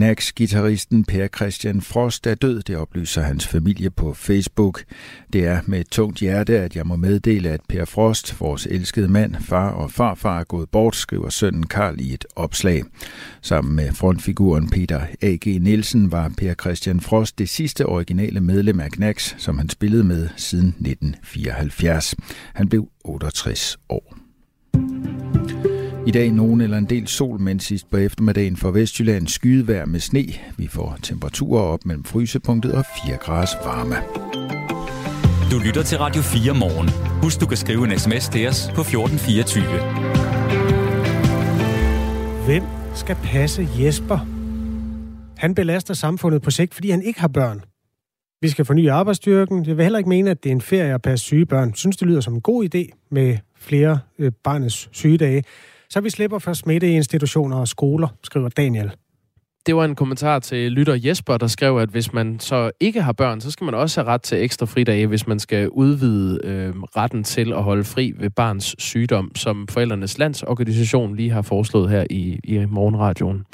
Knacks 0.00 0.32
gitarristen 0.32 1.04
Per 1.04 1.28
Christian 1.28 1.80
Frost 1.80 2.26
er 2.26 2.34
død, 2.34 2.62
det 2.62 2.76
oplyser 2.76 3.22
hans 3.22 3.46
familie 3.46 3.90
på 3.90 4.14
Facebook. 4.14 4.82
Det 5.32 5.46
er 5.46 5.60
med 5.66 5.80
et 5.80 5.88
tungt 5.88 6.18
hjerte, 6.18 6.58
at 6.58 6.76
jeg 6.76 6.86
må 6.86 6.96
meddele, 6.96 7.48
at 7.48 7.60
Per 7.68 7.84
Frost, 7.84 8.40
vores 8.40 8.66
elskede 8.66 9.08
mand, 9.08 9.34
far 9.40 9.70
og 9.70 9.90
farfar 9.90 10.40
er 10.40 10.44
gået 10.44 10.70
bort, 10.70 10.96
skriver 10.96 11.28
sønnen 11.28 11.66
Karl 11.66 12.00
i 12.00 12.14
et 12.14 12.24
opslag. 12.36 12.82
Sammen 13.42 13.76
med 13.76 13.92
frontfiguren 13.92 14.70
Peter 14.70 15.00
A.G. 15.22 15.46
Nielsen 15.62 16.12
var 16.12 16.32
Per 16.36 16.54
Christian 16.54 17.00
Frost 17.00 17.38
det 17.38 17.48
sidste 17.48 17.86
originale 17.86 18.40
medlem 18.40 18.80
af 18.80 18.90
Knacks, 18.90 19.34
som 19.38 19.58
han 19.58 19.68
spillede 19.68 20.04
med 20.04 20.28
siden 20.36 20.68
1974. 20.68 22.14
Han 22.54 22.68
blev 22.68 22.88
68 23.04 23.78
år. 23.88 24.16
I 26.06 26.10
dag 26.10 26.30
nogen 26.32 26.60
eller 26.60 26.78
en 26.78 26.84
del 26.84 27.06
sol, 27.06 27.40
men 27.40 27.60
sidst 27.60 27.90
på 27.90 27.96
eftermiddagen 27.96 28.56
for 28.56 28.70
Vestjylland 28.70 29.28
skydevejr 29.28 29.86
med 29.86 30.00
sne. 30.00 30.24
Vi 30.56 30.66
får 30.66 30.98
temperaturer 31.02 31.62
op 31.62 31.86
mellem 31.86 32.04
frysepunktet 32.04 32.72
og 32.72 32.84
4 33.06 33.16
graders 33.16 33.54
varme. 33.64 33.96
Du 35.50 35.58
lytter 35.66 35.82
til 35.82 35.98
Radio 35.98 36.22
4 36.22 36.54
morgen. 36.54 36.88
Husk, 37.22 37.40
du 37.40 37.46
kan 37.46 37.56
skrive 37.56 37.84
en 37.84 37.98
sms 37.98 38.28
til 38.28 38.48
os 38.48 38.70
på 38.74 38.80
1424. 38.80 39.64
Hvem 42.46 42.62
skal 42.94 43.16
passe 43.24 43.68
Jesper? 43.78 44.18
Han 45.38 45.54
belaster 45.54 45.94
samfundet 45.94 46.42
på 46.42 46.50
sigt, 46.50 46.74
fordi 46.74 46.90
han 46.90 47.02
ikke 47.02 47.20
har 47.20 47.28
børn. 47.28 47.60
Vi 48.42 48.48
skal 48.48 48.64
forny 48.64 48.88
arbejdsstyrken. 48.88 49.66
Jeg 49.66 49.76
vil 49.76 49.82
heller 49.82 49.98
ikke 49.98 50.08
mene, 50.08 50.30
at 50.30 50.42
det 50.42 50.50
er 50.50 50.54
en 50.54 50.60
ferie 50.60 50.94
at 50.94 51.02
passe 51.02 51.26
syge 51.26 51.46
børn. 51.46 51.68
Jeg 51.68 51.76
synes, 51.76 51.96
det 51.96 52.08
lyder 52.08 52.20
som 52.20 52.34
en 52.34 52.40
god 52.40 52.64
idé 52.64 53.08
med 53.10 53.38
flere 53.56 53.98
øh, 54.18 54.32
barnets 54.44 54.88
sygedage 54.92 55.44
så 55.90 56.00
vi 56.00 56.10
slipper 56.10 56.38
for 56.38 56.52
smitte 56.52 56.88
i 56.88 56.92
institutioner 56.92 57.56
og 57.56 57.68
skoler, 57.68 58.08
skriver 58.22 58.48
Daniel. 58.48 58.92
Det 59.66 59.76
var 59.76 59.84
en 59.84 59.94
kommentar 59.94 60.38
til 60.38 60.72
lytter 60.72 60.98
Jesper, 61.04 61.36
der 61.36 61.46
skrev, 61.46 61.78
at 61.78 61.88
hvis 61.88 62.12
man 62.12 62.40
så 62.40 62.70
ikke 62.80 63.02
har 63.02 63.12
børn, 63.12 63.40
så 63.40 63.50
skal 63.50 63.64
man 63.64 63.74
også 63.74 64.00
have 64.00 64.12
ret 64.12 64.22
til 64.22 64.42
ekstra 64.42 64.66
fridage, 64.66 65.06
hvis 65.06 65.26
man 65.26 65.38
skal 65.38 65.68
udvide 65.68 66.40
øh, 66.44 66.74
retten 66.76 67.24
til 67.24 67.52
at 67.52 67.62
holde 67.62 67.84
fri 67.84 68.12
ved 68.18 68.30
barns 68.30 68.74
sygdom, 68.78 69.34
som 69.34 69.68
Forældrenes 69.68 70.18
Landsorganisation 70.18 71.16
lige 71.16 71.30
har 71.30 71.42
foreslået 71.42 71.90
her 71.90 72.04
i, 72.10 72.40
i 72.44 72.64
morgenradioen. 72.68 73.44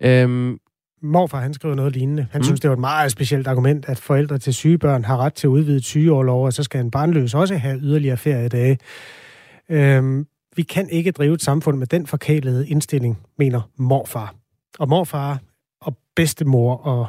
Øhm, 0.00 0.58
Morfar, 1.02 1.40
han 1.40 1.54
skriver 1.54 1.74
noget 1.74 1.92
lignende. 1.92 2.26
Han 2.30 2.38
mm. 2.38 2.44
synes, 2.44 2.60
det 2.60 2.70
var 2.70 2.76
et 2.76 2.80
meget 2.80 3.12
specielt 3.12 3.46
argument, 3.46 3.88
at 3.88 3.98
forældre 3.98 4.38
til 4.38 4.54
syge 4.54 4.78
børn 4.78 5.04
har 5.04 5.16
ret 5.16 5.34
til 5.34 5.48
udvidet 5.48 5.84
sygeårlov, 5.84 6.44
og 6.44 6.52
så 6.52 6.62
skal 6.62 6.80
en 6.80 6.90
barnløs 6.90 7.34
også 7.34 7.56
have 7.56 7.78
yderligere 7.78 8.16
feriedage. 8.16 8.78
Øhm, 9.70 10.26
vi 10.56 10.62
kan 10.62 10.88
ikke 10.90 11.10
drive 11.10 11.34
et 11.34 11.42
samfund 11.42 11.78
med 11.78 11.86
den 11.86 12.06
forkælede 12.06 12.68
indstilling, 12.68 13.18
mener 13.38 13.70
morfar. 13.76 14.34
Og 14.78 14.88
morfar 14.88 15.38
og 15.80 15.96
bedstemor 16.16 16.76
og 16.76 17.06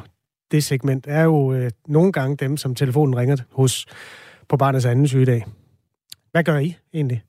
det 0.50 0.64
segment 0.64 1.06
er 1.08 1.22
jo 1.22 1.52
øh, 1.52 1.70
nogle 1.88 2.12
gange 2.12 2.36
dem, 2.36 2.56
som 2.56 2.74
telefonen 2.74 3.16
ringer 3.16 3.36
hos 3.52 3.86
på 4.48 4.56
barnets 4.56 4.86
anden 4.86 5.08
sygedag. 5.08 5.44
Hvad 6.32 6.44
gør 6.44 6.58
I 6.58 6.76
egentlig? 6.94 7.22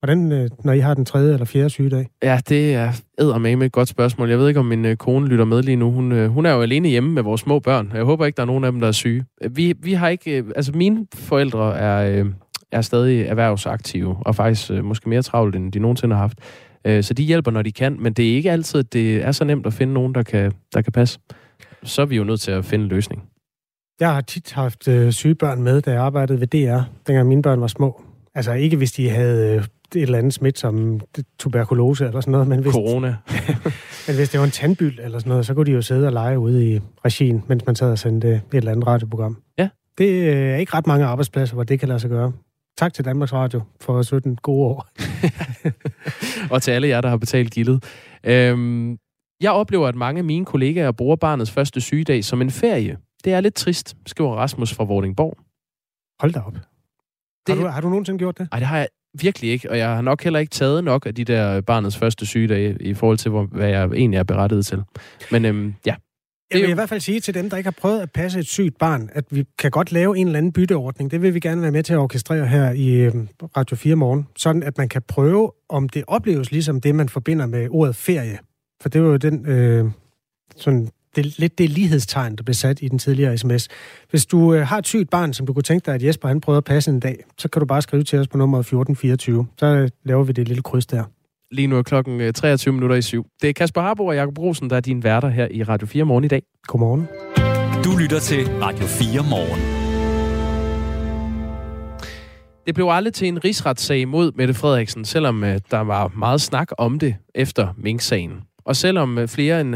Hvordan, 0.00 0.32
øh, 0.32 0.50
når 0.64 0.72
I 0.72 0.78
har 0.78 0.94
den 0.94 1.04
tredje 1.04 1.32
eller 1.32 1.44
fjerde 1.44 1.70
sygedag? 1.70 2.08
Ja, 2.22 2.40
det 2.48 2.74
er 2.74 3.38
med 3.38 3.66
et 3.66 3.72
godt 3.72 3.88
spørgsmål. 3.88 4.30
Jeg 4.30 4.38
ved 4.38 4.48
ikke, 4.48 4.60
om 4.60 4.66
min 4.66 4.84
øh, 4.84 4.96
kone 4.96 5.28
lytter 5.28 5.44
med 5.44 5.62
lige 5.62 5.76
nu. 5.76 5.90
Hun, 5.90 6.12
øh, 6.12 6.30
hun 6.30 6.46
er 6.46 6.52
jo 6.52 6.62
alene 6.62 6.88
hjemme 6.88 7.12
med 7.12 7.22
vores 7.22 7.40
små 7.40 7.58
børn. 7.58 7.92
Jeg 7.94 8.04
håber 8.04 8.26
ikke, 8.26 8.36
der 8.36 8.42
er 8.42 8.46
nogen 8.46 8.64
af 8.64 8.72
dem, 8.72 8.80
der 8.80 8.88
er 8.88 8.92
syge. 8.92 9.24
Vi, 9.50 9.74
vi 9.78 9.92
har 9.92 10.08
ikke... 10.08 10.38
Øh, 10.38 10.44
altså, 10.56 10.72
mine 10.72 11.06
forældre 11.14 11.78
er, 11.78 12.20
øh, 12.20 12.26
er 12.72 12.80
stadig 12.80 13.22
erhvervsaktive, 13.22 14.16
og 14.20 14.36
faktisk 14.36 14.70
måske 14.70 15.08
mere 15.08 15.22
travlt, 15.22 15.56
end 15.56 15.72
de 15.72 15.78
nogensinde 15.78 16.14
har 16.14 16.22
haft. 16.22 16.38
Så 17.06 17.14
de 17.14 17.22
hjælper, 17.22 17.50
når 17.50 17.62
de 17.62 17.72
kan, 17.72 17.96
men 18.00 18.12
det 18.12 18.30
er 18.30 18.34
ikke 18.34 18.50
altid, 18.50 18.80
at 18.80 18.92
det 18.92 19.24
er 19.24 19.32
så 19.32 19.44
nemt 19.44 19.66
at 19.66 19.72
finde 19.72 19.94
nogen, 19.94 20.14
der 20.14 20.22
kan, 20.22 20.52
der 20.74 20.82
kan 20.82 20.92
passe. 20.92 21.18
Så 21.82 22.02
er 22.02 22.06
vi 22.06 22.16
jo 22.16 22.24
nødt 22.24 22.40
til 22.40 22.50
at 22.50 22.64
finde 22.64 22.82
en 22.82 22.88
løsning. 22.88 23.22
Jeg 24.00 24.14
har 24.14 24.20
tit 24.20 24.52
haft 24.52 24.88
syge 25.10 25.34
børn 25.34 25.62
med, 25.62 25.80
da 25.80 25.90
jeg 25.90 26.00
arbejdede 26.00 26.40
ved 26.40 26.46
DR, 26.46 26.82
dengang 27.06 27.28
mine 27.28 27.42
børn 27.42 27.60
var 27.60 27.66
små. 27.66 28.02
Altså 28.34 28.52
ikke 28.52 28.76
hvis 28.76 28.92
de 28.92 29.10
havde 29.10 29.56
et 29.56 30.02
eller 30.02 30.18
andet 30.18 30.34
smidt 30.34 30.58
som 30.58 31.00
tuberkulose 31.38 32.06
eller 32.06 32.20
sådan 32.20 32.32
noget. 32.32 32.48
Men 32.48 32.60
hvis, 32.60 32.72
Corona. 32.72 33.16
men 34.06 34.16
hvis 34.16 34.28
det 34.28 34.40
var 34.40 34.44
en 34.44 34.50
tandbyld 34.50 34.98
eller 35.02 35.18
sådan 35.18 35.30
noget, 35.30 35.46
så 35.46 35.54
kunne 35.54 35.66
de 35.66 35.72
jo 35.72 35.82
sidde 35.82 36.06
og 36.06 36.12
lege 36.12 36.38
ude 36.38 36.74
i 36.74 36.80
regien, 37.04 37.44
mens 37.46 37.66
man 37.66 37.76
sad 37.76 37.90
og 37.90 37.98
sendte 37.98 38.28
et 38.28 38.42
eller 38.52 38.72
andet 38.72 38.86
radioprogram. 38.86 39.36
Ja. 39.58 39.68
Det 39.98 40.32
er 40.32 40.56
ikke 40.56 40.74
ret 40.74 40.86
mange 40.86 41.04
arbejdspladser, 41.04 41.54
hvor 41.54 41.64
det 41.64 41.80
kan 41.80 41.88
lade 41.88 42.00
sig 42.00 42.10
gøre. 42.10 42.32
Tak 42.76 42.94
til 42.94 43.04
Danmarks 43.04 43.32
Radio 43.32 43.62
for 43.80 44.02
17 44.02 44.36
gode 44.36 44.66
år. 44.66 44.88
og 46.54 46.62
til 46.62 46.70
alle 46.70 46.88
jer, 46.88 47.00
der 47.00 47.08
har 47.08 47.16
betalt 47.16 47.52
gildet. 47.52 47.84
Øhm, 48.24 48.98
jeg 49.40 49.52
oplever, 49.52 49.88
at 49.88 49.94
mange 49.94 50.18
af 50.18 50.24
mine 50.24 50.44
kollegaer 50.44 50.92
bruger 50.92 51.16
barnets 51.16 51.50
første 51.50 51.80
sygedag 51.80 52.24
som 52.24 52.42
en 52.42 52.50
ferie. 52.50 52.98
Det 53.24 53.32
er 53.32 53.40
lidt 53.40 53.54
trist, 53.54 53.96
skriver 54.06 54.36
Rasmus 54.36 54.74
fra 54.74 54.84
Vordingborg. 54.84 55.36
Hold 56.20 56.32
da 56.32 56.40
op. 56.40 56.52
Det... 57.46 57.56
Har, 57.56 57.62
du, 57.62 57.68
har 57.68 57.80
du 57.80 57.88
nogensinde 57.88 58.18
gjort 58.18 58.38
det? 58.38 58.48
Nej, 58.50 58.58
det 58.58 58.68
har 58.68 58.78
jeg 58.78 58.88
virkelig 59.20 59.50
ikke, 59.50 59.70
og 59.70 59.78
jeg 59.78 59.88
har 59.88 60.02
nok 60.02 60.22
heller 60.22 60.38
ikke 60.38 60.50
taget 60.50 60.84
nok 60.84 61.06
af 61.06 61.14
de 61.14 61.24
der 61.24 61.60
barnets 61.60 61.96
første 61.96 62.26
sygedage 62.26 62.76
i 62.80 62.94
forhold 62.94 63.18
til, 63.18 63.30
hvad 63.30 63.68
jeg 63.68 63.84
egentlig 63.84 64.18
er 64.18 64.22
berettiget 64.22 64.66
til. 64.66 64.82
Men 65.30 65.44
øhm, 65.44 65.74
ja. 65.86 65.94
Jeg 66.54 66.62
vil 66.62 66.70
i 66.70 66.74
hvert 66.74 66.88
fald 66.88 67.00
sige 67.00 67.20
til 67.20 67.34
dem, 67.34 67.50
der 67.50 67.56
ikke 67.56 67.66
har 67.66 67.76
prøvet 67.80 68.00
at 68.00 68.10
passe 68.10 68.38
et 68.38 68.46
sygt 68.46 68.78
barn, 68.78 69.10
at 69.12 69.24
vi 69.30 69.44
kan 69.58 69.70
godt 69.70 69.92
lave 69.92 70.18
en 70.18 70.26
eller 70.26 70.38
anden 70.38 70.52
bytteordning. 70.52 71.10
Det 71.10 71.22
vil 71.22 71.34
vi 71.34 71.40
gerne 71.40 71.62
være 71.62 71.70
med 71.70 71.82
til 71.82 71.92
at 71.92 71.98
orkestrere 71.98 72.46
her 72.46 72.70
i 72.70 72.90
øhm, 72.94 73.28
Radio 73.56 73.76
4 73.76 73.96
morgen. 73.96 74.26
Sådan 74.36 74.62
at 74.62 74.78
man 74.78 74.88
kan 74.88 75.02
prøve, 75.08 75.52
om 75.68 75.88
det 75.88 76.04
opleves 76.06 76.50
ligesom 76.50 76.80
det, 76.80 76.94
man 76.94 77.08
forbinder 77.08 77.46
med 77.46 77.68
ordet 77.70 77.96
ferie. 77.96 78.38
For 78.82 78.88
det 78.88 79.02
var 79.02 79.08
jo 79.08 79.16
den 79.16 79.46
øh, 79.46 79.90
sådan 80.56 80.88
det, 81.16 81.38
lidt 81.38 81.58
det 81.58 81.70
lighedstegn, 81.70 82.36
der 82.36 82.42
blev 82.42 82.54
sat 82.54 82.82
i 82.82 82.88
den 82.88 82.98
tidligere 82.98 83.38
sms. 83.38 83.68
Hvis 84.10 84.26
du 84.26 84.54
øh, 84.54 84.66
har 84.66 84.78
et 84.78 84.86
sygt 84.86 85.10
barn, 85.10 85.32
som 85.32 85.46
du 85.46 85.52
kunne 85.52 85.62
tænke 85.62 85.86
dig, 85.86 85.94
at 85.94 86.02
Jesper 86.02 86.28
han 86.28 86.40
prøver 86.40 86.56
at 86.56 86.64
passe 86.64 86.90
en 86.90 87.00
dag, 87.00 87.24
så 87.38 87.48
kan 87.48 87.60
du 87.60 87.66
bare 87.66 87.82
skrive 87.82 88.02
til 88.02 88.18
os 88.18 88.28
på 88.28 88.38
nummer 88.38 88.58
1424. 88.58 89.46
Så 89.58 89.66
øh, 89.66 89.88
laver 90.04 90.24
vi 90.24 90.32
det 90.32 90.48
lille 90.48 90.62
kryds 90.62 90.86
der. 90.86 91.04
Lige 91.52 91.66
nu 91.66 91.78
er 91.78 91.82
klokken 91.82 92.34
23 92.34 92.70
øh, 92.70 92.74
minutter 92.74 92.96
i 92.96 93.02
syv. 93.02 93.26
Det 93.42 93.48
er 93.48 93.52
Kasper 93.52 93.80
Harbo 93.80 94.06
og 94.06 94.14
Jakob 94.14 94.38
Rosen, 94.38 94.70
der 94.70 94.76
er 94.76 94.80
dine 94.80 95.04
værter 95.04 95.28
her 95.28 95.48
i 95.50 95.62
Radio 95.62 95.86
4 95.86 96.04
morgen 96.04 96.24
i 96.24 96.28
dag. 96.28 96.42
Godmorgen. 96.66 97.08
Du 97.84 97.96
lytter 97.96 98.20
til 98.20 98.48
Radio 98.48 98.86
4 98.86 99.22
morgen. 99.30 99.60
Det 102.66 102.74
blev 102.74 102.88
aldrig 102.90 103.14
til 103.14 103.28
en 103.28 103.44
rigsretssag 103.44 104.08
mod 104.08 104.32
Mette 104.32 104.54
Frederiksen, 104.54 105.04
selvom 105.04 105.44
øh, 105.44 105.60
der 105.70 105.80
var 105.80 106.12
meget 106.16 106.40
snak 106.40 106.68
om 106.78 106.98
det 106.98 107.16
efter 107.34 107.74
Mink-sagen. 107.76 108.32
Og 108.64 108.76
selvom 108.76 109.18
øh, 109.18 109.28
flere 109.28 109.60
end 109.60 109.74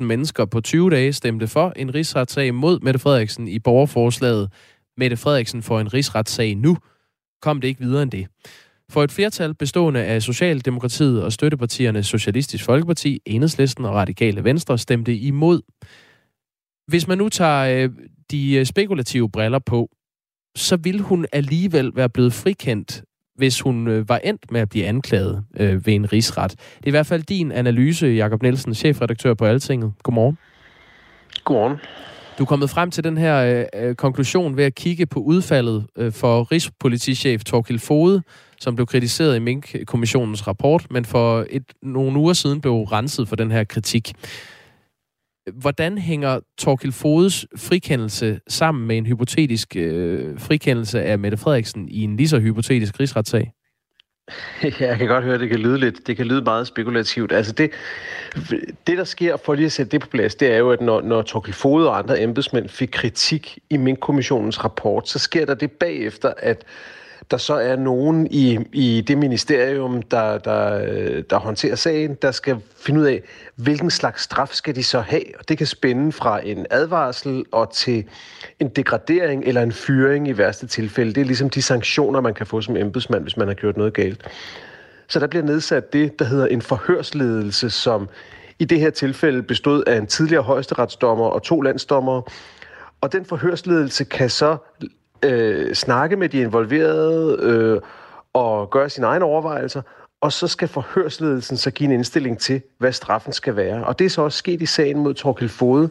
50.000 0.00 0.04
mennesker 0.04 0.44
på 0.44 0.60
20 0.60 0.90
dage 0.90 1.12
stemte 1.12 1.48
for 1.48 1.72
en 1.76 1.94
rigsretssag 1.94 2.54
mod 2.54 2.80
Mette 2.80 3.00
Frederiksen 3.00 3.48
i 3.48 3.58
borgerforslaget 3.58 4.50
Mette 4.96 5.16
Frederiksen 5.16 5.62
får 5.62 5.80
en 5.80 5.94
rigsretssag 5.94 6.54
nu, 6.54 6.76
kom 7.42 7.60
det 7.60 7.68
ikke 7.68 7.80
videre 7.80 8.02
end 8.02 8.10
det. 8.10 8.26
For 8.90 9.04
et 9.04 9.12
flertal 9.12 9.54
bestående 9.54 10.04
af 10.04 10.22
Socialdemokratiet 10.22 11.22
og 11.24 11.32
støttepartierne 11.32 12.02
Socialistisk 12.02 12.64
Folkeparti, 12.64 13.20
Enhedslisten 13.26 13.84
og 13.84 13.94
Radikale 13.94 14.44
Venstre 14.44 14.78
stemte 14.78 15.16
imod. 15.16 15.60
Hvis 16.86 17.08
man 17.08 17.18
nu 17.18 17.28
tager 17.28 17.84
øh, 17.84 17.90
de 18.30 18.54
øh, 18.54 18.66
spekulative 18.66 19.30
briller 19.30 19.58
på, 19.58 19.90
så 20.56 20.76
vil 20.76 21.00
hun 21.00 21.26
alligevel 21.32 21.92
være 21.94 22.08
blevet 22.08 22.32
frikendt 22.32 23.02
hvis 23.40 23.60
hun 23.60 23.88
øh, 23.88 24.08
var 24.08 24.18
endt 24.18 24.52
med 24.52 24.60
at 24.60 24.68
blive 24.68 24.86
anklaget 24.86 25.44
øh, 25.56 25.86
ved 25.86 25.94
en 25.94 26.12
rigsret. 26.12 26.50
Det 26.50 26.84
er 26.84 26.88
i 26.88 26.90
hvert 26.90 27.06
fald 27.06 27.22
din 27.22 27.52
analyse, 27.52 28.06
Jakob 28.06 28.42
Nielsen, 28.42 28.74
chefredaktør 28.74 29.34
på 29.34 29.44
Altinget. 29.44 29.92
Godmorgen. 30.02 30.38
Godmorgen. 31.44 31.76
Du 32.38 32.44
er 32.44 32.46
kommet 32.46 32.70
frem 32.70 32.90
til 32.90 33.04
den 33.04 33.18
her 33.18 33.66
øh, 33.74 33.88
øh, 33.88 33.94
konklusion 33.94 34.56
ved 34.56 34.64
at 34.64 34.74
kigge 34.74 35.06
på 35.06 35.20
udfaldet 35.20 35.86
øh, 35.96 36.12
for 36.12 36.52
Rigspolitichef 36.52 37.44
Torkild 37.44 37.78
Fode, 37.78 38.22
som 38.60 38.74
blev 38.74 38.86
kritiseret 38.86 39.36
i 39.36 39.38
Mink-kommissionens 39.38 40.46
rapport, 40.46 40.86
men 40.90 41.04
for 41.04 41.46
et, 41.50 41.64
nogle 41.82 42.18
uger 42.18 42.32
siden 42.32 42.60
blev 42.60 42.72
renset 42.72 43.28
for 43.28 43.36
den 43.36 43.50
her 43.50 43.64
kritik. 43.64 44.12
Hvordan 45.52 45.98
hænger 45.98 46.40
Torkil 46.58 46.92
Fodes 46.92 47.46
frikendelse 47.56 48.40
sammen 48.48 48.86
med 48.86 48.98
en 48.98 49.06
hypotetisk 49.06 49.76
øh, 49.76 50.40
frikendelse 50.40 51.02
af 51.02 51.18
Mette 51.18 51.36
Frederiksen 51.36 51.88
i 51.88 52.02
en 52.02 52.16
lige 52.16 52.28
så 52.28 52.38
hypotetisk 52.38 53.00
rigsretssag? 53.00 53.52
Ja, 54.80 54.88
jeg 54.88 54.98
kan 54.98 55.06
godt 55.06 55.24
høre, 55.24 55.34
at 55.34 55.40
det 55.40 55.48
kan 55.48 55.58
lyde 55.58 55.78
lidt, 55.78 56.06
det 56.06 56.16
kan 56.16 56.26
lyde 56.26 56.42
meget 56.42 56.66
spekulativt. 56.66 57.32
Altså 57.32 57.52
det, 57.52 57.70
det, 58.86 58.98
der 58.98 59.04
sker, 59.04 59.36
for 59.36 59.54
lige 59.54 59.66
at 59.66 59.72
sætte 59.72 59.90
det 59.90 60.00
på 60.00 60.08
plads, 60.08 60.34
det 60.34 60.52
er 60.52 60.56
jo, 60.56 60.70
at 60.70 60.80
når, 60.80 61.00
når 61.00 61.22
Torkel 61.22 61.52
Fode 61.52 61.88
og 61.88 61.98
andre 61.98 62.22
embedsmænd 62.22 62.68
fik 62.68 62.88
kritik 62.92 63.58
i 63.70 63.76
min 63.76 63.96
kommissionens 63.96 64.64
rapport, 64.64 65.08
så 65.08 65.18
sker 65.18 65.46
der 65.46 65.54
det 65.54 65.72
bagefter, 65.72 66.32
at 66.38 66.64
der 67.30 67.36
så 67.36 67.54
er 67.54 67.76
nogen 67.76 68.26
i, 68.30 68.58
i 68.72 69.00
det 69.00 69.18
ministerium, 69.18 70.02
der, 70.02 70.38
der, 70.38 71.22
der 71.22 71.38
håndterer 71.38 71.74
sagen, 71.74 72.14
der 72.22 72.30
skal 72.30 72.56
finde 72.76 73.00
ud 73.00 73.06
af, 73.06 73.22
hvilken 73.56 73.90
slags 73.90 74.22
straf 74.22 74.48
skal 74.52 74.74
de 74.74 74.82
så 74.82 75.00
have. 75.00 75.38
Og 75.38 75.48
det 75.48 75.58
kan 75.58 75.66
spænde 75.66 76.12
fra 76.12 76.46
en 76.46 76.66
advarsel 76.70 77.44
og 77.52 77.72
til 77.72 78.04
en 78.60 78.68
degradering 78.68 79.44
eller 79.44 79.62
en 79.62 79.72
fyring 79.72 80.28
i 80.28 80.38
værste 80.38 80.66
tilfælde. 80.66 81.12
Det 81.14 81.20
er 81.20 81.24
ligesom 81.24 81.50
de 81.50 81.62
sanktioner, 81.62 82.20
man 82.20 82.34
kan 82.34 82.46
få 82.46 82.60
som 82.60 82.76
embedsmand, 82.76 83.22
hvis 83.22 83.36
man 83.36 83.48
har 83.48 83.54
gjort 83.54 83.76
noget 83.76 83.94
galt. 83.94 84.28
Så 85.08 85.20
der 85.20 85.26
bliver 85.26 85.44
nedsat 85.44 85.92
det, 85.92 86.18
der 86.18 86.24
hedder 86.24 86.46
en 86.46 86.62
forhørsledelse, 86.62 87.70
som 87.70 88.08
i 88.58 88.64
det 88.64 88.80
her 88.80 88.90
tilfælde 88.90 89.42
bestod 89.42 89.84
af 89.86 89.96
en 89.96 90.06
tidligere 90.06 90.42
højesteretsdommer 90.42 91.24
og 91.24 91.42
to 91.42 91.60
landsdommere. 91.60 92.22
Og 93.00 93.12
den 93.12 93.24
forhørsledelse 93.24 94.04
kan 94.04 94.30
så 94.30 94.56
øh, 95.24 95.74
snakke 95.74 96.16
med 96.16 96.28
de 96.28 96.40
involverede 96.40 97.38
øh, 97.40 97.80
og 98.32 98.70
gøre 98.70 98.90
sine 98.90 99.06
egne 99.06 99.24
overvejelser, 99.24 99.82
og 100.20 100.32
så 100.32 100.48
skal 100.48 100.68
forhørsledelsen 100.68 101.56
så 101.56 101.70
give 101.70 101.84
en 101.84 101.92
indstilling 101.92 102.38
til, 102.38 102.62
hvad 102.78 102.92
straffen 102.92 103.32
skal 103.32 103.56
være. 103.56 103.84
Og 103.84 103.98
det 103.98 104.04
er 104.04 104.08
så 104.08 104.22
også 104.22 104.38
sket 104.38 104.62
i 104.62 104.66
sagen 104.66 104.98
mod 104.98 105.14
Torkel 105.14 105.48
Fode, 105.48 105.90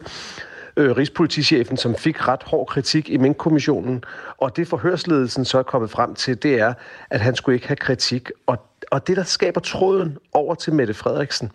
øh, 0.76 0.96
rigspolitichefen, 0.96 1.76
som 1.76 1.94
fik 1.94 2.28
ret 2.28 2.42
hård 2.42 2.66
kritik 2.66 3.10
i 3.10 3.16
Mink-kommissionen. 3.16 4.04
Og 4.38 4.56
det 4.56 4.68
forhørsledelsen 4.68 5.44
så 5.44 5.58
er 5.58 5.62
kommet 5.62 5.90
frem 5.90 6.14
til, 6.14 6.42
det 6.42 6.60
er, 6.60 6.74
at 7.10 7.20
han 7.20 7.34
skulle 7.34 7.54
ikke 7.54 7.68
have 7.68 7.76
kritik. 7.76 8.30
Og, 8.46 8.58
og 8.90 9.06
det, 9.06 9.16
der 9.16 9.22
skaber 9.22 9.60
tråden 9.60 10.18
over 10.32 10.54
til 10.54 10.74
Mette 10.74 10.94
Frederiksen, 10.94 11.50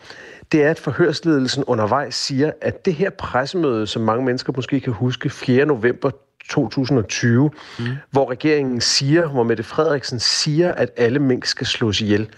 det 0.52 0.64
er, 0.64 0.70
at 0.70 0.80
forhørsledelsen 0.80 1.64
undervejs 1.64 2.16
siger, 2.16 2.52
at 2.62 2.86
det 2.86 2.94
her 2.94 3.10
pressemøde, 3.10 3.88
som 3.88 4.02
mange 4.02 4.26
mennesker 4.26 4.54
måske 4.56 4.80
kan 4.80 4.94
huske, 4.94 5.30
4. 5.30 5.66
november 5.66 6.12
2020, 6.50 7.52
mm. 7.80 7.86
hvor 8.12 8.32
regeringen 8.32 8.82
siger, 8.82 9.28
hvor 9.28 9.44
Mette 9.44 9.64
Frederiksen 9.64 10.20
siger, 10.20 10.72
at 10.72 10.90
alle 10.98 11.20
mink 11.20 11.46
skal 11.46 11.68
slås 11.68 12.02
ihjel. 12.02 12.30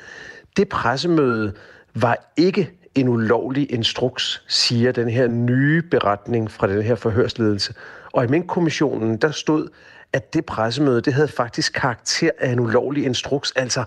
Det 0.58 0.70
pressemøde 0.70 1.54
var 1.96 2.34
ikke 2.38 2.72
en 2.96 3.08
ulovlig 3.08 3.72
instruks, 3.72 4.44
siger 4.48 4.92
den 4.92 5.10
her 5.10 5.28
nye 5.28 5.82
beretning 5.82 6.52
fra 6.52 6.68
den 6.68 6.82
her 6.82 6.96
forhørsledelse. 6.96 7.74
Og 8.14 8.24
i 8.24 8.28
Mink-kommissionen, 8.28 9.18
der 9.18 9.32
stod, 9.32 9.68
at 10.14 10.34
det 10.34 10.46
pressemøde, 10.46 11.02
det 11.02 11.14
havde 11.14 11.28
faktisk 11.28 11.74
karakter 11.74 12.30
af 12.40 12.52
en 12.52 12.60
ulovlig 12.60 13.06
instruks. 13.06 13.52
Altså, 13.52 13.84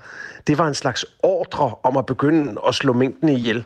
det 0.46 0.58
var 0.58 0.68
en 0.68 0.74
slags 0.74 1.06
ordre 1.22 1.74
om 1.82 1.96
at 1.96 2.06
begynde 2.06 2.60
at 2.68 2.74
slå 2.74 2.92
minkene 2.92 3.34
ihjel. 3.34 3.64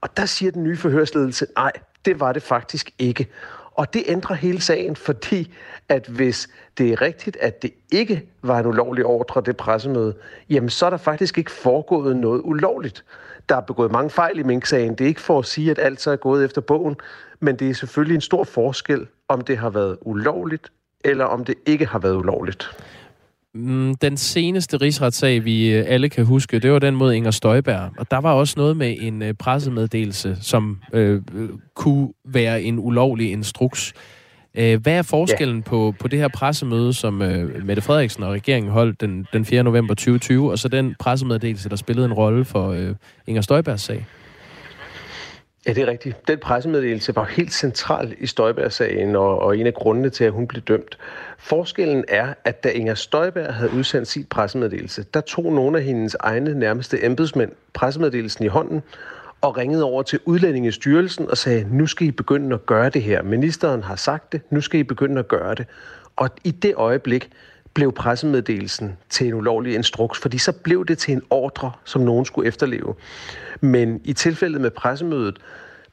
Og 0.00 0.16
der 0.16 0.26
siger 0.26 0.52
den 0.52 0.62
nye 0.62 0.76
forhørsledelse, 0.76 1.46
nej, 1.56 1.72
Det 2.04 2.20
var 2.20 2.32
det 2.32 2.42
faktisk 2.42 2.90
ikke. 2.98 3.26
Og 3.74 3.94
det 3.94 4.02
ændrer 4.06 4.36
hele 4.36 4.60
sagen, 4.60 4.96
fordi 4.96 5.54
at 5.88 6.06
hvis 6.06 6.48
det 6.78 6.92
er 6.92 7.00
rigtigt, 7.02 7.36
at 7.40 7.62
det 7.62 7.72
ikke 7.92 8.26
var 8.42 8.58
en 8.58 8.66
ulovlig 8.66 9.04
ordre, 9.04 9.42
det 9.46 9.56
pressemøde, 9.56 10.14
jamen 10.50 10.70
så 10.70 10.86
er 10.86 10.90
der 10.90 10.96
faktisk 10.96 11.38
ikke 11.38 11.50
foregået 11.50 12.16
noget 12.16 12.40
ulovligt. 12.44 13.04
Der 13.48 13.56
er 13.56 13.60
begået 13.60 13.92
mange 13.92 14.10
fejl 14.10 14.38
i 14.38 14.42
Mink-sagen. 14.42 14.90
Det 14.94 15.00
er 15.04 15.08
ikke 15.08 15.20
for 15.20 15.38
at 15.38 15.46
sige, 15.46 15.70
at 15.70 15.78
alt 15.78 16.00
så 16.00 16.10
er 16.10 16.16
gået 16.16 16.44
efter 16.44 16.60
bogen, 16.60 16.96
men 17.40 17.56
det 17.56 17.70
er 17.70 17.74
selvfølgelig 17.74 18.14
en 18.14 18.20
stor 18.20 18.44
forskel, 18.44 19.06
om 19.28 19.40
det 19.40 19.58
har 19.58 19.70
været 19.70 19.98
ulovligt, 20.00 20.72
eller 21.04 21.24
om 21.24 21.44
det 21.44 21.54
ikke 21.66 21.86
har 21.86 21.98
været 21.98 22.16
ulovligt. 22.16 22.76
Mm, 23.54 23.94
den 23.94 24.16
seneste 24.16 24.76
rigsretssag, 24.76 25.44
vi 25.44 25.72
øh, 25.72 25.84
alle 25.88 26.08
kan 26.08 26.24
huske, 26.24 26.58
det 26.58 26.72
var 26.72 26.78
den 26.78 26.94
mod 26.94 27.12
Inger 27.12 27.30
Støjberg. 27.30 27.90
Og 27.98 28.10
der 28.10 28.18
var 28.18 28.32
også 28.32 28.54
noget 28.56 28.76
med 28.76 28.96
en 29.00 29.22
øh, 29.22 29.34
pressemeddelelse, 29.34 30.36
som 30.40 30.78
øh, 30.92 31.22
kunne 31.74 32.12
være 32.24 32.62
en 32.62 32.78
ulovlig 32.78 33.32
instruks. 33.32 33.92
Øh, 34.54 34.82
hvad 34.82 34.92
er 34.92 35.02
forskellen 35.02 35.56
ja. 35.56 35.62
på, 35.62 35.94
på 36.00 36.08
det 36.08 36.18
her 36.18 36.28
pressemøde, 36.28 36.92
som 36.92 37.22
øh, 37.22 37.66
Mette 37.66 37.82
Frederiksen 37.82 38.22
og 38.22 38.32
regeringen 38.32 38.72
holdt 38.72 39.00
den, 39.00 39.26
den 39.32 39.44
4. 39.44 39.62
november 39.62 39.94
2020, 39.94 40.50
og 40.50 40.58
så 40.58 40.68
den 40.68 40.94
pressemeddelelse, 40.98 41.68
der 41.68 41.76
spillede 41.76 42.06
en 42.06 42.12
rolle 42.12 42.44
for 42.44 42.68
øh, 42.68 42.94
Inger 43.26 43.42
Støjbergs 43.42 43.82
sag? 43.82 44.06
Ja, 45.66 45.72
det 45.72 45.82
er 45.82 45.86
rigtigt. 45.86 46.28
Den 46.28 46.38
pressemeddelelse 46.38 47.16
var 47.16 47.24
helt 47.24 47.52
central 47.52 48.14
i 48.18 48.26
Støjberg-sagen, 48.26 49.16
og, 49.16 49.38
og 49.38 49.58
en 49.58 49.66
af 49.66 49.74
grundene 49.74 50.10
til, 50.10 50.24
at 50.24 50.32
hun 50.32 50.46
blev 50.46 50.62
dømt. 50.62 50.98
Forskellen 51.38 52.04
er, 52.08 52.34
at 52.44 52.64
da 52.64 52.68
Inger 52.68 52.94
Støjberg 52.94 53.54
havde 53.54 53.70
udsendt 53.72 54.08
sit 54.08 54.28
pressemeddelelse, 54.28 55.04
der 55.14 55.20
tog 55.20 55.52
nogle 55.52 55.78
af 55.78 55.84
hendes 55.84 56.16
egne 56.20 56.58
nærmeste 56.58 57.04
embedsmænd 57.04 57.52
pressemeddelelsen 57.72 58.44
i 58.44 58.48
hånden 58.48 58.82
og 59.40 59.56
ringede 59.56 59.84
over 59.84 60.02
til 60.02 60.20
Udlændingestyrelsen 60.24 61.30
og 61.30 61.38
sagde, 61.38 61.66
nu 61.70 61.86
skal 61.86 62.06
I 62.06 62.10
begynde 62.10 62.54
at 62.54 62.66
gøre 62.66 62.90
det 62.90 63.02
her. 63.02 63.22
Ministeren 63.22 63.82
har 63.82 63.96
sagt 63.96 64.32
det, 64.32 64.40
nu 64.50 64.60
skal 64.60 64.80
I 64.80 64.82
begynde 64.82 65.18
at 65.18 65.28
gøre 65.28 65.54
det. 65.54 65.66
Og 66.16 66.30
i 66.44 66.50
det 66.50 66.74
øjeblik 66.76 67.30
blev 67.74 67.92
pressemeddelelsen 67.92 68.96
til 69.10 69.26
en 69.26 69.34
ulovlig 69.34 69.74
instruks, 69.74 70.18
fordi 70.18 70.38
så 70.38 70.52
blev 70.52 70.86
det 70.86 70.98
til 70.98 71.14
en 71.14 71.22
ordre, 71.30 71.72
som 71.84 72.02
nogen 72.02 72.24
skulle 72.24 72.48
efterleve. 72.48 72.94
Men 73.60 74.00
i 74.04 74.12
tilfældet 74.12 74.60
med 74.60 74.70
pressemødet, 74.70 75.38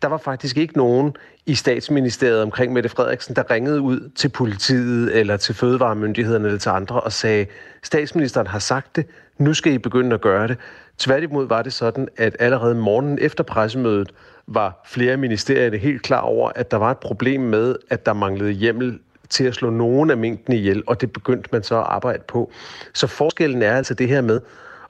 der 0.01 0.07
var 0.07 0.17
faktisk 0.17 0.57
ikke 0.57 0.77
nogen 0.77 1.15
i 1.45 1.55
statsministeriet 1.55 2.41
omkring 2.41 2.73
Mette 2.73 2.89
Frederiksen, 2.89 3.35
der 3.35 3.51
ringede 3.51 3.81
ud 3.81 4.09
til 4.15 4.29
politiet 4.29 5.17
eller 5.17 5.37
til 5.37 5.55
fødevaremyndighederne 5.55 6.45
eller 6.45 6.59
til 6.59 6.69
andre 6.69 7.01
og 7.01 7.11
sagde, 7.11 7.45
statsministeren 7.83 8.47
har 8.47 8.59
sagt 8.59 8.95
det, 8.95 9.05
nu 9.37 9.53
skal 9.53 9.73
I 9.73 9.77
begynde 9.77 10.13
at 10.13 10.21
gøre 10.21 10.47
det. 10.47 10.57
Tværtimod 10.97 11.47
var 11.47 11.61
det 11.61 11.73
sådan, 11.73 12.07
at 12.17 12.35
allerede 12.39 12.75
morgenen 12.75 13.19
efter 13.21 13.43
pressemødet 13.43 14.11
var 14.47 14.81
flere 14.85 15.17
ministerier 15.17 15.77
helt 15.77 16.01
klar 16.01 16.21
over, 16.21 16.51
at 16.55 16.71
der 16.71 16.77
var 16.77 16.91
et 16.91 16.97
problem 16.97 17.41
med, 17.41 17.75
at 17.89 18.05
der 18.05 18.13
manglede 18.13 18.51
hjemmel 18.51 18.99
til 19.29 19.43
at 19.43 19.55
slå 19.55 19.69
nogen 19.69 20.09
af 20.09 20.17
mængden 20.17 20.53
ihjel, 20.53 20.83
og 20.87 21.01
det 21.01 21.13
begyndte 21.13 21.49
man 21.51 21.63
så 21.63 21.77
at 21.77 21.85
arbejde 21.87 22.23
på. 22.27 22.51
Så 22.93 23.07
forskellen 23.07 23.61
er 23.61 23.75
altså 23.75 23.93
det 23.93 24.07
her 24.07 24.21
med, 24.21 24.41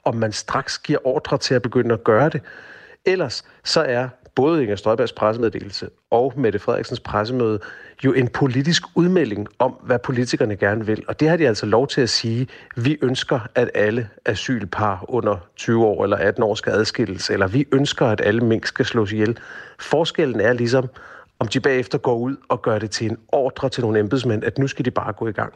om 0.04 0.16
man 0.16 0.32
straks 0.32 0.78
giver 0.78 0.98
ordre 1.06 1.38
til 1.38 1.54
at 1.54 1.62
begynde 1.62 1.94
at 1.94 2.04
gøre 2.04 2.28
det. 2.28 2.40
Ellers 3.04 3.44
så 3.64 3.80
er 3.80 4.08
både 4.34 4.62
Inger 4.62 4.76
Støjbergs 4.76 5.12
pressemeddelelse 5.12 5.88
og 6.10 6.32
Mette 6.36 6.58
Frederiksens 6.58 7.00
pressemøde 7.00 7.60
jo 8.04 8.12
en 8.12 8.28
politisk 8.28 8.82
udmelding 8.94 9.48
om, 9.58 9.76
hvad 9.82 9.98
politikerne 9.98 10.56
gerne 10.56 10.86
vil. 10.86 11.04
Og 11.08 11.20
det 11.20 11.28
har 11.28 11.36
de 11.36 11.48
altså 11.48 11.66
lov 11.66 11.86
til 11.86 12.00
at 12.00 12.10
sige. 12.10 12.48
Vi 12.76 12.98
ønsker, 13.02 13.40
at 13.54 13.70
alle 13.74 14.08
asylpar 14.26 15.04
under 15.08 15.36
20 15.56 15.84
år 15.86 16.04
eller 16.04 16.16
18 16.16 16.42
år 16.42 16.54
skal 16.54 16.72
adskilles, 16.72 17.30
eller 17.30 17.46
vi 17.46 17.66
ønsker, 17.72 18.06
at 18.06 18.20
alle 18.24 18.40
mink 18.40 18.66
skal 18.66 18.84
slås 18.84 19.12
ihjel. 19.12 19.38
Forskellen 19.78 20.40
er 20.40 20.52
ligesom, 20.52 20.88
om 21.40 21.48
de 21.48 21.60
bagefter 21.60 21.98
går 21.98 22.18
ud 22.18 22.36
og 22.48 22.62
gør 22.62 22.78
det 22.78 22.90
til 22.90 23.10
en 23.10 23.16
ordre 23.28 23.68
til 23.68 23.82
nogle 23.82 23.98
embedsmænd, 23.98 24.44
at 24.44 24.58
nu 24.58 24.66
skal 24.66 24.84
de 24.84 24.90
bare 24.90 25.12
gå 25.12 25.28
i 25.28 25.32
gang. 25.32 25.52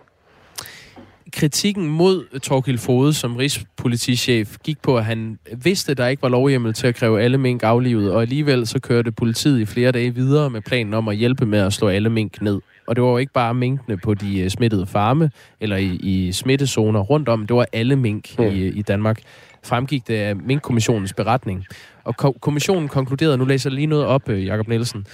Kritikken 1.32 1.88
mod 1.88 2.38
Torkild 2.38 2.78
Fode 2.78 3.12
som 3.12 3.36
rigspolitichef 3.36 4.56
gik 4.64 4.82
på, 4.82 4.96
at 4.96 5.04
han 5.04 5.38
vidste, 5.56 5.90
at 5.90 5.98
der 5.98 6.06
ikke 6.06 6.22
var 6.22 6.28
lovhjemmel 6.28 6.72
til 6.72 6.86
at 6.86 6.94
kræve 6.94 7.22
alle 7.22 7.38
mink 7.38 7.62
aflivet, 7.62 8.12
og 8.12 8.22
alligevel 8.22 8.66
så 8.66 8.80
kørte 8.80 9.12
politiet 9.12 9.60
i 9.60 9.64
flere 9.64 9.92
dage 9.92 10.14
videre 10.14 10.50
med 10.50 10.60
planen 10.60 10.94
om 10.94 11.08
at 11.08 11.16
hjælpe 11.16 11.46
med 11.46 11.58
at 11.58 11.72
slå 11.72 11.88
alle 11.88 12.10
mink 12.10 12.40
ned. 12.42 12.60
Og 12.86 12.96
det 12.96 13.04
var 13.04 13.10
jo 13.10 13.16
ikke 13.16 13.32
bare 13.32 13.54
minkene 13.54 13.96
på 13.96 14.14
de 14.14 14.40
øh, 14.40 14.50
smittede 14.50 14.86
farme 14.86 15.30
eller 15.60 15.76
i, 15.76 15.98
i 16.02 16.32
smittezoner 16.32 17.00
rundt 17.00 17.28
om, 17.28 17.46
det 17.46 17.56
var 17.56 17.66
alle 17.72 17.96
mink 17.96 18.38
mm. 18.38 18.44
i, 18.44 18.66
i 18.66 18.82
Danmark. 18.82 19.20
Fremgik 19.64 20.08
det 20.08 20.14
af 20.14 20.36
Mink-kommissionens 20.36 21.12
beretning. 21.12 21.64
Og 22.04 22.16
ko- 22.16 22.36
kommissionen 22.40 22.88
konkluderede, 22.88 23.38
nu 23.38 23.44
læser 23.44 23.70
jeg 23.70 23.74
lige 23.74 23.86
noget 23.86 24.04
op, 24.04 24.28
øh, 24.28 24.46
Jakob 24.46 24.68
Nielsen, 24.68 25.06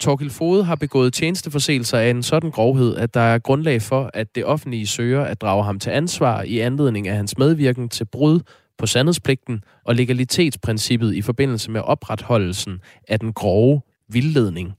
Torkel 0.00 0.30
Fode 0.30 0.64
har 0.64 0.74
begået 0.74 1.12
tjenesteforseelser 1.12 1.98
af 1.98 2.10
en 2.10 2.22
sådan 2.22 2.50
grovhed, 2.50 2.96
at 2.96 3.14
der 3.14 3.20
er 3.20 3.38
grundlag 3.38 3.82
for, 3.82 4.10
at 4.14 4.34
det 4.34 4.44
offentlige 4.44 4.86
søger 4.86 5.24
at 5.24 5.40
drage 5.40 5.64
ham 5.64 5.78
til 5.78 5.90
ansvar 5.90 6.42
i 6.42 6.58
anledning 6.58 7.08
af 7.08 7.16
hans 7.16 7.38
medvirken 7.38 7.88
til 7.88 8.04
brud 8.04 8.40
på 8.78 8.86
sandhedspligten 8.86 9.64
og 9.84 9.94
legalitetsprincippet 9.94 11.14
i 11.14 11.22
forbindelse 11.22 11.70
med 11.70 11.80
opretholdelsen 11.80 12.80
af 13.08 13.20
den 13.20 13.32
grove 13.32 13.80
vildledning. 14.08 14.72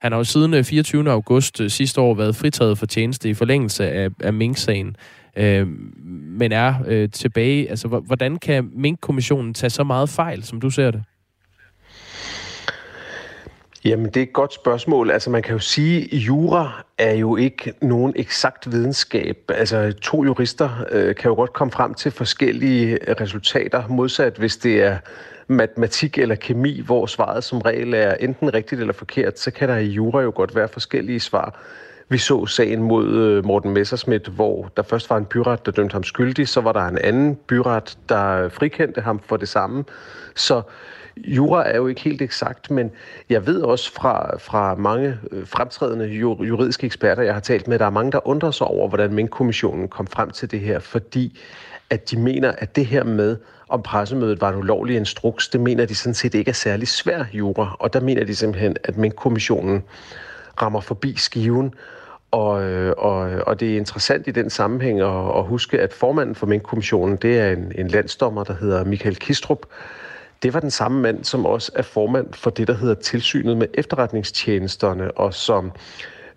Han 0.00 0.12
har 0.12 0.18
jo 0.18 0.24
siden 0.24 0.64
24. 0.64 1.02
Øh, 1.02 1.12
august 1.12 1.60
øh, 1.60 1.70
sidste 1.70 2.00
år 2.00 2.14
været 2.14 2.36
fritaget 2.36 2.78
for 2.78 2.86
tjeneste 2.86 3.30
i 3.30 3.34
forlængelse 3.34 3.90
af, 3.90 4.08
af 4.20 4.32
Mink-sagen, 4.32 4.96
øh, 5.36 5.66
men 6.38 6.52
er 6.52 6.74
øh, 6.86 7.10
tilbage. 7.10 7.70
Altså, 7.70 7.88
hvordan 7.88 8.36
kan 8.36 8.70
Mink-kommissionen 8.72 9.54
tage 9.54 9.70
så 9.70 9.84
meget 9.84 10.08
fejl, 10.08 10.44
som 10.44 10.60
du 10.60 10.70
ser 10.70 10.90
det? 10.90 11.02
Jamen, 13.84 14.06
det 14.06 14.16
er 14.16 14.22
et 14.22 14.32
godt 14.32 14.54
spørgsmål. 14.54 15.10
Altså, 15.10 15.30
man 15.30 15.42
kan 15.42 15.52
jo 15.52 15.58
sige, 15.58 16.04
at 16.04 16.12
jura 16.12 16.84
er 16.98 17.14
jo 17.14 17.36
ikke 17.36 17.72
nogen 17.82 18.12
eksakt 18.16 18.72
videnskab. 18.72 19.38
Altså, 19.48 19.92
to 20.02 20.24
jurister 20.24 20.84
øh, 20.90 21.14
kan 21.14 21.28
jo 21.28 21.34
godt 21.34 21.52
komme 21.52 21.70
frem 21.72 21.94
til 21.94 22.10
forskellige 22.10 22.98
resultater, 23.20 23.88
modsat 23.88 24.36
hvis 24.36 24.56
det 24.56 24.82
er 24.82 24.98
matematik 25.46 26.18
eller 26.18 26.34
kemi, 26.34 26.80
hvor 26.80 27.06
svaret 27.06 27.44
som 27.44 27.58
regel 27.58 27.94
er 27.94 28.14
enten 28.14 28.54
rigtigt 28.54 28.80
eller 28.80 28.94
forkert, 28.94 29.38
så 29.38 29.50
kan 29.50 29.68
der 29.68 29.76
i 29.76 29.86
jura 29.86 30.20
jo 30.20 30.32
godt 30.34 30.54
være 30.54 30.68
forskellige 30.68 31.20
svar. 31.20 31.60
Vi 32.12 32.18
så 32.18 32.46
sagen 32.46 32.82
mod 32.82 33.08
øh, 33.08 33.44
Morten 33.44 33.70
Messerschmidt, 33.70 34.28
hvor 34.28 34.70
der 34.76 34.82
først 34.82 35.10
var 35.10 35.16
en 35.16 35.24
byret, 35.24 35.66
der 35.66 35.72
dømte 35.72 35.92
ham 35.92 36.04
skyldig, 36.04 36.48
så 36.48 36.60
var 36.60 36.72
der 36.72 36.80
en 36.80 36.98
anden 36.98 37.34
byret, 37.34 37.98
der 38.08 38.48
frikendte 38.48 39.00
ham 39.00 39.20
for 39.26 39.36
det 39.36 39.48
samme. 39.48 39.84
Så 40.34 40.62
jura 41.16 41.68
er 41.70 41.76
jo 41.76 41.86
ikke 41.86 42.00
helt 42.00 42.22
eksakt, 42.22 42.70
men 42.70 42.90
jeg 43.28 43.46
ved 43.46 43.60
også 43.60 43.92
fra, 43.92 44.38
fra 44.38 44.74
mange 44.74 45.18
øh, 45.30 45.46
fremtrædende 45.46 46.06
juridiske 46.06 46.86
eksperter, 46.86 47.22
jeg 47.22 47.34
har 47.34 47.40
talt 47.40 47.68
med, 47.68 47.78
der 47.78 47.86
er 47.86 47.90
mange, 47.90 48.12
der 48.12 48.28
undrer 48.28 48.50
sig 48.50 48.66
over, 48.66 48.88
hvordan 48.88 49.12
Mink-kommissionen 49.14 49.88
kom 49.88 50.06
frem 50.06 50.30
til 50.30 50.50
det 50.50 50.60
her, 50.60 50.78
fordi 50.78 51.38
at 51.90 52.10
de 52.10 52.18
mener, 52.18 52.52
at 52.58 52.76
det 52.76 52.86
her 52.86 53.04
med, 53.04 53.36
om 53.68 53.82
pressemødet 53.82 54.40
var 54.40 54.48
en 54.48 54.58
ulovlig 54.58 54.96
instruks, 54.96 55.48
det 55.48 55.60
mener 55.60 55.86
de 55.86 55.94
sådan 55.94 56.14
set 56.14 56.34
ikke 56.34 56.48
er 56.48 56.52
særlig 56.52 56.88
svær 56.88 57.24
jura, 57.32 57.76
og 57.80 57.92
der 57.92 58.00
mener 58.00 58.24
de 58.24 58.34
simpelthen, 58.36 58.76
at 58.84 58.96
Mink-kommissionen 58.96 59.82
rammer 60.62 60.80
forbi 60.80 61.14
skiven, 61.16 61.74
og, 62.30 62.62
øh, 62.62 62.94
og, 62.98 63.20
og 63.46 63.60
det 63.60 63.72
er 63.72 63.76
interessant 63.76 64.28
i 64.28 64.30
den 64.30 64.50
sammenhæng 64.50 65.00
at, 65.00 65.38
at 65.38 65.44
huske, 65.44 65.80
at 65.80 65.92
formanden 65.92 66.34
for 66.34 66.46
Mink-kommissionen, 66.46 67.16
det 67.16 67.38
er 67.38 67.52
en, 67.52 67.72
en 67.74 67.88
landsdommer, 67.88 68.44
der 68.44 68.54
hedder 68.54 68.84
Michael 68.84 69.16
Kistrup, 69.16 69.66
det 70.42 70.54
var 70.54 70.60
den 70.60 70.70
samme 70.70 71.00
mand, 71.00 71.24
som 71.24 71.46
også 71.46 71.72
er 71.74 71.82
formand 71.82 72.34
for 72.34 72.50
det, 72.50 72.68
der 72.68 72.74
hedder 72.74 72.94
tilsynet 72.94 73.56
med 73.56 73.66
efterretningstjenesterne, 73.74 75.10
og 75.10 75.34
som 75.34 75.72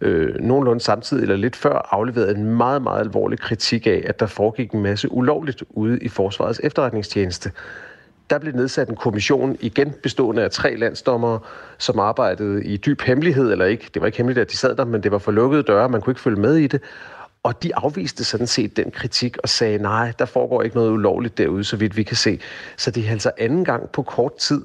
øh, 0.01 0.35
nogenlunde 0.39 0.81
samtidig 0.81 1.21
eller 1.21 1.35
lidt 1.35 1.55
før 1.55 1.87
afleverede 1.91 2.35
en 2.35 2.45
meget, 2.45 2.81
meget 2.81 2.99
alvorlig 2.99 3.39
kritik 3.39 3.87
af, 3.87 4.03
at 4.05 4.19
der 4.19 4.25
foregik 4.25 4.71
en 4.71 4.81
masse 4.81 5.11
ulovligt 5.11 5.63
ude 5.69 5.99
i 5.99 6.09
Forsvarets 6.09 6.61
efterretningstjeneste. 6.63 7.51
Der 8.33 8.39
blev 8.39 8.53
nedsat 8.53 8.89
en 8.89 8.95
kommission, 8.95 9.57
igen 9.59 9.93
bestående 10.03 10.43
af 10.43 10.51
tre 10.51 10.75
landsdommere, 10.75 11.39
som 11.77 11.99
arbejdede 11.99 12.63
i 12.63 12.77
dyb 12.77 13.01
hemmelighed, 13.01 13.51
eller 13.51 13.65
ikke, 13.65 13.89
det 13.93 14.01
var 14.01 14.05
ikke 14.05 14.17
hemmeligt, 14.17 14.41
at 14.41 14.51
de 14.51 14.57
sad 14.57 14.75
der, 14.75 14.85
men 14.85 15.03
det 15.03 15.11
var 15.11 15.17
for 15.17 15.31
lukkede 15.31 15.63
døre, 15.63 15.89
man 15.89 16.01
kunne 16.01 16.11
ikke 16.11 16.21
følge 16.21 16.39
med 16.41 16.55
i 16.55 16.67
det. 16.67 16.81
Og 17.43 17.63
de 17.63 17.75
afviste 17.75 18.23
sådan 18.23 18.47
set 18.47 18.77
den 18.77 18.91
kritik 18.91 19.37
og 19.37 19.49
sagde, 19.49 19.77
nej, 19.77 20.13
der 20.19 20.25
foregår 20.25 20.61
ikke 20.61 20.75
noget 20.75 20.91
ulovligt 20.91 21.37
derude, 21.37 21.63
så 21.63 21.77
vidt 21.77 21.97
vi 21.97 22.03
kan 22.03 22.15
se. 22.15 22.39
Så 22.77 22.91
det 22.91 23.07
er 23.07 23.11
altså 23.11 23.31
anden 23.37 23.65
gang 23.65 23.89
på 23.89 24.01
kort 24.03 24.37
tid, 24.37 24.61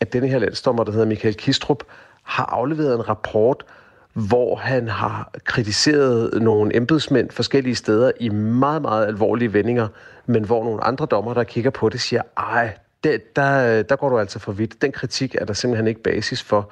at 0.00 0.12
denne 0.12 0.28
her 0.28 0.38
landsdommer, 0.38 0.84
der 0.84 0.92
hedder 0.92 1.06
Michael 1.06 1.34
Kistrup, 1.34 1.84
har 2.22 2.44
afleveret 2.44 2.94
en 2.94 3.08
rapport, 3.08 3.64
hvor 4.12 4.56
han 4.56 4.88
har 4.88 5.30
kritiseret 5.44 6.42
nogle 6.42 6.76
embedsmænd 6.76 7.30
forskellige 7.30 7.74
steder 7.74 8.12
i 8.20 8.28
meget, 8.28 8.82
meget 8.82 9.06
alvorlige 9.06 9.52
vendinger, 9.52 9.88
men 10.26 10.44
hvor 10.44 10.64
nogle 10.64 10.84
andre 10.84 11.06
dommer, 11.06 11.34
der 11.34 11.44
kigger 11.44 11.70
på 11.70 11.88
det, 11.88 12.00
siger, 12.00 12.22
ej, 12.36 12.76
det, 13.04 13.36
der, 13.36 13.82
der 13.82 13.96
går 13.96 14.08
du 14.08 14.18
altså 14.18 14.38
for 14.38 14.52
vidt. 14.52 14.82
Den 14.82 14.92
kritik 14.92 15.34
er 15.34 15.44
der 15.44 15.52
simpelthen 15.52 15.86
ikke 15.86 16.02
basis 16.02 16.42
for. 16.42 16.70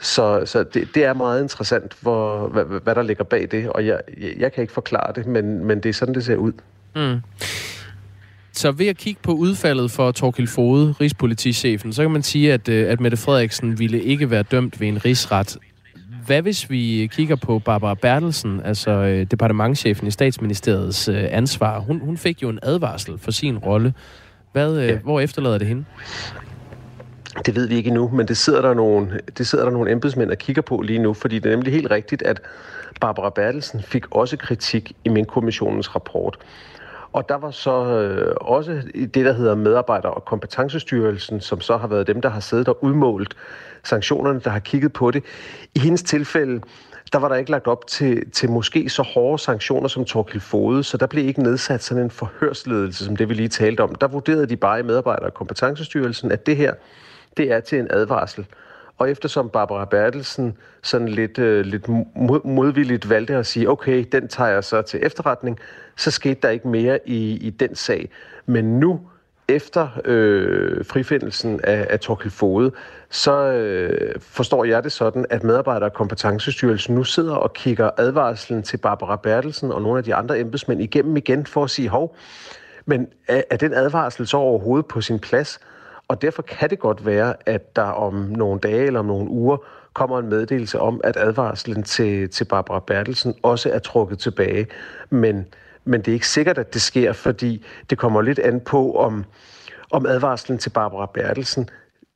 Så, 0.00 0.42
så 0.46 0.64
det, 0.64 0.88
det 0.94 1.04
er 1.04 1.14
meget 1.14 1.42
interessant, 1.42 1.96
hvor, 2.00 2.48
hvad, 2.48 2.64
hvad 2.64 2.94
der 2.94 3.02
ligger 3.02 3.24
bag 3.24 3.48
det, 3.50 3.68
og 3.68 3.86
jeg, 3.86 4.00
jeg, 4.20 4.32
jeg 4.38 4.52
kan 4.52 4.62
ikke 4.62 4.72
forklare 4.72 5.12
det, 5.14 5.26
men, 5.26 5.64
men 5.64 5.80
det 5.80 5.88
er 5.88 5.92
sådan, 5.92 6.14
det 6.14 6.24
ser 6.24 6.36
ud. 6.36 6.52
Mm. 6.96 7.20
Så 8.52 8.72
ved 8.72 8.86
at 8.86 8.96
kigge 8.96 9.20
på 9.22 9.32
udfaldet 9.32 9.90
for 9.90 10.12
Torkild 10.12 10.48
Fode, 10.48 10.94
rigspolitichefen, 11.00 11.92
så 11.92 12.02
kan 12.02 12.10
man 12.10 12.22
sige, 12.22 12.52
at, 12.52 12.68
øh, 12.68 12.92
at 12.92 13.00
Mette 13.00 13.16
Frederiksen 13.16 13.78
ville 13.78 14.02
ikke 14.02 14.30
være 14.30 14.42
dømt 14.42 14.80
ved 14.80 14.88
en 14.88 15.04
rigsret. 15.04 15.58
Hvad 16.26 16.42
hvis 16.42 16.70
vi 16.70 17.10
kigger 17.12 17.36
på 17.36 17.58
Barbara 17.58 17.94
Bertelsen, 17.94 18.60
altså 18.64 18.90
øh, 18.90 19.26
departementchefen 19.30 20.06
i 20.06 20.10
statsministeriets 20.10 21.08
øh, 21.08 21.24
ansvar? 21.30 21.78
Hun, 21.78 22.00
hun 22.00 22.16
fik 22.16 22.42
jo 22.42 22.48
en 22.48 22.58
advarsel 22.62 23.18
for 23.18 23.30
sin 23.30 23.58
rolle. 23.58 23.94
Hvad, 24.52 24.76
øh, 24.76 24.88
ja. 24.88 24.98
Hvor 24.98 25.20
efterlader 25.20 25.58
det 25.58 25.66
hende? 25.66 25.84
Det 27.46 27.54
ved 27.54 27.68
vi 27.68 27.74
ikke 27.74 27.88
endnu, 27.88 28.08
men 28.08 28.28
det 28.28 28.36
sidder, 28.36 28.62
der 28.62 28.74
nogle, 28.74 29.20
det 29.38 29.46
sidder 29.46 29.64
der 29.64 29.72
nogle 29.72 29.90
embedsmænd 29.90 30.30
og 30.30 30.38
kigger 30.38 30.62
på 30.62 30.80
lige 30.80 30.98
nu, 30.98 31.14
fordi 31.14 31.38
det 31.38 31.46
er 31.46 31.56
nemlig 31.56 31.72
helt 31.72 31.90
rigtigt, 31.90 32.22
at 32.22 32.40
Barbara 33.00 33.30
Bertelsen 33.30 33.82
fik 33.82 34.04
også 34.10 34.36
kritik 34.36 34.92
i 35.04 35.08
min 35.08 35.24
kommissionens 35.24 35.94
rapport. 35.94 36.38
Og 37.12 37.28
der 37.28 37.34
var 37.34 37.50
så 37.50 37.84
øh, 38.00 38.34
også 38.40 38.82
det, 38.94 39.24
der 39.24 39.32
hedder 39.32 39.54
medarbejder- 39.54 40.08
og 40.08 40.24
kompetencestyrelsen, 40.24 41.40
som 41.40 41.60
så 41.60 41.76
har 41.76 41.86
været 41.86 42.06
dem, 42.06 42.20
der 42.20 42.28
har 42.28 42.40
siddet 42.40 42.68
og 42.68 42.84
udmålt 42.84 43.34
sanktionerne, 43.84 44.40
der 44.40 44.50
har 44.50 44.58
kigget 44.58 44.92
på 44.92 45.10
det. 45.10 45.24
I 45.74 45.78
hendes 45.78 46.02
tilfælde, 46.02 46.60
der 47.12 47.18
var 47.18 47.28
der 47.28 47.36
ikke 47.36 47.50
lagt 47.50 47.66
op 47.66 47.86
til, 47.86 48.30
til 48.30 48.50
måske 48.50 48.88
så 48.88 49.02
hårde 49.02 49.42
sanktioner 49.42 49.88
som 49.88 50.04
Torkild 50.04 50.40
Fode, 50.40 50.84
så 50.84 50.96
der 50.96 51.06
blev 51.06 51.26
ikke 51.26 51.42
nedsat 51.42 51.82
sådan 51.82 52.04
en 52.04 52.10
forhørsledelse, 52.10 53.04
som 53.04 53.16
det 53.16 53.28
vi 53.28 53.34
lige 53.34 53.48
talte 53.48 53.80
om. 53.80 53.94
Der 53.94 54.08
vurderede 54.08 54.46
de 54.46 54.56
bare 54.56 54.80
i 54.80 54.82
medarbejder- 54.82 55.26
og 55.26 55.34
kompetencestyrelsen, 55.34 56.32
at 56.32 56.46
det 56.46 56.56
her, 56.56 56.74
det 57.36 57.52
er 57.52 57.60
til 57.60 57.78
en 57.78 57.86
advarsel. 57.90 58.46
Og 58.98 59.10
eftersom 59.10 59.50
Barbara 59.50 59.84
Bertelsen 59.84 60.56
sådan 60.82 61.08
lidt, 61.08 61.38
øh, 61.38 61.64
lidt 61.64 61.88
modvilligt 62.44 63.08
valgte 63.08 63.34
at 63.36 63.46
sige, 63.46 63.70
okay, 63.70 64.04
den 64.12 64.28
tager 64.28 64.50
jeg 64.50 64.64
så 64.64 64.82
til 64.82 65.00
efterretning, 65.02 65.58
så 65.96 66.10
skete 66.10 66.40
der 66.42 66.48
ikke 66.48 66.68
mere 66.68 66.98
i, 67.08 67.36
i 67.36 67.50
den 67.50 67.74
sag. 67.74 68.10
Men 68.46 68.80
nu, 68.80 69.00
efter 69.50 69.88
øh, 70.04 70.84
frifindelsen 70.84 71.60
af, 71.64 71.86
af 71.90 72.00
Torkel 72.00 72.30
Fode, 72.30 72.72
så 73.10 73.52
øh, 73.52 74.20
forstår 74.20 74.64
jeg 74.64 74.84
det 74.84 74.92
sådan, 74.92 75.26
at 75.30 75.44
medarbejder- 75.44 75.86
og 75.86 75.92
kompetencestyrelsen 75.92 76.94
nu 76.94 77.04
sidder 77.04 77.34
og 77.34 77.52
kigger 77.52 77.90
advarslen 77.96 78.62
til 78.62 78.76
Barbara 78.76 79.16
Bertelsen 79.16 79.72
og 79.72 79.82
nogle 79.82 79.98
af 79.98 80.04
de 80.04 80.14
andre 80.14 80.40
embedsmænd 80.40 80.82
igennem 80.82 81.16
igen 81.16 81.46
for 81.46 81.64
at 81.64 81.70
sige, 81.70 81.88
hov, 81.88 82.16
men 82.86 83.06
er, 83.28 83.42
er 83.50 83.56
den 83.56 83.74
advarsel 83.74 84.26
så 84.26 84.36
overhovedet 84.36 84.86
på 84.86 85.00
sin 85.00 85.18
plads? 85.18 85.60
Og 86.08 86.22
derfor 86.22 86.42
kan 86.42 86.70
det 86.70 86.78
godt 86.78 87.06
være, 87.06 87.34
at 87.46 87.76
der 87.76 87.82
om 87.82 88.14
nogle 88.14 88.60
dage 88.60 88.86
eller 88.86 89.00
om 89.00 89.06
nogle 89.06 89.30
uger 89.30 89.56
kommer 89.92 90.18
en 90.18 90.28
meddelelse 90.28 90.80
om, 90.80 91.00
at 91.04 91.16
advarslen 91.16 91.82
til, 91.82 92.30
til 92.30 92.44
Barbara 92.44 92.80
Bertelsen 92.80 93.34
også 93.42 93.70
er 93.70 93.78
trukket 93.78 94.18
tilbage. 94.18 94.66
Men, 95.10 95.46
men 95.84 96.00
det 96.00 96.08
er 96.08 96.12
ikke 96.12 96.28
sikkert, 96.28 96.58
at 96.58 96.74
det 96.74 96.82
sker, 96.82 97.12
fordi 97.12 97.64
det 97.90 97.98
kommer 97.98 98.22
lidt 98.22 98.38
an 98.38 98.60
på, 98.60 98.94
om, 98.94 99.24
om 99.90 100.06
advarslen 100.06 100.58
til 100.58 100.70
Barbara 100.70 101.10
Bertelsen, 101.14 101.68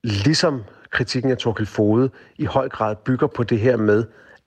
ligesom 0.03 0.65
kritikken 0.91 1.31
af 1.31 1.39
Torkel 1.39 1.67
Fode, 1.67 2.11
i 2.39 2.45
høj 2.45 2.69
grad 2.69 2.97
bygger 2.97 3.27
på 3.27 3.43
det 3.43 3.59
her 3.59 3.77
med, 3.77 4.05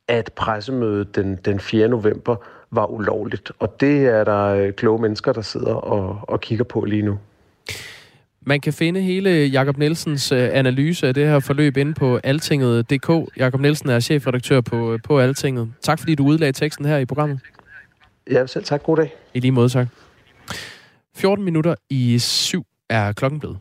at 0.07 0.33
pressemødet 0.35 1.15
den, 1.15 1.35
den 1.35 1.59
4. 1.59 1.87
november 1.87 2.35
var 2.71 2.85
ulovligt. 2.85 3.51
Og 3.59 3.79
det 3.79 4.05
er 4.05 4.23
der 4.23 4.45
øh, 4.45 4.73
kloge 4.73 5.01
mennesker, 5.01 5.33
der 5.33 5.41
sidder 5.41 5.73
og, 5.73 6.19
og 6.21 6.41
kigger 6.41 6.63
på 6.63 6.81
lige 6.81 7.01
nu. 7.01 7.19
Man 8.41 8.61
kan 8.61 8.73
finde 8.73 9.01
hele 9.01 9.29
Jakob 9.29 9.77
Nielsens 9.77 10.31
øh, 10.31 10.49
analyse 10.53 11.07
af 11.07 11.13
det 11.13 11.27
her 11.27 11.39
forløb 11.39 11.77
inde 11.77 11.93
på 11.93 12.19
altinget.dk. 12.23 13.37
Jakob 13.37 13.61
Nielsen 13.61 13.89
er 13.89 13.99
chefredaktør 13.99 14.61
på, 14.61 14.93
øh, 14.93 14.99
på 15.03 15.19
Altinget. 15.19 15.73
Tak 15.81 15.99
fordi 15.99 16.15
du 16.15 16.25
udlagde 16.25 16.53
teksten 16.53 16.85
her 16.85 16.97
i 16.97 17.05
programmet. 17.05 17.39
Ja, 18.31 18.47
selv 18.47 18.63
tak. 18.63 18.83
God 18.83 18.97
dag. 18.97 19.15
I 19.33 19.39
lige 19.39 19.51
måde, 19.51 19.69
tak. 19.69 19.87
14 21.15 21.45
minutter 21.45 21.75
i 21.89 22.19
syv 22.19 22.65
er 22.89 23.13
klokken 23.13 23.39
blevet. 23.39 23.57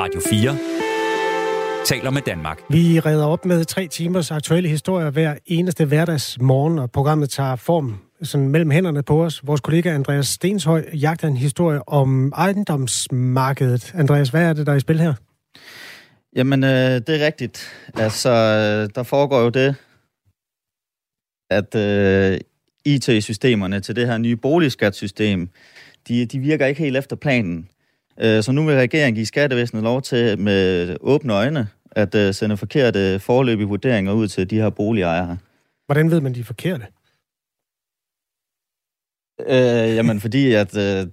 Radio 0.00 0.20
4 0.30 0.74
taler 1.84 2.10
med 2.10 2.22
Danmark. 2.22 2.60
Vi 2.70 3.00
redder 3.00 3.26
op 3.26 3.44
med 3.44 3.64
tre 3.64 3.88
timers 3.88 4.30
aktuelle 4.30 4.68
historier 4.68 5.10
hver 5.10 5.34
eneste 5.46 5.84
hverdagsmorgen, 5.84 6.78
og 6.78 6.90
programmet 6.90 7.30
tager 7.30 7.56
form 7.56 7.98
sådan 8.22 8.48
mellem 8.48 8.70
hænderne 8.70 9.02
på 9.02 9.24
os. 9.24 9.46
Vores 9.46 9.60
kollega 9.60 9.94
Andreas 9.94 10.26
Stenshøj 10.26 10.84
jagter 10.92 11.28
en 11.28 11.36
historie 11.36 11.88
om 11.88 12.32
ejendomsmarkedet. 12.36 13.94
Andreas, 13.94 14.28
hvad 14.28 14.48
er 14.48 14.52
det, 14.52 14.66
der 14.66 14.72
er 14.72 14.76
i 14.76 14.80
spil 14.80 15.00
her? 15.00 15.14
Jamen, 16.36 16.64
øh, 16.64 16.70
det 16.70 17.08
er 17.08 17.26
rigtigt. 17.26 17.68
Altså, 17.94 18.30
der 18.86 19.02
foregår 19.02 19.40
jo 19.40 19.48
det, 19.48 19.76
at 21.50 21.74
øh, 21.74 22.40
IT-systemerne 22.84 23.80
til 23.80 23.96
det 23.96 24.06
her 24.06 24.18
nye 24.18 24.36
boligskatsystem, 24.36 25.48
de, 26.08 26.26
de 26.26 26.38
virker 26.38 26.66
ikke 26.66 26.80
helt 26.80 26.96
efter 26.96 27.16
planen. 27.16 27.68
Øh, 28.20 28.42
så 28.42 28.52
nu 28.52 28.64
vil 28.66 28.74
regeringen 28.74 29.14
give 29.14 29.26
skattevæsenet 29.26 29.82
lov 29.82 30.02
til 30.02 30.38
med 30.38 30.96
åbne 31.00 31.32
øjne 31.32 31.68
at 31.90 32.14
øh, 32.14 32.34
sende 32.34 32.56
forkerte 32.56 33.18
forløbige 33.18 33.68
vurderinger 33.68 34.12
ud 34.12 34.28
til 34.28 34.50
de 34.50 34.56
her 34.56 34.70
boligejere. 34.70 35.38
Hvordan 35.86 36.10
ved 36.10 36.20
man, 36.20 36.34
de 36.34 36.40
er 36.40 36.44
forkerte? 36.44 36.86
Øh, 39.40 39.96
jamen, 39.96 40.20
fordi 40.20 40.52
at... 40.52 40.76
Øh, 40.76 41.06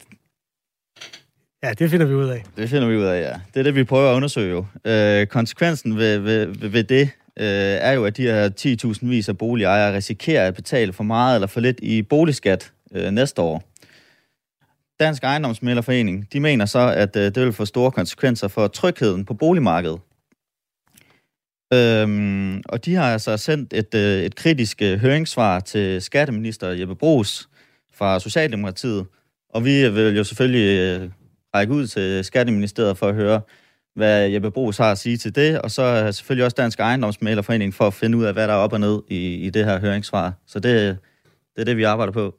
ja, 1.64 1.74
det 1.74 1.90
finder 1.90 2.06
vi 2.06 2.14
ud 2.14 2.30
af. 2.30 2.44
Det 2.58 2.70
finder 2.70 2.88
vi 2.88 2.98
ud 2.98 3.04
af, 3.04 3.22
ja. 3.22 3.40
Det 3.54 3.60
er 3.60 3.64
det, 3.64 3.76
vi 3.76 3.84
prøver 3.84 4.12
at 4.12 4.16
undersøge 4.16 4.50
jo. 4.50 4.66
Øh, 4.92 5.28
konsekvensen 5.28 5.98
ved, 5.98 6.18
ved, 6.18 6.70
ved 6.70 6.84
det 6.84 7.10
øh, 7.40 7.78
er 7.82 7.92
jo, 7.92 8.06
at 8.06 8.18
de 8.18 8.24
her 8.24 8.50
10.000 9.04 9.08
vis 9.08 9.30
af 9.30 9.38
boligejere 9.38 9.96
risikerer 9.96 10.48
at 10.48 10.56
betale 10.56 10.94
for 10.94 11.04
meget 11.04 11.36
eller 11.36 11.48
for 11.48 11.60
lidt 11.60 11.80
i 11.82 12.02
boligskat 12.02 12.74
øh, 12.92 13.12
næste 13.12 13.42
år. 13.42 13.64
Dansk 15.00 15.24
Ejendomsmælderforening, 15.24 16.34
de 16.34 16.40
mener 16.40 16.66
så, 16.66 16.80
at 16.80 17.16
øh, 17.16 17.24
det 17.24 17.38
vil 17.38 17.54
få 17.54 17.66
store 17.66 17.92
konsekvenser 17.92 18.48
for 18.48 18.68
trygheden 18.68 19.26
på 19.26 19.34
boligmarkedet. 19.34 20.00
Øhm, 21.74 22.62
og 22.66 22.86
de 22.86 22.96
har 22.96 23.14
altså 23.14 23.38
sendt 23.38 23.74
et, 23.74 23.96
øh, 23.96 24.24
et 24.24 24.36
kritisk 24.36 24.82
øh, 24.82 25.00
høringssvar 25.00 25.60
til 25.60 26.02
skatteminister 26.02 26.70
Jeppe 26.70 26.96
Brugs, 26.96 27.50
fra 27.94 28.20
Socialdemokratiet, 28.20 29.06
og 29.50 29.66
vi 29.66 29.90
vil 29.90 30.18
jo 30.18 30.24
selvfølgelig 30.24 30.80
øh, 30.80 31.10
række 31.56 31.74
ud 31.74 31.88
til 31.88 32.24
Skatteministeriet 32.24 32.98
for 32.98 33.08
at 33.08 33.16
høre, 33.16 33.42
hvad 33.96 34.30
Jeppe 34.30 34.52
Brugs 34.52 34.78
har 34.78 34.92
at 34.92 34.98
sige 34.98 35.18
til 35.18 35.36
det, 35.36 35.62
og 35.62 35.72
så 35.72 36.12
selvfølgelig 36.12 36.46
også 36.46 36.56
Dansk 36.56 36.80
Ejendomsmælerforening 36.80 37.74
for 37.74 37.88
at 37.88 37.94
finde 37.94 38.18
ud 38.18 38.24
af, 38.24 38.34
hvad 38.34 38.48
der 38.48 38.54
er 38.54 38.58
op 38.58 38.74
og 38.74 38.80
ned 38.80 39.02
i, 39.10 39.36
i 39.36 39.50
det 39.50 39.66
her 39.66 39.80
høringssvar. 39.80 40.34
Så 40.48 40.60
det, 40.60 40.98
det 41.56 41.62
er 41.62 41.66
det, 41.66 41.78
vi 41.78 41.84
arbejder 41.84 42.14
på. 42.14 42.36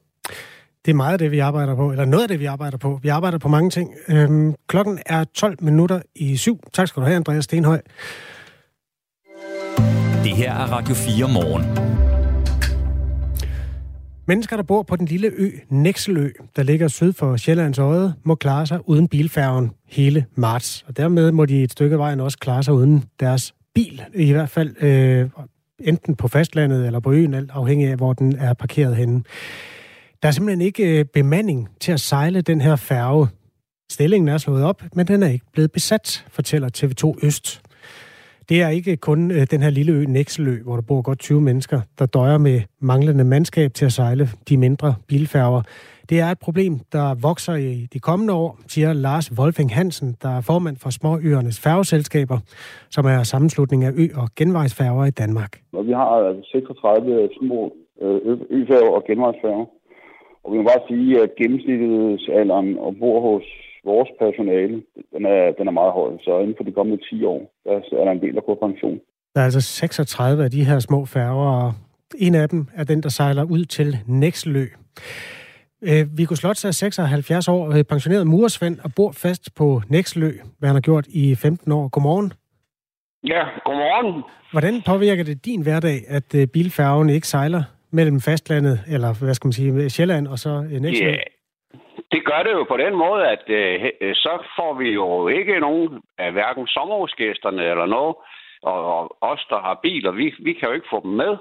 Det 0.85 0.91
er 0.91 0.95
meget 0.95 1.13
af 1.13 1.19
det, 1.19 1.31
vi 1.31 1.39
arbejder 1.39 1.77
på, 1.77 1.91
eller 1.91 2.05
noget 2.05 2.23
af 2.23 2.29
det, 2.29 2.41
vi 2.41 2.45
arbejder 2.45 2.79
på. 2.79 2.99
Vi 3.03 3.09
arbejder 3.09 3.39
på 3.39 3.49
mange 3.49 3.71
ting. 3.71 3.95
Øhm, 4.09 4.55
klokken 4.69 4.99
er 5.07 5.25
12 5.25 5.57
minutter 5.61 6.01
i 6.15 6.37
syv. 6.37 6.61
Tak 6.73 6.89
skal 6.89 7.01
du 7.01 7.07
have, 7.07 7.17
Andreas 7.17 7.45
Stenhøj. 7.45 7.81
Det 10.25 10.37
her 10.37 10.53
er 10.53 10.73
Radio 10.73 10.95
4 10.95 11.29
morgen. 11.29 11.92
Mennesker, 14.27 14.57
der 14.57 14.63
bor 14.63 14.83
på 14.83 14.97
den 14.97 15.07
lille 15.07 15.31
ø 15.37 15.51
Nekselø, 15.69 16.31
der 16.57 16.63
ligger 16.63 16.89
syd 16.89 17.13
for 17.13 17.37
Sjællands 17.37 17.79
Øje, 17.79 18.15
må 18.25 18.35
klare 18.35 18.67
sig 18.67 18.89
uden 18.89 19.09
bilfærgen 19.09 19.71
hele 19.87 20.27
marts. 20.35 20.85
Og 20.89 20.97
dermed 20.97 21.33
må 21.33 21.47
de 21.47 21.63
et 21.63 21.73
stykke 21.73 21.99
vejen 21.99 22.21
også 22.21 22.39
klare 22.39 22.63
sig 22.63 22.75
uden 22.75 23.05
deres 23.21 23.55
bil. 23.75 24.03
I 24.15 24.33
hvert 24.33 24.51
fald 24.51 24.83
øh, 24.83 25.31
enten 25.81 26.17
på 26.17 26.29
fastlandet 26.29 26.87
eller 26.87 27.01
på 27.01 27.13
øen, 27.13 27.35
alt 27.35 27.51
afhængig 27.51 27.89
af, 27.89 27.97
hvor 27.97 28.13
den 28.13 28.37
er 28.37 28.55
parkeret 28.55 28.97
henne. 28.97 29.23
Der 30.23 30.29
er 30.29 30.33
simpelthen 30.33 30.61
ikke 30.61 30.99
øh, 30.99 31.05
bemanding 31.05 31.69
til 31.81 31.93
at 31.93 32.01
sejle 32.01 32.41
den 32.41 32.61
her 32.61 32.77
færge. 32.77 33.29
Stillingen 33.93 34.29
er 34.29 34.39
slået 34.39 34.65
op, 34.65 34.83
men 34.95 35.07
den 35.07 35.23
er 35.23 35.29
ikke 35.29 35.47
blevet 35.53 35.73
besat, 35.73 36.27
fortæller 36.31 36.69
TV2 36.77 37.27
Øst. 37.27 37.63
Det 38.53 38.61
er 38.63 38.69
ikke 38.69 38.97
kun 38.97 39.31
øh, 39.31 39.43
den 39.51 39.61
her 39.63 39.71
lille 39.71 39.93
ø, 39.93 40.05
Nexelø, 40.17 40.55
hvor 40.65 40.75
der 40.77 40.87
bor 40.89 41.03
godt 41.03 41.19
20 41.19 41.41
mennesker, 41.41 41.81
der 41.99 42.07
døjer 42.07 42.39
med 42.39 42.61
manglende 42.81 43.25
mandskab 43.25 43.71
til 43.75 43.85
at 43.85 43.93
sejle 43.93 44.25
de 44.49 44.57
mindre 44.57 44.95
bilfærger. 45.09 45.63
Det 46.11 46.21
er 46.21 46.27
et 46.27 46.39
problem, 46.47 46.73
der 46.97 47.07
vokser 47.29 47.55
i 47.55 47.87
de 47.95 48.01
kommende 48.09 48.33
år, 48.35 48.59
siger 48.69 48.93
Lars 48.93 49.27
Wolfing 49.39 49.71
Hansen, 49.75 50.17
der 50.23 50.29
er 50.39 50.41
formand 50.41 50.77
for 50.83 50.91
Småøernes 50.91 51.61
færgeselskaber, 51.67 52.39
som 52.91 53.05
er 53.07 53.23
sammenslutning 53.23 53.85
af 53.85 53.93
ø- 54.03 54.15
og 54.23 54.29
genvejsfærger 54.39 55.05
i 55.05 55.11
Danmark. 55.11 55.53
Og 55.73 55.87
vi 55.87 55.93
har 55.93 56.09
altså 56.29 56.51
36 56.53 57.29
små 57.39 57.73
øh, 58.03 58.39
øfærger 58.51 58.93
og 58.99 59.05
genvejsfærger. 59.11 59.67
Og 60.45 60.53
vi 60.53 60.57
må 60.59 60.63
bare 60.63 60.87
sige, 60.89 61.23
at 61.23 61.31
gennemsnitsalderen 61.41 62.71
øh, 62.85 62.99
bor 63.01 63.19
hos 63.29 63.45
vores 63.85 64.11
personale, 64.19 64.83
den 65.15 65.27
er, 65.27 65.53
den 65.59 65.67
er 65.69 65.71
meget 65.81 65.93
høj. 65.93 66.11
Så 66.25 66.39
inden 66.39 66.55
for 66.57 66.65
de 66.65 66.73
kommende 66.73 67.05
10 67.11 67.25
år, 67.25 67.41
der 67.65 67.71
er 68.01 68.05
der 68.05 68.13
en 68.13 68.21
del, 68.21 68.35
der 68.35 68.41
går 68.41 68.55
pension. 68.67 69.01
Der 69.35 69.41
er 69.41 69.45
altså 69.45 69.61
36 69.61 70.45
af 70.45 70.51
de 70.51 70.65
her 70.65 70.79
små 70.79 71.05
færger, 71.05 71.51
og 71.65 71.73
en 72.19 72.35
af 72.35 72.49
dem 72.49 72.67
er 72.75 72.85
den, 72.85 73.03
der 73.03 73.09
sejler 73.09 73.45
ud 73.45 73.65
til 73.65 73.97
Nækslø. 74.07 74.65
Øh, 75.83 76.19
Viggo 76.19 76.35
Slots 76.35 76.65
er 76.65 76.71
76 76.71 77.49
år, 77.49 77.79
øh, 77.79 77.85
pensioneret 77.85 78.27
muresvend 78.27 78.79
og 78.85 78.91
bor 78.97 79.13
fast 79.13 79.55
på 79.55 79.81
Nækslø, 79.89 80.31
hvad 80.59 80.69
han 80.69 80.77
har 80.77 80.81
gjort 80.81 81.07
i 81.07 81.35
15 81.35 81.73
år. 81.73 81.89
Godmorgen. 81.89 82.33
Ja, 83.25 83.43
godmorgen. 83.65 84.23
Hvordan 84.53 84.83
påvirker 84.87 85.25
det 85.25 85.45
din 85.45 85.63
hverdag, 85.63 85.99
at 86.09 86.35
øh, 86.35 86.47
bilfærgen 86.47 87.11
ikke 87.11 87.27
sejler 87.27 87.63
mellem 87.91 88.21
fastlandet, 88.21 88.81
eller 88.89 89.25
hvad 89.25 89.35
skal 89.35 89.47
man 89.47 89.53
sige, 89.53 89.91
Sjælland 89.91 90.27
og 90.27 90.39
så 90.39 90.67
Nækslø? 90.81 91.09
Ja, 91.09 91.17
det 92.13 92.25
gør 92.25 92.43
det 92.43 92.53
jo 92.53 92.65
på 92.65 92.77
den 92.77 92.95
måde, 92.95 93.29
at 93.29 93.43
øh, 93.49 93.91
øh, 94.01 94.15
så 94.15 94.33
får 94.57 94.75
vi 94.75 94.91
jo 94.91 95.29
ikke 95.29 95.61
nogen 95.61 96.03
af 96.19 96.33
hverken 96.33 96.67
sommerhusgæsterne 96.67 97.65
eller 97.65 97.87
noget, 97.87 98.17
og, 98.63 98.79
og 98.97 99.17
os, 99.21 99.47
der 99.51 99.61
har 99.61 99.81
biler, 99.83 100.11
vi, 100.11 100.35
vi 100.39 100.53
kan 100.53 100.69
jo 100.69 100.75
ikke 100.75 100.87
få 100.91 101.01
dem 101.03 101.11
med. 101.11 101.37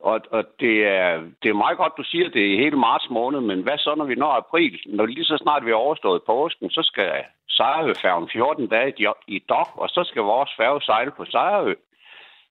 Og, 0.00 0.20
og 0.30 0.44
det, 0.60 0.86
er, 0.86 1.22
det 1.42 1.48
er 1.48 1.62
meget 1.64 1.78
godt, 1.78 1.92
du 1.96 2.02
siger, 2.02 2.28
det 2.28 2.52
er 2.52 2.58
hele 2.58 2.76
marts 2.76 3.10
måned, 3.10 3.40
men 3.40 3.62
hvad 3.62 3.78
så, 3.78 3.94
når 3.94 4.04
vi 4.04 4.14
når 4.14 4.32
april? 4.32 4.80
Når 4.86 5.06
lige 5.06 5.24
så 5.24 5.36
snart 5.36 5.64
vi 5.64 5.70
har 5.70 5.76
overstået 5.76 6.22
påsken, 6.26 6.70
så 6.70 6.82
skal 6.82 7.12
Sejrø-færgen 7.48 8.28
14 8.32 8.66
dage 8.66 8.94
i 9.26 9.38
dok, 9.48 9.68
og 9.74 9.88
så 9.88 10.04
skal 10.04 10.22
vores 10.22 10.50
færge 10.56 10.82
sejle 10.82 11.10
på 11.10 11.24
Sejrø. 11.24 11.74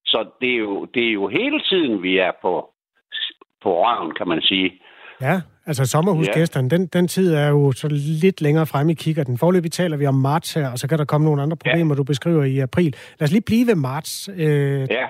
Så 0.06 0.30
det 0.42 0.54
er, 0.54 0.58
jo, 0.58 0.86
det 0.86 1.08
er 1.08 1.12
jo 1.12 1.28
hele 1.28 1.60
tiden, 1.62 2.04
vi 2.04 2.18
er 2.18 2.32
på, 2.42 2.74
på 3.62 3.84
røven, 3.84 4.14
kan 4.14 4.28
man 4.28 4.42
sige. 4.42 4.82
Ja, 5.22 5.42
altså 5.66 5.86
sommerhusgæsterne, 5.86 6.68
ja. 6.72 6.78
den, 6.78 6.88
den 6.88 7.08
tid 7.08 7.34
er 7.34 7.50
jo 7.50 7.72
så 7.72 7.88
lidt 8.24 8.42
længere 8.42 8.66
frem 8.66 8.90
i 8.90 8.94
kigger. 8.94 9.24
Den 9.24 9.38
forløbig 9.38 9.72
taler 9.72 9.98
vi 9.98 10.06
om 10.06 10.16
marts 10.16 10.54
her, 10.54 10.72
og 10.72 10.78
så 10.78 10.88
kan 10.90 10.98
der 10.98 11.06
komme 11.06 11.26
nogle 11.26 11.42
andre 11.42 11.58
problemer, 11.58 11.96
ja. 11.96 11.98
du 11.98 12.04
beskriver 12.04 12.44
i 12.44 12.60
april. 12.60 12.96
Lad 13.20 13.28
os 13.28 13.32
lige 13.32 13.44
blive 13.46 13.68
ved 13.68 13.76
marts. 13.76 14.30
Øh, 14.38 14.88
ja. 14.92 15.08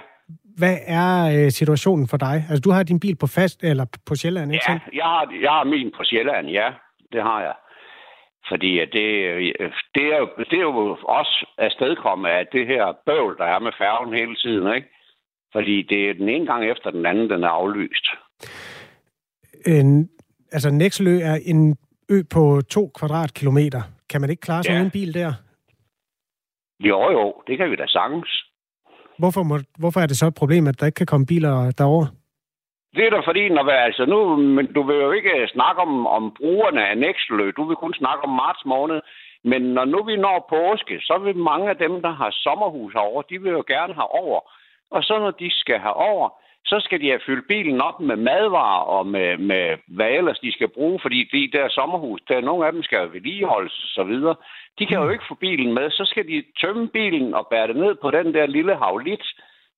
Hvad 0.57 0.77
er 0.87 1.43
øh, 1.45 1.51
situationen 1.51 2.07
for 2.07 2.17
dig? 2.17 2.35
Altså, 2.49 2.61
du 2.61 2.71
har 2.71 2.83
din 2.83 2.99
bil 2.99 3.15
på 3.15 3.27
fast 3.27 3.63
eller 3.63 3.85
på 4.07 4.15
Sjælland, 4.15 4.53
ikke 4.53 4.65
Ja, 4.69 4.79
jeg 4.93 5.03
har, 5.03 5.33
jeg 5.41 5.51
har 5.51 5.63
min 5.63 5.91
på 5.97 6.03
Sjælland, 6.03 6.47
ja. 6.47 6.69
Det 7.13 7.23
har 7.23 7.41
jeg. 7.41 7.53
Fordi 8.49 8.71
det, 8.79 8.91
det, 9.95 10.05
er 10.13 10.17
jo, 10.17 10.29
det 10.37 10.57
er 10.57 10.67
jo 10.71 10.97
også 11.03 11.45
afstedkommet 11.57 12.29
af 12.29 12.47
det 12.51 12.67
her 12.67 12.85
bøvl, 13.05 13.37
der 13.37 13.45
er 13.45 13.59
med 13.59 13.71
færgen 13.77 14.13
hele 14.13 14.35
tiden, 14.35 14.75
ikke? 14.75 14.87
Fordi 15.51 15.81
det 15.81 16.09
er 16.09 16.13
den 16.13 16.29
ene 16.29 16.45
gang 16.45 16.71
efter 16.71 16.89
den 16.91 17.05
anden, 17.05 17.29
den 17.29 17.43
er 17.43 17.49
aflyst. 17.49 18.05
En, 19.65 20.09
altså, 20.51 20.69
Nækselø 20.71 21.19
er 21.19 21.37
en 21.45 21.77
ø 22.09 22.21
på 22.33 22.61
to 22.61 22.91
kvadratkilometer. 22.99 23.81
Kan 24.09 24.21
man 24.21 24.29
ikke 24.29 24.41
klare 24.41 24.63
sig 24.63 24.71
ja. 24.71 24.81
en 24.81 24.91
bil 24.91 25.13
der? 25.13 25.33
Jo, 26.79 27.11
jo, 27.11 27.33
det 27.47 27.57
kan 27.57 27.71
vi 27.71 27.75
da 27.75 27.87
sagtens. 27.87 28.43
Hvorfor, 29.19 29.43
må, 29.43 29.59
hvorfor 29.79 29.99
er 29.99 30.07
det 30.07 30.17
så 30.17 30.27
et 30.27 30.35
problem, 30.35 30.67
at 30.67 30.79
der 30.79 30.85
ikke 30.85 30.95
kan 30.95 31.05
komme 31.05 31.25
biler 31.25 31.71
derover? 31.71 32.05
Det 32.95 33.05
er 33.05 33.09
da 33.09 33.19
fordi, 33.19 33.49
når 33.49 33.63
vi, 33.63 33.71
altså 33.71 34.05
nu, 34.05 34.35
men 34.35 34.73
du 34.73 34.81
vil 34.83 34.95
jo 34.95 35.11
ikke 35.11 35.47
snakke 35.47 35.81
om, 35.81 36.07
om 36.07 36.33
brugerne 36.37 36.87
af 36.89 36.97
Nækselø. 36.97 37.51
Du 37.51 37.63
vil 37.63 37.75
kun 37.75 37.93
snakke 37.93 38.23
om 38.23 38.33
marts 38.43 38.65
måned. 38.65 38.99
Men 39.43 39.61
når 39.61 39.85
nu 39.85 40.03
vi 40.03 40.15
når 40.15 40.47
påske, 40.49 40.95
så 40.99 41.17
vil 41.23 41.35
mange 41.35 41.69
af 41.69 41.77
dem, 41.77 42.01
der 42.01 42.13
har 42.21 42.31
sommerhus 42.31 42.95
over, 42.95 43.21
de 43.21 43.41
vil 43.41 43.51
jo 43.51 43.63
gerne 43.67 43.93
have 43.93 44.11
over. 44.23 44.39
Og 44.91 45.03
så 45.03 45.19
når 45.19 45.31
de 45.31 45.49
skal 45.51 45.79
have 45.79 45.93
over, 45.93 46.29
så 46.67 46.79
skal 46.79 47.01
de 47.01 47.09
have 47.09 47.25
fyldt 47.25 47.47
bilen 47.47 47.81
op 47.81 47.99
med 47.99 48.15
madvarer 48.15 48.83
og 48.95 49.07
med, 49.07 49.37
med 49.37 49.77
hvad 49.87 50.09
ellers 50.09 50.39
de 50.39 50.51
skal 50.51 50.67
bruge, 50.67 50.99
fordi 51.01 51.19
de 51.23 51.57
der 51.57 51.69
sommerhus, 51.69 52.21
der 52.27 52.41
nogle 52.41 52.65
af 52.65 52.71
dem 52.71 52.83
skal 52.83 53.13
vedligeholdes 53.13 53.73
og 53.83 53.89
så 53.89 54.03
videre. 54.03 54.35
De 54.79 54.85
kan 54.85 54.97
jo 54.97 55.05
mm. 55.05 55.11
ikke 55.11 55.27
få 55.27 55.35
bilen 55.35 55.73
med, 55.73 55.89
så 55.89 56.05
skal 56.05 56.27
de 56.27 56.43
tømme 56.61 56.87
bilen 56.87 57.33
og 57.33 57.47
bære 57.51 57.67
det 57.67 57.75
ned 57.75 57.95
på 57.95 58.11
den 58.11 58.33
der 58.33 58.45
lille 58.45 58.75
havlit, 58.75 59.25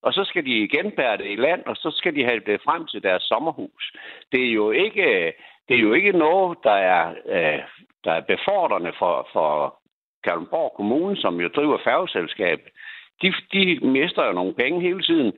og 0.02 0.12
så 0.12 0.24
skal 0.24 0.44
de 0.44 0.58
igen 0.58 0.90
bære 0.90 1.16
det 1.16 1.30
i 1.30 1.36
land, 1.36 1.62
og 1.66 1.76
så 1.76 1.90
skal 1.90 2.14
de 2.14 2.24
have 2.24 2.40
det 2.46 2.60
frem 2.64 2.86
til 2.86 3.02
deres 3.02 3.22
sommerhus. 3.22 3.92
Det 4.32 4.48
er 4.48 4.52
jo 4.52 4.70
ikke, 4.70 5.32
det 5.68 5.76
er 5.76 5.80
jo 5.80 5.92
ikke 5.92 6.12
noget, 6.12 6.58
der 6.64 6.78
er, 6.92 7.14
øh, 7.28 7.60
der 8.04 8.12
er 8.12 8.20
befordrende 8.20 8.92
for, 8.98 9.28
for 9.32 9.80
Kalundborg 10.24 10.72
Kommune, 10.76 11.16
som 11.16 11.40
jo 11.40 11.48
driver 11.48 11.78
færgeselskab. 11.84 12.60
De, 13.22 13.32
de 13.52 13.86
mister 13.86 14.26
jo 14.26 14.32
nogle 14.32 14.54
penge 14.54 14.80
hele 14.80 15.02
tiden 15.02 15.32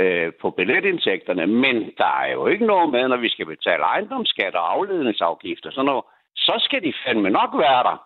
øh, 0.00 0.32
på 0.42 0.50
billetindtægterne, 0.50 1.46
men 1.46 1.76
der 2.00 2.12
er 2.22 2.32
jo 2.32 2.46
ikke 2.46 2.66
noget 2.66 2.88
med, 2.94 3.08
når 3.08 3.20
vi 3.24 3.28
skal 3.28 3.46
betale 3.46 3.82
ejendomsskat 3.82 4.54
og 4.54 4.72
afledningsafgifter, 4.74 5.70
så, 5.70 5.82
noget, 5.82 6.04
så 6.36 6.54
skal 6.66 6.82
de 6.82 6.92
fandme 7.06 7.30
nok 7.30 7.50
være 7.64 7.82
der. 7.88 7.98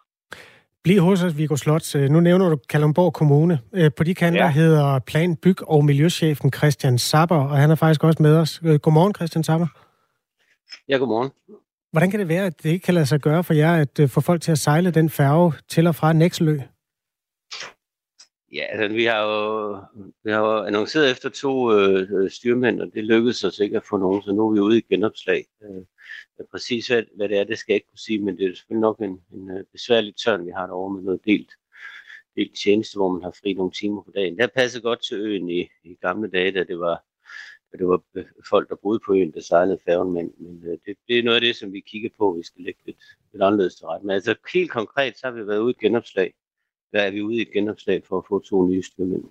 Bliv 0.84 1.00
hos 1.00 1.24
os, 1.24 1.38
Viggo 1.38 1.56
Slot. 1.56 1.96
Øh, 1.96 2.08
nu 2.08 2.20
nævner 2.20 2.48
du 2.48 2.56
Kalundborg 2.68 3.12
Kommune. 3.12 3.58
Øh, 3.74 3.90
på 3.96 4.04
de 4.04 4.14
kanter 4.14 4.44
ja. 4.44 4.50
hedder 4.50 4.98
Plan, 5.06 5.36
Byg 5.36 5.68
og 5.68 5.84
Miljøchefen 5.84 6.52
Christian 6.52 6.98
Sapper, 6.98 7.36
og 7.36 7.56
han 7.56 7.70
er 7.70 7.74
faktisk 7.74 8.04
også 8.04 8.22
med 8.22 8.36
os. 8.36 8.60
Øh, 8.64 8.78
godmorgen, 8.78 9.14
Christian 9.14 9.44
Sapper. 9.44 9.66
Ja, 10.88 10.96
godmorgen. 10.96 11.30
Hvordan 11.92 12.10
kan 12.10 12.20
det 12.20 12.28
være, 12.28 12.46
at 12.46 12.62
det 12.62 12.70
ikke 12.70 12.84
kan 12.84 12.94
lade 12.94 13.06
sig 13.06 13.20
gøre 13.20 13.44
for 13.44 13.54
jer 13.54 13.72
at 13.84 14.10
få 14.10 14.20
folk 14.20 14.40
til 14.40 14.52
at 14.52 14.58
sejle 14.58 14.90
den 14.90 15.10
færge 15.10 15.52
til 15.68 15.86
og 15.86 15.94
fra 15.94 16.12
Nækselø? 16.12 16.58
Ja, 18.56 18.64
altså, 18.64 18.94
vi 18.94 19.04
har 19.04 19.22
jo, 19.22 19.76
vi 20.24 20.30
har 20.30 20.38
jo 20.38 20.64
annonceret 20.64 21.10
efter 21.10 21.28
to 21.28 21.72
øh, 21.72 22.30
styrmænd, 22.30 22.80
og 22.80 22.94
det 22.94 23.04
lykkedes 23.04 23.44
os 23.44 23.58
ikke 23.58 23.76
at 23.76 23.84
få 23.84 23.96
nogen, 23.96 24.22
så 24.22 24.32
nu 24.32 24.48
er 24.48 24.52
vi 24.54 24.60
ude 24.60 24.78
i 24.78 24.86
genopslag. 24.90 25.46
Øh, 25.62 25.84
præcis 26.50 26.86
hvad, 26.86 27.02
hvad 27.16 27.28
det 27.28 27.38
er, 27.38 27.44
det 27.44 27.58
skal 27.58 27.72
jeg 27.72 27.76
ikke 27.76 27.88
kunne 27.88 27.98
sige, 27.98 28.18
men 28.18 28.38
det 28.38 28.46
er 28.46 28.54
selvfølgelig 28.54 28.80
nok 28.80 29.00
en, 29.00 29.20
en 29.32 29.50
øh, 29.50 29.64
besværlig 29.72 30.16
tørn, 30.16 30.46
vi 30.46 30.50
har 30.50 30.66
derovre 30.66 30.94
med 30.94 31.02
noget 31.02 31.20
delt, 31.24 31.52
delt 32.36 32.56
tjeneste, 32.64 32.96
hvor 32.96 33.12
man 33.12 33.22
har 33.22 33.30
fri 33.42 33.52
nogle 33.52 33.72
timer 33.72 34.02
på 34.02 34.10
dagen. 34.14 34.34
Det 34.34 34.40
har 34.42 34.52
passet 34.54 34.82
godt 34.82 35.02
til 35.08 35.20
øen 35.20 35.50
i, 35.50 35.68
i 35.84 35.94
gamle 36.00 36.30
dage, 36.30 36.52
da 36.52 36.64
det 36.64 36.78
var 36.78 37.04
da 37.72 37.78
det 37.78 37.88
var 37.88 38.02
øh, 38.14 38.24
folk, 38.48 38.68
der 38.68 38.76
boede 38.82 39.00
på 39.06 39.14
øen, 39.14 39.32
der 39.32 39.40
sejlede 39.40 39.78
færgen, 39.84 40.12
men, 40.12 40.32
men 40.38 40.62
øh, 40.66 40.78
det, 40.86 40.96
det 41.08 41.18
er 41.18 41.22
noget 41.22 41.36
af 41.36 41.40
det, 41.40 41.56
som 41.56 41.72
vi 41.72 41.80
kigger 41.80 42.10
på, 42.18 42.32
vi 42.32 42.42
skal 42.42 42.64
lægge 42.64 42.80
lidt, 42.86 42.98
lidt 43.32 43.42
anderledes 43.42 43.74
til 43.74 43.86
ret. 43.86 44.02
Men 44.02 44.10
altså 44.10 44.34
helt 44.54 44.70
konkret, 44.70 45.18
så 45.18 45.26
har 45.26 45.34
vi 45.34 45.46
været 45.46 45.58
ude 45.58 45.74
i 45.78 45.84
genopslag 45.84 46.34
der 46.92 47.00
er 47.00 47.10
vi 47.10 47.22
ude 47.22 47.36
i 47.36 47.42
et 47.42 47.52
genopslag 47.52 48.02
for 48.08 48.18
at 48.18 48.24
få 48.28 48.38
to 48.38 48.66
nye 48.66 48.82
styrmænd. 48.82 49.24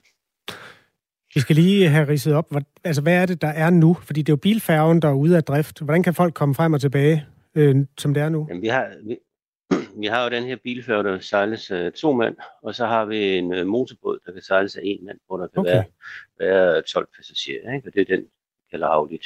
Vi 1.36 1.40
skal 1.40 1.56
lige 1.56 1.90
have 1.90 2.08
ridset 2.08 2.34
op, 2.34 2.52
hvad, 2.52 2.62
altså 2.84 3.02
hvad 3.02 3.22
er 3.22 3.26
det, 3.26 3.42
der 3.42 3.48
er 3.48 3.70
nu? 3.70 3.94
Fordi 3.94 4.22
det 4.22 4.30
er 4.30 4.34
jo 4.34 4.38
bilfærgen, 4.38 5.02
der 5.02 5.08
er 5.08 5.14
ude 5.14 5.38
af 5.38 5.44
drift. 5.44 5.80
Hvordan 5.80 6.04
kan 6.04 6.14
folk 6.14 6.34
komme 6.34 6.56
frem 6.56 6.74
og 6.74 6.82
tilbage, 6.82 7.26
øh, 7.56 7.76
som 7.98 8.14
det 8.14 8.24
er 8.24 8.30
nu? 8.30 8.46
Jamen, 8.50 8.62
vi, 8.62 8.68
har, 8.68 8.92
vi, 9.04 9.18
vi 10.02 10.06
har 10.06 10.24
jo 10.24 10.30
den 10.30 10.44
her 10.44 10.58
bilfærge, 10.64 11.04
der 11.04 11.20
sejles 11.20 11.72
af 11.72 11.94
to 11.94 12.14
mand, 12.14 12.36
og 12.62 12.76
så 12.76 12.86
har 12.86 13.06
vi 13.06 13.38
en 13.38 13.60
uh, 13.60 13.68
motorbåd, 13.68 14.20
der 14.26 14.32
kan 14.32 14.42
sejles 14.42 14.76
af 14.76 14.82
en 14.84 15.06
mand, 15.06 15.20
hvor 15.28 15.38
der 15.38 15.48
kan 15.48 15.60
okay. 15.60 15.72
være, 15.72 15.84
være 16.40 16.82
12 16.82 17.08
passagerer, 17.18 17.76
ikke? 17.76 17.90
og 17.90 17.94
det 17.94 18.02
er 18.02 18.16
den, 18.16 18.22
vi 18.22 18.66
kalder 18.72 18.88
afligt. 18.88 19.26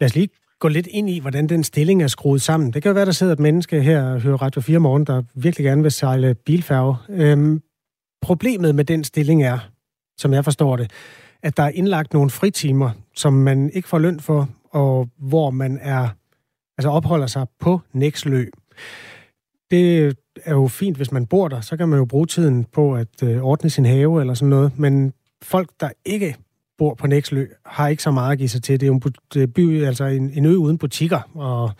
Lad 0.00 0.06
os 0.06 0.14
lige 0.14 0.28
gå 0.60 0.68
lidt 0.68 0.86
ind 0.86 1.10
i, 1.10 1.18
hvordan 1.18 1.48
den 1.48 1.64
stilling 1.64 2.02
er 2.02 2.06
skruet 2.06 2.42
sammen. 2.42 2.72
Det 2.72 2.82
kan 2.82 2.90
jo 2.90 2.94
være, 2.94 3.06
der 3.06 3.12
sidder 3.12 3.32
et 3.32 3.38
menneske 3.38 3.82
her 3.82 4.02
og 4.02 4.20
hører 4.20 4.42
Radio 4.42 4.60
4 4.60 4.78
morgen, 4.78 5.04
der 5.04 5.22
virkelig 5.34 5.64
gerne 5.64 5.82
vil 5.82 5.90
sejle 5.90 6.34
bilfærge. 6.34 6.96
Øhm, 7.08 7.62
problemet 8.22 8.74
med 8.74 8.84
den 8.84 9.04
stilling 9.04 9.42
er, 9.42 9.58
som 10.18 10.32
jeg 10.32 10.44
forstår 10.44 10.76
det, 10.76 10.90
at 11.42 11.56
der 11.56 11.62
er 11.62 11.68
indlagt 11.68 12.12
nogle 12.12 12.30
fritimer, 12.30 12.90
som 13.16 13.32
man 13.32 13.70
ikke 13.70 13.88
får 13.88 13.98
løn 13.98 14.20
for, 14.20 14.48
og 14.70 15.08
hvor 15.18 15.50
man 15.50 15.78
er 15.82 16.08
altså 16.78 16.88
opholder 16.90 17.26
sig 17.26 17.46
på 17.60 17.80
Nækslø. 17.92 18.46
Det 19.70 20.16
er 20.44 20.52
jo 20.54 20.68
fint, 20.68 20.96
hvis 20.96 21.12
man 21.12 21.26
bor 21.26 21.48
der, 21.48 21.60
så 21.60 21.76
kan 21.76 21.88
man 21.88 21.98
jo 21.98 22.04
bruge 22.04 22.26
tiden 22.26 22.64
på 22.64 22.94
at 22.94 23.22
øh, 23.22 23.42
ordne 23.42 23.70
sin 23.70 23.84
have 23.84 24.20
eller 24.20 24.34
sådan 24.34 24.50
noget, 24.50 24.78
men 24.78 25.12
folk, 25.42 25.70
der 25.80 25.90
ikke 26.04 26.36
bor 26.78 26.94
på 26.94 27.06
Nækslø, 27.06 27.46
har 27.66 27.88
ikke 27.88 28.02
så 28.02 28.10
meget 28.10 28.32
at 28.32 28.38
give 28.38 28.48
sig 28.48 28.62
til. 28.62 28.80
Det 28.80 28.86
er 28.86 28.90
jo 28.90 29.00
en, 29.36 29.52
by, 29.52 29.84
altså 29.84 30.04
en, 30.04 30.30
en 30.30 30.44
ø 30.44 30.56
uden 30.56 30.78
butikker, 30.78 31.20
og, 31.34 31.70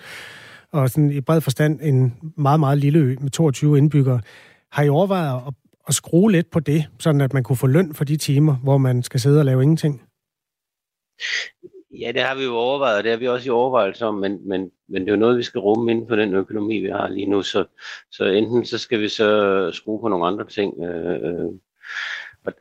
og 0.72 0.90
sådan 0.90 1.11
i 1.11 1.20
bred 1.20 1.40
forstand 1.40 1.80
en 1.82 2.16
meget, 2.36 2.61
meget 2.61 2.78
lille 2.78 2.99
ø 2.99 3.16
med 3.20 3.30
22 3.30 3.78
indbyggere. 3.78 4.20
Har 4.72 4.82
I 4.82 4.88
overvejet 4.88 5.42
at, 5.46 5.55
at 5.88 5.94
skrue 5.94 6.32
lidt 6.32 6.51
på 6.51 6.61
det, 6.61 6.86
sådan 6.99 7.20
at 7.20 7.32
man 7.32 7.42
kunne 7.42 7.57
få 7.57 7.66
løn 7.66 7.94
for 7.94 8.05
de 8.05 8.16
timer, 8.16 8.57
hvor 8.57 8.78
man 8.78 9.03
skal 9.03 9.20
sidde 9.20 9.38
og 9.38 9.44
lave 9.44 9.62
ingenting? 9.62 10.03
Ja, 12.01 12.12
det 12.12 12.22
har 12.22 12.34
vi 12.34 12.44
jo 12.44 12.55
overvejet, 12.55 12.99
og 12.99 13.05
det 13.05 13.12
har 13.12 13.18
vi 13.18 13.28
også 13.28 13.46
i 13.46 13.51
overvejelse 13.51 14.07
om, 14.07 14.14
men, 14.14 14.49
men, 14.49 14.70
men 14.88 15.03
det 15.03 15.09
er 15.09 15.12
jo 15.12 15.20
noget, 15.20 15.38
vi 15.38 15.42
skal 15.42 15.59
rumme 15.59 15.90
inden 15.90 16.09
for 16.09 16.16
den 16.16 16.34
økonomi, 16.34 16.78
vi 16.78 16.88
har 16.88 17.09
lige 17.09 17.26
nu, 17.26 17.42
så, 17.42 17.64
så 18.11 18.24
enten 18.24 18.64
så 18.64 18.78
skal 18.78 19.01
vi 19.01 19.09
så 19.09 19.70
skrue 19.72 20.01
på 20.01 20.09
nogle 20.09 20.26
andre 20.26 20.46
ting, 20.46 20.82
øh, 20.82 21.14
øh 21.14 21.53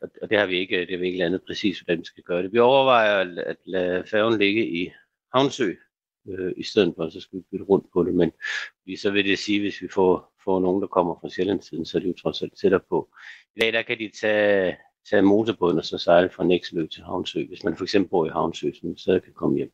og, 0.01 0.09
og 0.21 0.29
det 0.29 0.37
har 0.37 0.45
vi 0.45 0.57
ikke, 0.57 0.79
det 0.79 0.89
har 0.89 0.97
vi 0.97 1.05
ikke 1.05 1.17
landet 1.17 1.41
præcis, 1.47 1.79
hvordan 1.79 1.99
vi 1.99 2.05
skal 2.05 2.23
gøre 2.23 2.43
det. 2.43 2.53
Vi 2.53 2.59
overvejer 2.59 3.17
at, 3.17 3.37
at 3.37 3.57
lade 3.65 4.03
færgen 4.07 4.39
ligge 4.39 4.67
i 4.67 4.91
Havnsø, 5.33 5.73
øh, 6.29 6.53
i 6.57 6.63
stedet 6.63 6.93
for, 6.97 7.09
så 7.09 7.19
skal 7.19 7.39
vi 7.39 7.43
bytte 7.51 7.65
rundt 7.65 7.85
på 7.93 8.03
det. 8.03 8.13
Men 8.15 8.31
så 8.97 9.11
vil 9.11 9.25
det 9.25 9.39
sige, 9.39 9.59
hvis 9.59 9.81
vi 9.81 9.87
får, 9.87 10.33
får 10.43 10.59
nogen, 10.59 10.81
der 10.81 10.87
kommer 10.87 11.15
fra 11.21 11.29
Sjællandssiden, 11.29 11.85
så 11.85 11.97
er 11.97 11.99
det 11.99 12.07
jo 12.07 12.13
trods 12.13 12.41
alt 12.41 12.57
tættere 12.61 12.81
på. 12.89 13.09
I 13.55 13.59
dag 13.59 13.73
der 13.73 13.81
kan 13.81 13.99
de 13.99 14.11
tage, 14.21 14.77
tage 15.09 15.21
motorbåden 15.21 15.77
og 15.77 15.85
så 15.85 15.97
sejle 15.97 16.29
fra 16.29 16.43
Nækselø 16.43 16.87
til 16.87 17.03
Havnsø, 17.03 17.45
hvis 17.45 17.63
man 17.63 17.77
for 17.77 17.83
eksempel 17.83 18.09
bor 18.09 18.25
i 18.25 18.29
Havnsø, 18.29 18.71
så 18.97 19.19
kan 19.23 19.33
komme 19.33 19.57
hjem. 19.57 19.71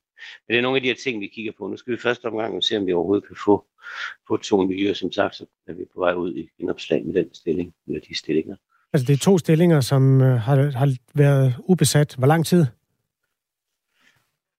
Men 0.47 0.53
det 0.53 0.57
er 0.57 0.61
nogle 0.61 0.75
af 0.77 0.81
de 0.81 0.87
her 0.87 0.95
ting, 0.95 1.21
vi 1.21 1.27
kigger 1.27 1.51
på. 1.57 1.67
Nu 1.67 1.77
skal 1.77 1.93
vi 1.93 1.97
først 1.97 2.25
omgang 2.25 2.63
se, 2.63 2.77
om 2.77 2.87
vi 2.87 2.93
overhovedet 2.93 3.27
kan 3.27 3.37
få, 3.45 3.65
få 4.27 4.37
to 4.37 4.63
nye. 4.63 4.93
Som 4.93 5.11
sagt, 5.11 5.35
så 5.35 5.45
er 5.67 5.73
vi 5.73 5.85
på 5.93 5.99
vej 5.99 6.13
ud 6.13 6.35
i 6.35 6.49
en 6.59 6.69
opslag 6.69 7.05
med 7.05 7.13
den 7.13 7.33
stilling, 7.33 7.73
eller 7.87 7.99
de 7.99 8.17
stillinger. 8.17 8.55
Altså, 8.93 9.05
det 9.07 9.13
er 9.13 9.17
to 9.17 9.37
stillinger, 9.37 9.81
som 9.81 10.21
øh, 10.21 10.39
har, 10.39 10.71
har 10.77 10.95
været 11.13 11.55
ubesat. 11.59 12.15
Hvor 12.17 12.27
lang 12.27 12.45
tid? 12.45 12.65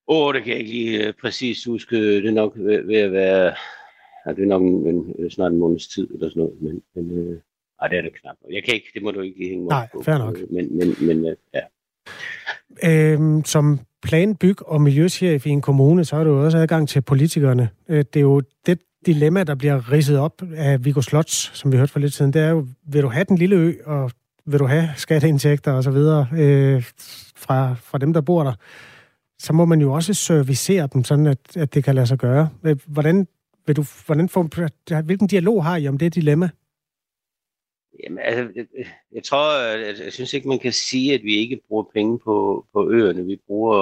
Åh, 0.08 0.26
oh, 0.26 0.34
det 0.34 0.44
kan 0.44 0.52
jeg 0.52 0.60
ikke 0.60 0.72
lige 0.72 1.08
uh, 1.08 1.14
præcis 1.20 1.64
huske. 1.64 1.96
Det 1.96 2.26
er 2.26 2.32
nok 2.32 2.52
ved, 2.56 2.86
ved 2.86 2.96
at 2.96 3.12
være... 3.12 3.54
Ja, 4.26 4.32
det 4.32 4.42
er 4.42 4.46
nok 4.46 4.62
en, 4.62 5.14
en, 5.18 5.30
snart 5.30 5.52
en 5.52 5.58
måneds 5.58 5.88
tid 5.88 6.10
eller 6.14 6.28
sådan 6.28 6.42
noget, 6.42 6.62
men, 6.62 6.82
men 6.94 7.28
uh, 7.28 7.36
ej, 7.80 7.88
det 7.88 7.98
er 7.98 8.02
det 8.02 8.20
knap. 8.20 8.36
Jeg 8.50 8.64
kan 8.64 8.74
ikke, 8.74 8.86
det 8.94 9.02
må 9.02 9.10
du 9.10 9.20
ikke 9.20 9.48
hænge 9.48 9.66
Nej, 9.66 9.88
på. 9.92 10.02
fair 10.02 10.18
nok. 10.18 10.36
Men, 10.50 10.78
men, 10.78 10.94
men 11.00 11.18
uh, 11.24 11.32
ja. 11.54 11.60
Øhm, 12.84 13.44
som 13.44 13.80
plan, 14.02 14.36
byg 14.36 14.62
og 14.62 14.80
miljøchef 14.80 15.46
i 15.46 15.50
en 15.50 15.60
kommune, 15.60 16.04
så 16.04 16.16
har 16.16 16.24
du 16.24 16.34
også 16.34 16.58
adgang 16.58 16.88
til 16.88 17.02
politikerne. 17.02 17.68
Det 17.88 18.16
er 18.16 18.20
jo 18.20 18.42
det, 18.66 18.78
dilemma, 19.06 19.44
der 19.44 19.54
bliver 19.54 19.92
ridset 19.92 20.18
op 20.18 20.42
af 20.54 20.84
Viggo 20.84 21.00
Slots, 21.00 21.58
som 21.58 21.72
vi 21.72 21.76
hørte 21.76 21.92
for 21.92 22.00
lidt 22.00 22.12
siden, 22.12 22.32
det 22.32 22.42
er 22.42 22.50
jo, 22.50 22.66
vil 22.86 23.02
du 23.02 23.08
have 23.08 23.24
den 23.24 23.38
lille 23.38 23.56
ø, 23.56 23.72
og 23.84 24.10
vil 24.46 24.60
du 24.60 24.66
have 24.66 24.88
skatteindtægter 24.96 25.72
og 25.72 25.84
så 25.84 25.90
videre 25.90 26.28
øh, 26.32 26.82
fra, 27.36 27.74
fra 27.74 27.98
dem, 27.98 28.12
der 28.12 28.20
bor 28.20 28.42
der, 28.42 28.54
så 29.38 29.52
må 29.52 29.64
man 29.64 29.80
jo 29.80 29.92
også 29.92 30.14
servicere 30.14 30.88
dem, 30.92 31.04
sådan 31.04 31.26
at, 31.26 31.56
at 31.56 31.74
det 31.74 31.84
kan 31.84 31.94
lade 31.94 32.06
sig 32.06 32.18
gøre. 32.18 32.48
Øh, 32.64 32.76
hvordan, 32.86 33.28
vil 33.66 33.76
du, 33.76 33.84
hvordan 34.06 34.28
får, 34.28 35.02
hvilken 35.02 35.26
dialog 35.26 35.64
har 35.64 35.76
I 35.76 35.88
om 35.88 35.98
det 35.98 36.14
dilemma? 36.14 36.50
Jamen, 38.04 38.18
altså, 38.18 38.48
jeg, 38.54 38.66
jeg 39.12 39.24
tror, 39.24 39.60
jeg, 39.60 39.94
jeg 40.04 40.12
synes 40.12 40.34
ikke, 40.34 40.48
man 40.48 40.58
kan 40.58 40.72
sige, 40.72 41.14
at 41.14 41.22
vi 41.22 41.34
ikke 41.36 41.60
bruger 41.68 41.84
penge 41.94 42.18
på, 42.18 42.66
på 42.72 42.90
øerne. 42.90 43.24
Vi 43.24 43.40
bruger, 43.46 43.78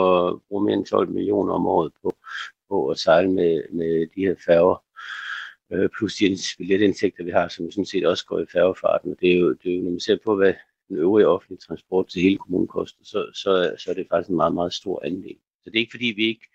bruger 0.48 0.64
mere 0.64 0.74
end 0.74 0.86
12 0.86 1.08
millioner 1.08 1.54
om 1.54 1.66
året 1.66 1.92
på, 2.02 2.12
på 2.68 2.88
at 2.88 2.98
sejle 2.98 3.30
med, 3.30 3.62
med 3.70 4.06
de 4.14 4.20
her 4.20 4.34
færger. 4.46 4.82
Øh, 5.72 5.88
plus 5.98 6.14
de 6.14 6.36
billetindtægter, 6.58 7.24
vi 7.24 7.30
har, 7.30 7.48
som 7.48 7.70
sådan 7.70 7.86
set 7.86 8.06
også 8.06 8.26
går 8.26 8.40
i 8.40 8.46
færgefarten. 8.52 9.16
Det 9.20 9.32
er 9.32 9.38
jo, 9.38 9.52
det 9.52 9.72
er 9.72 9.76
jo 9.76 9.82
når 9.82 9.90
man 9.90 10.00
ser 10.00 10.18
på, 10.24 10.36
hvad 10.36 10.54
den 10.88 10.96
øvrige 10.96 11.28
offentlige 11.28 11.58
transport 11.58 12.08
til 12.08 12.22
hele 12.22 12.38
kommunen 12.38 12.68
koster, 12.68 13.04
så, 13.04 13.30
så, 13.34 13.74
så 13.78 13.90
er 13.90 13.94
det 13.94 14.06
faktisk 14.10 14.30
en 14.30 14.36
meget, 14.36 14.54
meget 14.54 14.72
stor 14.72 15.04
andel. 15.04 15.36
Så 15.64 15.70
det 15.70 15.76
er 15.76 15.80
ikke 15.80 15.90
fordi, 15.90 16.06
vi 16.16 16.24
ikke, 16.24 16.46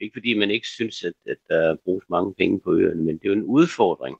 ikke 0.00 0.12
fordi 0.14 0.34
man 0.34 0.50
ikke 0.50 0.66
synes, 0.66 1.04
at, 1.04 1.12
at 1.26 1.36
der 1.48 1.76
bruges 1.84 2.04
mange 2.10 2.34
penge 2.34 2.60
på 2.60 2.74
øerne, 2.74 3.02
men 3.02 3.18
det 3.18 3.24
er 3.24 3.28
jo 3.28 3.40
en 3.40 3.44
udfordring 3.44 4.16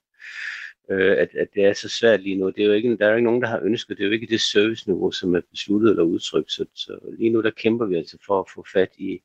øh, 0.93 1.16
at, 1.18 1.28
at 1.34 1.49
det 1.55 1.64
er 1.64 1.72
så 1.72 1.88
svært 1.88 2.22
lige 2.22 2.36
nu. 2.36 2.51
Det 2.51 2.62
er 2.62 2.66
jo 2.66 2.72
ikke, 2.72 2.97
der 2.97 3.07
er 3.07 3.11
jo 3.11 3.16
ikke 3.16 3.24
nogen, 3.24 3.43
der 3.43 3.49
har 3.49 3.61
ønsket, 3.62 3.97
det 3.97 4.05
er 4.05 4.09
jo 4.09 4.12
ikke 4.12 4.26
det 4.26 4.40
serviceniveau, 4.40 5.11
som 5.11 5.34
er 5.34 5.40
besluttet 5.51 5.90
eller 5.90 6.03
udtrykt. 6.03 6.53
Så, 6.53 6.64
så 6.74 6.99
lige 7.18 7.30
nu, 7.30 7.43
der 7.43 7.51
kæmper 7.51 7.86
vi 7.86 7.97
altså 7.97 8.18
for 8.26 8.40
at 8.40 8.51
få 8.55 8.66
fat 8.72 8.90
i, 8.99 9.20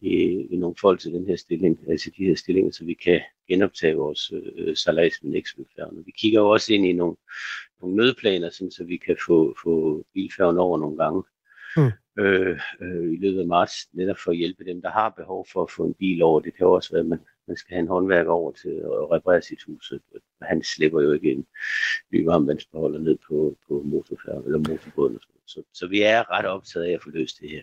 i, 0.00 0.12
i 0.50 0.56
nogle 0.56 0.76
folk 0.80 1.00
til 1.00 1.12
den 1.12 1.26
her 1.26 1.36
stilling, 1.36 1.78
altså 1.88 2.10
de 2.18 2.24
her 2.24 2.34
stillinger, 2.34 2.72
så 2.72 2.84
vi 2.84 2.94
kan 2.94 3.20
genoptage 3.48 3.94
vores 3.94 4.32
øh, 4.32 4.76
salas 4.76 5.12
med 5.22 5.32
Nextbilfærgen. 5.32 6.06
Vi 6.06 6.12
kigger 6.18 6.40
jo 6.40 6.48
også 6.48 6.74
ind 6.74 6.86
i 6.86 6.92
nogle, 6.92 7.16
nogle 7.80 7.96
nødplaner, 7.96 8.50
sådan, 8.50 8.70
så 8.70 8.84
vi 8.84 8.96
kan 8.96 9.16
få, 9.26 9.56
få 9.62 10.04
bilfærgen 10.14 10.58
over 10.58 10.78
nogle 10.78 10.96
gange. 10.96 11.22
Hmm. 11.76 11.92
Øh, 12.24 12.60
øh, 12.80 13.12
i 13.12 13.16
løbet 13.16 13.40
af 13.40 13.46
marts, 13.46 13.88
netop 13.92 14.18
for 14.18 14.30
at 14.30 14.36
hjælpe 14.36 14.64
dem, 14.64 14.82
der 14.82 14.90
har 14.90 15.08
behov 15.08 15.46
for 15.52 15.62
at 15.62 15.70
få 15.70 15.84
en 15.84 15.94
bil 15.94 16.22
over. 16.22 16.40
Det 16.40 16.56
kan 16.56 16.66
også 16.66 16.92
være, 16.92 17.00
at 17.00 17.06
man 17.06 17.20
man 17.48 17.56
skal 17.56 17.74
have 17.74 17.80
en 17.80 17.88
håndværker 17.88 18.32
over 18.32 18.52
til 18.52 18.68
at 18.68 19.10
reparere 19.12 19.42
sit 19.42 19.62
hus. 19.66 19.92
Han 20.42 20.62
slipper 20.62 21.00
jo 21.00 21.12
ikke 21.12 21.32
en 21.32 21.46
ny 22.12 22.24
varmvandsbeholder 22.24 22.98
ned 22.98 23.18
på, 23.28 23.56
på 23.68 23.82
motorfærgen 23.84 24.44
eller 24.44 24.58
motorbåden. 24.58 25.18
Så, 25.46 25.62
så 25.72 25.86
vi 25.86 26.02
er 26.02 26.38
ret 26.38 26.46
optaget 26.46 26.86
af 26.86 26.92
at 26.92 27.02
få 27.02 27.10
løst 27.10 27.40
det 27.40 27.50
her. 27.50 27.62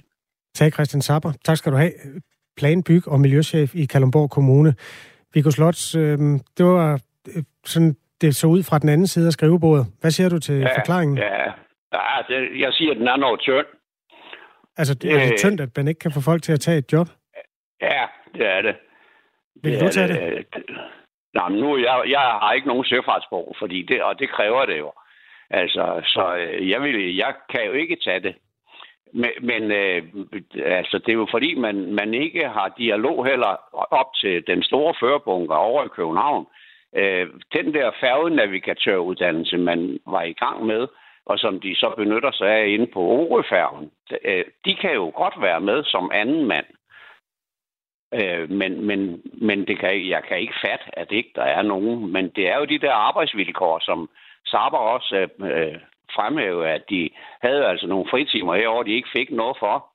Tak, 0.53 0.73
Christian 0.73 1.01
Sapper. 1.01 1.31
Tak 1.45 1.57
skal 1.57 1.71
du 1.71 1.77
have. 1.77 1.91
Planbyg 2.57 3.07
og 3.07 3.19
miljøchef 3.19 3.75
i 3.75 3.85
Kalundborg 3.85 4.29
Kommune. 4.29 4.75
Viggo 5.33 5.51
Slots, 5.51 5.95
øh, 5.95 6.19
det 6.57 6.65
var 6.65 7.01
øh, 7.35 7.43
sådan, 7.65 7.95
det 8.21 8.35
så 8.35 8.47
ud 8.47 8.63
fra 8.63 8.79
den 8.79 8.89
anden 8.89 9.07
side 9.07 9.27
af 9.27 9.33
skrivebordet. 9.33 9.85
Hvad 10.01 10.11
siger 10.11 10.29
du 10.29 10.39
til 10.39 10.55
ja, 10.55 10.79
forklaringen? 10.79 11.17
Ja, 11.17 11.43
ja 11.93 12.17
det, 12.27 12.59
jeg 12.59 12.73
siger, 12.73 12.91
at 12.91 12.97
den 12.97 13.07
er 13.07 13.17
noget 13.17 13.39
tynd. 13.39 13.65
Altså, 14.77 14.93
det 14.93 15.11
er 15.11 15.25
det 15.25 15.39
tyndt, 15.39 15.61
at 15.61 15.69
man 15.77 15.87
ikke 15.87 15.99
kan 15.99 16.11
få 16.11 16.21
folk 16.21 16.43
til 16.43 16.53
at 16.53 16.59
tage 16.59 16.77
et 16.77 16.93
job? 16.93 17.07
Ja, 17.81 18.05
det 18.33 18.45
er 18.45 18.61
det. 18.61 18.75
Vil 19.63 19.79
du 19.79 19.87
tage 19.87 20.07
det? 20.07 20.45
Nej, 21.33 21.49
men 21.49 21.59
nu, 21.59 21.77
jeg, 21.77 22.01
jeg 22.07 22.19
har 22.19 22.53
ikke 22.53 22.67
nogen 22.67 22.85
søfartsbog, 22.85 23.55
fordi 23.59 23.81
det, 23.81 24.03
og 24.03 24.19
det 24.19 24.29
kræver 24.29 24.65
det 24.65 24.79
jo. 24.79 24.91
Altså, 25.49 26.01
så 26.05 26.35
øh, 26.35 26.69
jeg, 26.69 26.81
vil, 26.81 27.15
jeg 27.15 27.33
kan 27.49 27.65
jo 27.65 27.71
ikke 27.71 27.97
tage 28.03 28.19
det. 28.19 28.35
Men, 29.13 29.29
men 29.41 29.71
øh, 29.71 30.03
altså, 30.65 30.97
det 30.97 31.09
er 31.09 31.13
jo 31.13 31.27
fordi, 31.31 31.55
man, 31.55 31.93
man 31.93 32.13
ikke 32.13 32.47
har 32.47 32.73
dialog 32.77 33.25
heller 33.25 33.57
op 33.73 34.15
til 34.21 34.47
den 34.47 34.63
store 34.63 34.93
førerbunker 34.99 35.55
over 35.55 35.85
i 35.85 35.95
København. 35.95 36.47
Øh, 36.95 37.27
den 37.53 37.73
der 37.73 37.91
færgenavigatøruddannelse, 37.99 39.57
man 39.57 39.99
var 40.07 40.21
i 40.21 40.33
gang 40.33 40.65
med, 40.65 40.87
og 41.25 41.39
som 41.39 41.59
de 41.59 41.75
så 41.75 41.93
benytter 41.97 42.31
sig 42.31 42.49
af 42.49 42.67
inde 42.67 42.87
på 42.87 42.99
Orøfærgen, 42.99 43.91
øh, 44.25 44.45
de 44.65 44.75
kan 44.75 44.93
jo 44.93 45.11
godt 45.15 45.41
være 45.41 45.61
med 45.61 45.83
som 45.83 46.11
anden 46.13 46.45
mand. 46.45 46.65
Øh, 48.13 48.49
men 48.49 48.85
men, 48.85 49.21
men 49.23 49.67
det 49.67 49.79
kan, 49.79 50.09
jeg 50.09 50.23
kan 50.23 50.39
ikke 50.39 50.53
fatte, 50.65 50.99
at 50.99 51.11
ikke 51.11 51.31
der 51.35 51.43
er 51.43 51.61
nogen. 51.61 52.11
Men 52.11 52.29
det 52.29 52.49
er 52.49 52.57
jo 52.57 52.65
de 52.65 52.79
der 52.79 52.93
arbejdsvilkår, 52.93 53.79
som 53.79 54.09
Saber 54.45 54.77
også 54.77 55.27
øh, 55.39 55.79
fremhæver, 56.15 56.65
at 56.65 56.83
de 56.89 57.09
havde 57.41 57.65
altså 57.65 57.87
nogle 57.87 58.09
fritimer 58.09 58.55
herovre, 58.55 58.85
de 58.85 58.95
ikke 58.95 59.09
fik 59.15 59.31
noget 59.31 59.57
for. 59.59 59.85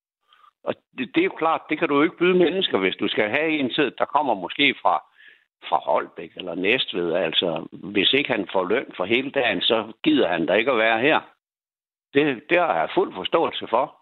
Og 0.64 0.74
det, 0.98 1.14
det 1.14 1.20
er 1.20 1.24
jo 1.24 1.36
klart, 1.38 1.60
det 1.68 1.78
kan 1.78 1.88
du 1.88 1.96
jo 1.96 2.02
ikke 2.02 2.16
byde 2.16 2.38
mennesker, 2.38 2.78
hvis 2.78 2.96
du 2.96 3.08
skal 3.08 3.30
have 3.30 3.48
en 3.48 3.70
tid, 3.70 3.90
der 3.98 4.04
kommer 4.04 4.34
måske 4.34 4.74
fra, 4.82 4.94
fra 5.68 5.76
Holbæk 5.76 6.32
eller 6.36 6.54
Næstved. 6.54 7.12
Altså, 7.12 7.66
hvis 7.72 8.12
ikke 8.12 8.30
han 8.30 8.48
får 8.52 8.64
løn 8.68 8.86
for 8.96 9.04
hele 9.04 9.30
dagen, 9.30 9.60
så 9.60 9.92
gider 10.02 10.28
han 10.28 10.46
da 10.46 10.52
ikke 10.52 10.70
at 10.70 10.78
være 10.78 11.00
her. 11.00 11.20
Det, 12.14 12.42
det 12.50 12.58
har 12.58 12.74
jeg 12.74 12.88
fuld 12.94 13.14
forståelse 13.14 13.66
for. 13.70 13.96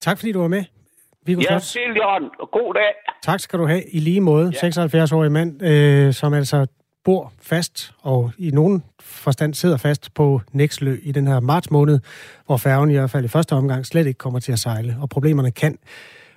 Tak 0.00 0.18
fordi 0.18 0.32
du 0.32 0.40
var 0.40 0.48
med. 0.48 0.81
Viggo 1.26 1.42
ja, 1.50 1.58
til 1.58 1.80
Jørgen. 1.96 2.30
God 2.52 2.74
dag. 2.74 2.92
Tak 3.22 3.40
skal 3.40 3.58
du 3.58 3.66
have. 3.66 3.82
I 3.92 4.00
lige 4.00 4.20
måde. 4.20 4.52
Ja. 4.62 4.68
76-årig 4.68 5.32
mand, 5.32 5.62
øh, 5.62 6.12
som 6.12 6.34
altså 6.34 6.66
bor 7.04 7.32
fast 7.42 7.94
og 8.02 8.32
i 8.38 8.50
nogen 8.50 8.82
forstand 9.00 9.54
sidder 9.54 9.76
fast 9.76 10.14
på 10.14 10.40
Nækslø 10.52 10.96
i 11.02 11.12
den 11.12 11.26
her 11.26 11.40
marts 11.40 11.70
måned, 11.70 12.00
hvor 12.46 12.56
færgen 12.56 12.90
i 12.90 12.92
hvert 12.92 13.10
fald 13.10 13.24
i 13.24 13.28
første 13.28 13.52
omgang 13.52 13.86
slet 13.86 14.06
ikke 14.06 14.18
kommer 14.18 14.40
til 14.40 14.52
at 14.52 14.58
sejle. 14.58 14.96
Og 15.00 15.08
problemerne 15.08 15.50
kan 15.50 15.78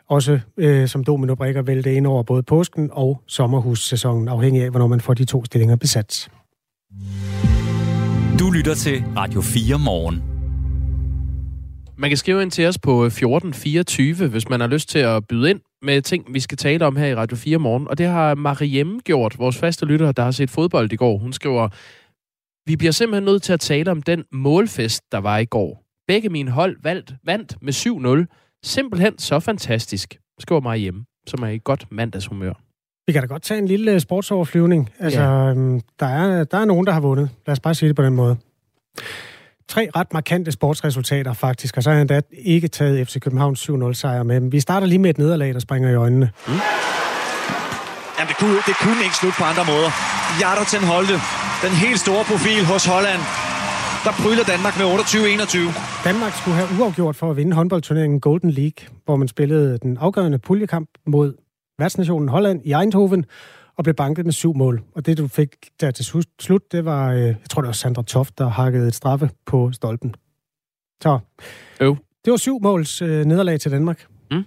også 0.08 0.40
øh, 0.58 0.88
som 0.88 1.04
dominobrikker 1.04 1.62
vælte 1.62 1.94
ind 1.94 2.08
over 2.08 2.24
både 2.24 2.44
påsken 2.44 2.90
og 2.94 3.22
sommerhussæsonen, 3.28 4.28
afhængig 4.28 4.64
af, 4.64 4.70
hvornår 4.70 4.88
man 4.88 5.02
får 5.02 5.14
de 5.14 5.26
to 5.26 5.46
stillinger 5.46 5.76
besat. 5.76 6.30
Du 8.40 8.52
lytter 8.52 8.76
til 8.76 9.04
Radio 9.18 9.42
4 9.42 9.80
morgen. 9.80 10.35
Man 11.98 12.10
kan 12.10 12.18
skrive 12.18 12.42
ind 12.42 12.52
til 12.52 12.68
os 12.68 12.78
på 12.78 13.04
1424, 13.06 14.28
hvis 14.28 14.50
man 14.50 14.60
har 14.60 14.68
lyst 14.68 14.90
til 14.90 15.00
at 15.00 15.28
byde 15.28 15.50
ind 15.50 15.62
med 15.82 16.02
ting, 16.02 16.34
vi 16.34 16.40
skal 16.40 16.58
tale 16.58 16.86
om 16.86 16.96
her 16.96 17.06
i 17.06 17.16
Radio 17.16 17.38
4 17.38 17.58
morgen. 17.58 17.88
Og 17.88 17.98
det 17.98 18.06
har 18.06 18.36
Mariem 18.36 19.00
gjort, 19.00 19.40
vores 19.40 19.58
faste 19.58 19.86
lytter, 19.86 20.12
der 20.12 20.24
har 20.24 20.32
set 20.32 20.50
fodbold 20.50 20.94
i 20.94 20.96
går. 20.96 21.18
Hun 21.18 21.34
skriver, 21.34 21.70
vi 22.70 22.76
bliver 22.76 22.92
simpelthen 22.92 23.24
nødt 23.24 23.44
til 23.44 23.54
at 23.54 23.60
tale 23.60 23.92
om 23.92 24.02
den 24.02 24.24
målfest, 24.32 25.04
der 25.12 25.18
var 25.18 25.38
i 25.38 25.46
går. 25.46 25.84
Begge 26.08 26.30
mine 26.30 26.52
hold 26.52 26.78
valgt, 26.84 27.14
vandt 27.24 27.56
med 27.62 27.74
7-0. 27.74 28.60
Simpelthen 28.64 29.20
så 29.20 29.40
fantastisk, 29.40 30.18
skriver 30.40 30.62
Mariem, 30.62 31.04
som 31.28 31.44
er 31.44 31.48
i 31.48 31.60
godt 31.64 31.86
mandagshumør. 31.92 32.54
Vi 33.08 33.14
kan 33.14 33.22
da 33.22 33.28
godt 33.28 33.44
tage 33.44 33.58
en 33.58 33.68
lille 33.68 34.00
sportsoverflyvning. 34.00 34.90
Altså, 35.00 35.22
ja. 35.22 35.50
øhm, 35.50 35.82
der, 36.00 36.06
er, 36.06 36.44
der 36.44 36.58
er 36.58 36.66
nogen, 36.66 36.86
der 36.86 36.94
har 36.94 37.00
vundet. 37.00 37.30
Lad 37.48 37.52
os 37.52 37.60
bare 37.60 37.74
sige 37.76 37.88
det 37.88 37.96
på 37.96 38.04
den 38.04 38.14
måde 38.14 38.38
tre 39.70 39.90
ret 39.96 40.14
markante 40.14 40.52
sportsresultater 40.52 41.34
faktisk, 41.34 41.78
og 41.78 41.84
så 41.84 41.90
har 41.90 41.98
han 41.98 42.02
endda 42.02 42.22
ikke 42.32 42.68
taget 42.68 43.08
FC 43.08 43.20
Københavns 43.20 43.70
7-0 43.70 43.94
sejr 43.94 44.24
med. 44.24 44.40
Men 44.40 44.52
vi 44.52 44.60
starter 44.60 44.88
lige 44.88 45.00
med 45.00 45.10
et 45.10 45.18
nederlag, 45.18 45.54
der 45.54 45.60
springer 45.60 45.90
i 45.90 45.96
øjnene. 45.96 46.32
Mm. 46.48 46.54
Jamen, 48.18 48.30
det 48.30 48.38
kunne, 48.38 48.56
det 48.70 48.76
kunne 48.84 49.04
ikke 49.04 49.16
slutte 49.16 49.38
på 49.38 49.44
andre 49.44 49.66
måder. 49.72 49.90
Jardoten 50.42 50.84
Holte, 50.94 51.16
den 51.66 51.74
helt 51.86 52.00
store 52.00 52.24
profil 52.32 52.66
hos 52.72 52.86
Holland, 52.86 53.22
der 54.06 54.14
bryder 54.22 54.44
Danmark 54.54 54.76
med 54.80 54.86
28-21. 54.86 56.04
Danmark 56.10 56.34
skulle 56.40 56.58
have 56.58 56.70
uafgjort 56.80 57.16
for 57.16 57.32
at 57.32 57.38
vinde 57.38 57.54
håndboldturneringen 57.56 58.20
Golden 58.20 58.52
League, 58.52 58.80
hvor 59.06 59.16
man 59.16 59.28
spillede 59.28 59.78
den 59.78 59.98
afgørende 59.98 60.40
puljekamp 60.40 60.90
mod 61.08 61.34
værtsnationen 61.80 62.30
Holland 62.30 62.62
i 62.66 62.72
Eindhoven, 62.74 63.26
og 63.78 63.84
blev 63.84 63.96
banket 63.96 64.26
med 64.26 64.34
syv 64.34 64.56
mål. 64.56 64.84
Og 64.96 65.06
det, 65.06 65.18
du 65.18 65.28
fik 65.28 65.50
der 65.82 65.92
til 65.92 66.06
slut, 66.40 66.72
det 66.72 66.86
var, 66.86 67.12
øh, 67.12 67.22
jeg 67.22 67.36
tror, 67.50 67.62
det 67.62 67.68
var 67.68 67.74
Sandra 67.74 68.04
Toft, 68.04 68.38
der 68.38 68.50
hakkede 68.50 68.88
et 68.88 68.96
straffe 68.96 69.30
på 69.46 69.72
stolpen. 69.72 70.16
Så 71.02 71.20
øv. 71.80 71.98
det 72.26 72.32
var 72.32 72.38
syv 72.38 72.60
måls 72.62 73.02
øh, 73.02 73.26
nederlag 73.26 73.60
til 73.60 73.72
Danmark. 73.72 74.06
Mm. 74.32 74.44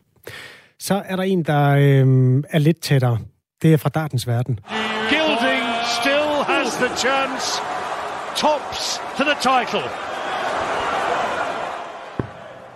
Så 0.78 1.02
er 1.04 1.16
der 1.16 1.22
en, 1.22 1.42
der 1.42 1.68
øh, 1.70 2.42
er 2.50 2.58
lidt 2.58 2.80
tættere. 2.80 3.18
Det 3.62 3.72
er 3.72 3.76
fra 3.76 3.88
dartens 3.88 4.26
verden. 4.26 4.60
Gilding 5.10 5.64
still 6.00 6.30
has 6.52 6.68
the 6.74 6.96
chance. 6.96 7.62
Tops 8.36 9.00
to 9.16 9.24
the 9.24 9.38
title. 9.50 9.84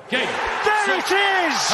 Okay. 0.06 0.26
There 0.66 0.98
it 0.98 1.10
is! 1.48 1.72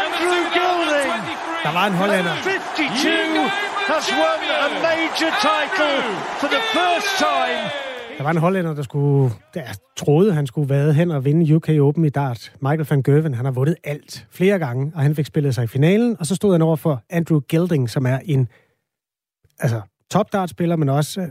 Andrew 0.00 0.40
Gilding! 0.56 1.49
Der 1.64 1.72
var 1.72 1.86
en 1.86 1.92
hollænder. 1.92 2.34
52 2.42 3.50
has 3.92 4.06
won 4.20 4.40
a 4.66 4.68
major 4.88 5.32
title 5.48 5.96
for 6.40 6.48
the 6.56 6.62
first 6.76 7.10
time. 7.26 7.62
Der 8.18 8.22
var 8.22 8.30
en 8.30 8.36
hollænder, 8.36 8.74
der 8.74 8.82
skulle, 8.82 9.34
der 9.54 9.62
troede, 9.96 10.32
han 10.34 10.46
skulle 10.46 10.68
vade 10.68 10.94
hen 10.94 11.10
og 11.10 11.24
vinde 11.24 11.56
UK 11.56 11.68
Open 11.68 12.04
i 12.04 12.08
dart. 12.08 12.52
Michael 12.62 12.86
van 12.90 13.02
Gerwen, 13.02 13.34
han 13.34 13.44
har 13.44 13.52
vundet 13.52 13.76
alt 13.84 14.26
flere 14.30 14.58
gange, 14.58 14.92
og 14.94 15.02
han 15.02 15.14
fik 15.14 15.26
spillet 15.26 15.54
sig 15.54 15.64
i 15.64 15.66
finalen, 15.66 16.16
og 16.20 16.26
så 16.26 16.34
stod 16.34 16.52
han 16.52 16.62
over 16.62 16.76
for 16.76 17.02
Andrew 17.10 17.40
Gilding, 17.40 17.90
som 17.90 18.06
er 18.06 18.18
en 18.24 18.48
altså, 19.58 19.80
top 20.10 20.32
dartspiller, 20.32 20.76
men 20.76 20.88
også 20.88 21.28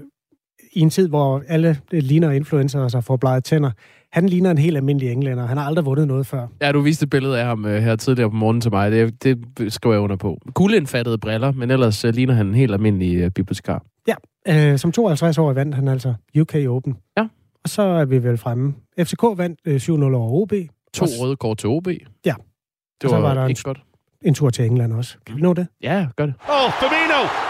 i 0.73 0.79
en 0.79 0.89
tid, 0.89 1.07
hvor 1.07 1.43
alle 1.47 1.77
ligner 1.91 2.31
influencer 2.31 2.79
og 2.79 2.91
så 2.91 3.01
får 3.01 3.17
bleget 3.17 3.43
tænder. 3.43 3.71
Han 4.11 4.29
ligner 4.29 4.51
en 4.51 4.57
helt 4.57 4.77
almindelig 4.77 5.11
englænder. 5.11 5.45
Han 5.45 5.57
har 5.57 5.65
aldrig 5.65 5.85
vundet 5.85 6.07
noget 6.07 6.27
før. 6.27 6.47
Ja, 6.61 6.71
du 6.71 6.81
viste 6.81 7.03
et 7.03 7.09
billede 7.09 7.39
af 7.39 7.45
ham 7.45 7.65
uh, 7.65 7.71
her 7.71 7.95
tidligere 7.95 8.29
på 8.29 8.35
morgenen 8.35 8.61
til 8.61 8.71
mig. 8.71 8.91
Det, 8.91 9.23
det 9.23 9.73
skriver 9.73 9.95
jeg 9.95 10.01
under 10.01 10.15
på. 10.15 10.37
Guldindfattede 10.53 11.17
briller, 11.17 11.51
men 11.51 11.71
ellers 11.71 12.05
uh, 12.05 12.11
ligner 12.11 12.33
han 12.33 12.47
en 12.47 12.55
helt 12.55 12.73
almindelig 12.73 13.33
bibliotekar. 13.33 13.83
Ja, 14.07 14.15
øh, 14.47 14.79
som 14.79 14.91
52 14.91 15.37
år 15.37 15.53
vandt 15.53 15.75
han 15.75 15.87
altså 15.87 16.13
UK 16.39 16.55
Open. 16.55 16.97
Ja. 17.17 17.27
Og 17.63 17.69
så 17.69 17.81
er 17.81 18.05
vi 18.05 18.23
vel 18.23 18.37
fremme. 18.37 18.73
FCK 18.99 19.23
vandt 19.35 19.59
øh, 19.65 19.75
7-0 19.75 19.91
over 19.91 20.41
OB. 20.41 20.53
To 20.93 21.05
røde 21.05 21.35
kort 21.35 21.57
til 21.57 21.69
OB. 21.69 21.87
Ja. 22.25 22.33
Det 23.01 23.03
og 23.03 23.09
så 23.09 23.15
var, 23.15 23.21
var 23.21 23.33
der 23.33 23.43
en, 23.43 23.49
ikke 23.49 23.63
godt. 23.63 23.79
en 24.21 24.33
tur 24.33 24.49
til 24.49 24.65
England 24.65 24.93
også. 24.93 25.17
Kan 25.25 25.35
vi 25.35 25.41
nå 25.41 25.53
det? 25.53 25.67
Ja, 25.81 26.07
gør 26.15 26.25
det. 26.25 26.35
Oh, 26.49 26.71
Firmino! 26.79 27.48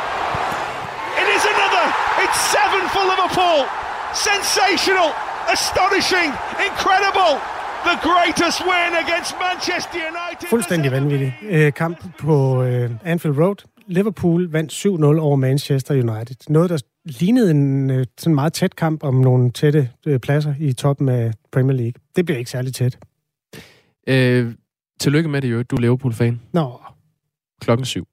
It's 2.29 2.41
seven 2.55 2.83
for 2.95 3.03
Liverpool! 3.13 3.59
Sensational! 4.29 5.09
Astonishing! 5.55 6.29
Incredible! 6.67 7.33
The 7.89 7.95
greatest 8.09 8.59
win 8.69 8.91
against 9.03 9.31
Manchester 9.45 9.99
United! 10.11 10.47
Fuldstændig 10.49 10.91
vanvittig 10.91 11.37
øh, 11.49 11.73
kamp 11.73 12.17
på 12.19 12.63
øh, 12.63 12.91
Anfield 13.03 13.37
Road. 13.39 13.55
Liverpool 13.87 14.51
vandt 14.51 14.71
7-0 14.73 14.87
over 15.19 15.35
Manchester 15.35 15.93
United. 15.93 16.35
Noget, 16.49 16.69
der 16.69 16.77
lignede 17.05 17.51
en 17.51 17.89
øh, 17.89 18.05
sådan 18.17 18.35
meget 18.35 18.53
tæt 18.53 18.75
kamp 18.75 19.03
om 19.03 19.13
nogle 19.13 19.51
tætte 19.51 19.89
øh, 20.07 20.19
pladser 20.19 20.53
i 20.59 20.73
toppen 20.73 21.09
af 21.09 21.31
Premier 21.51 21.77
League. 21.77 21.93
Det 22.15 22.25
bliver 22.25 22.37
ikke 22.37 22.51
særlig 22.51 22.73
tæt. 22.73 22.97
Øh, 24.07 24.53
tillykke 24.99 25.29
med 25.29 25.41
det 25.41 25.51
jo, 25.51 25.63
du 25.63 25.75
er 25.75 25.79
Liverpool-fan. 25.79 26.41
Nå. 26.53 26.81
Klokken 27.61 27.85
syv. 27.85 28.05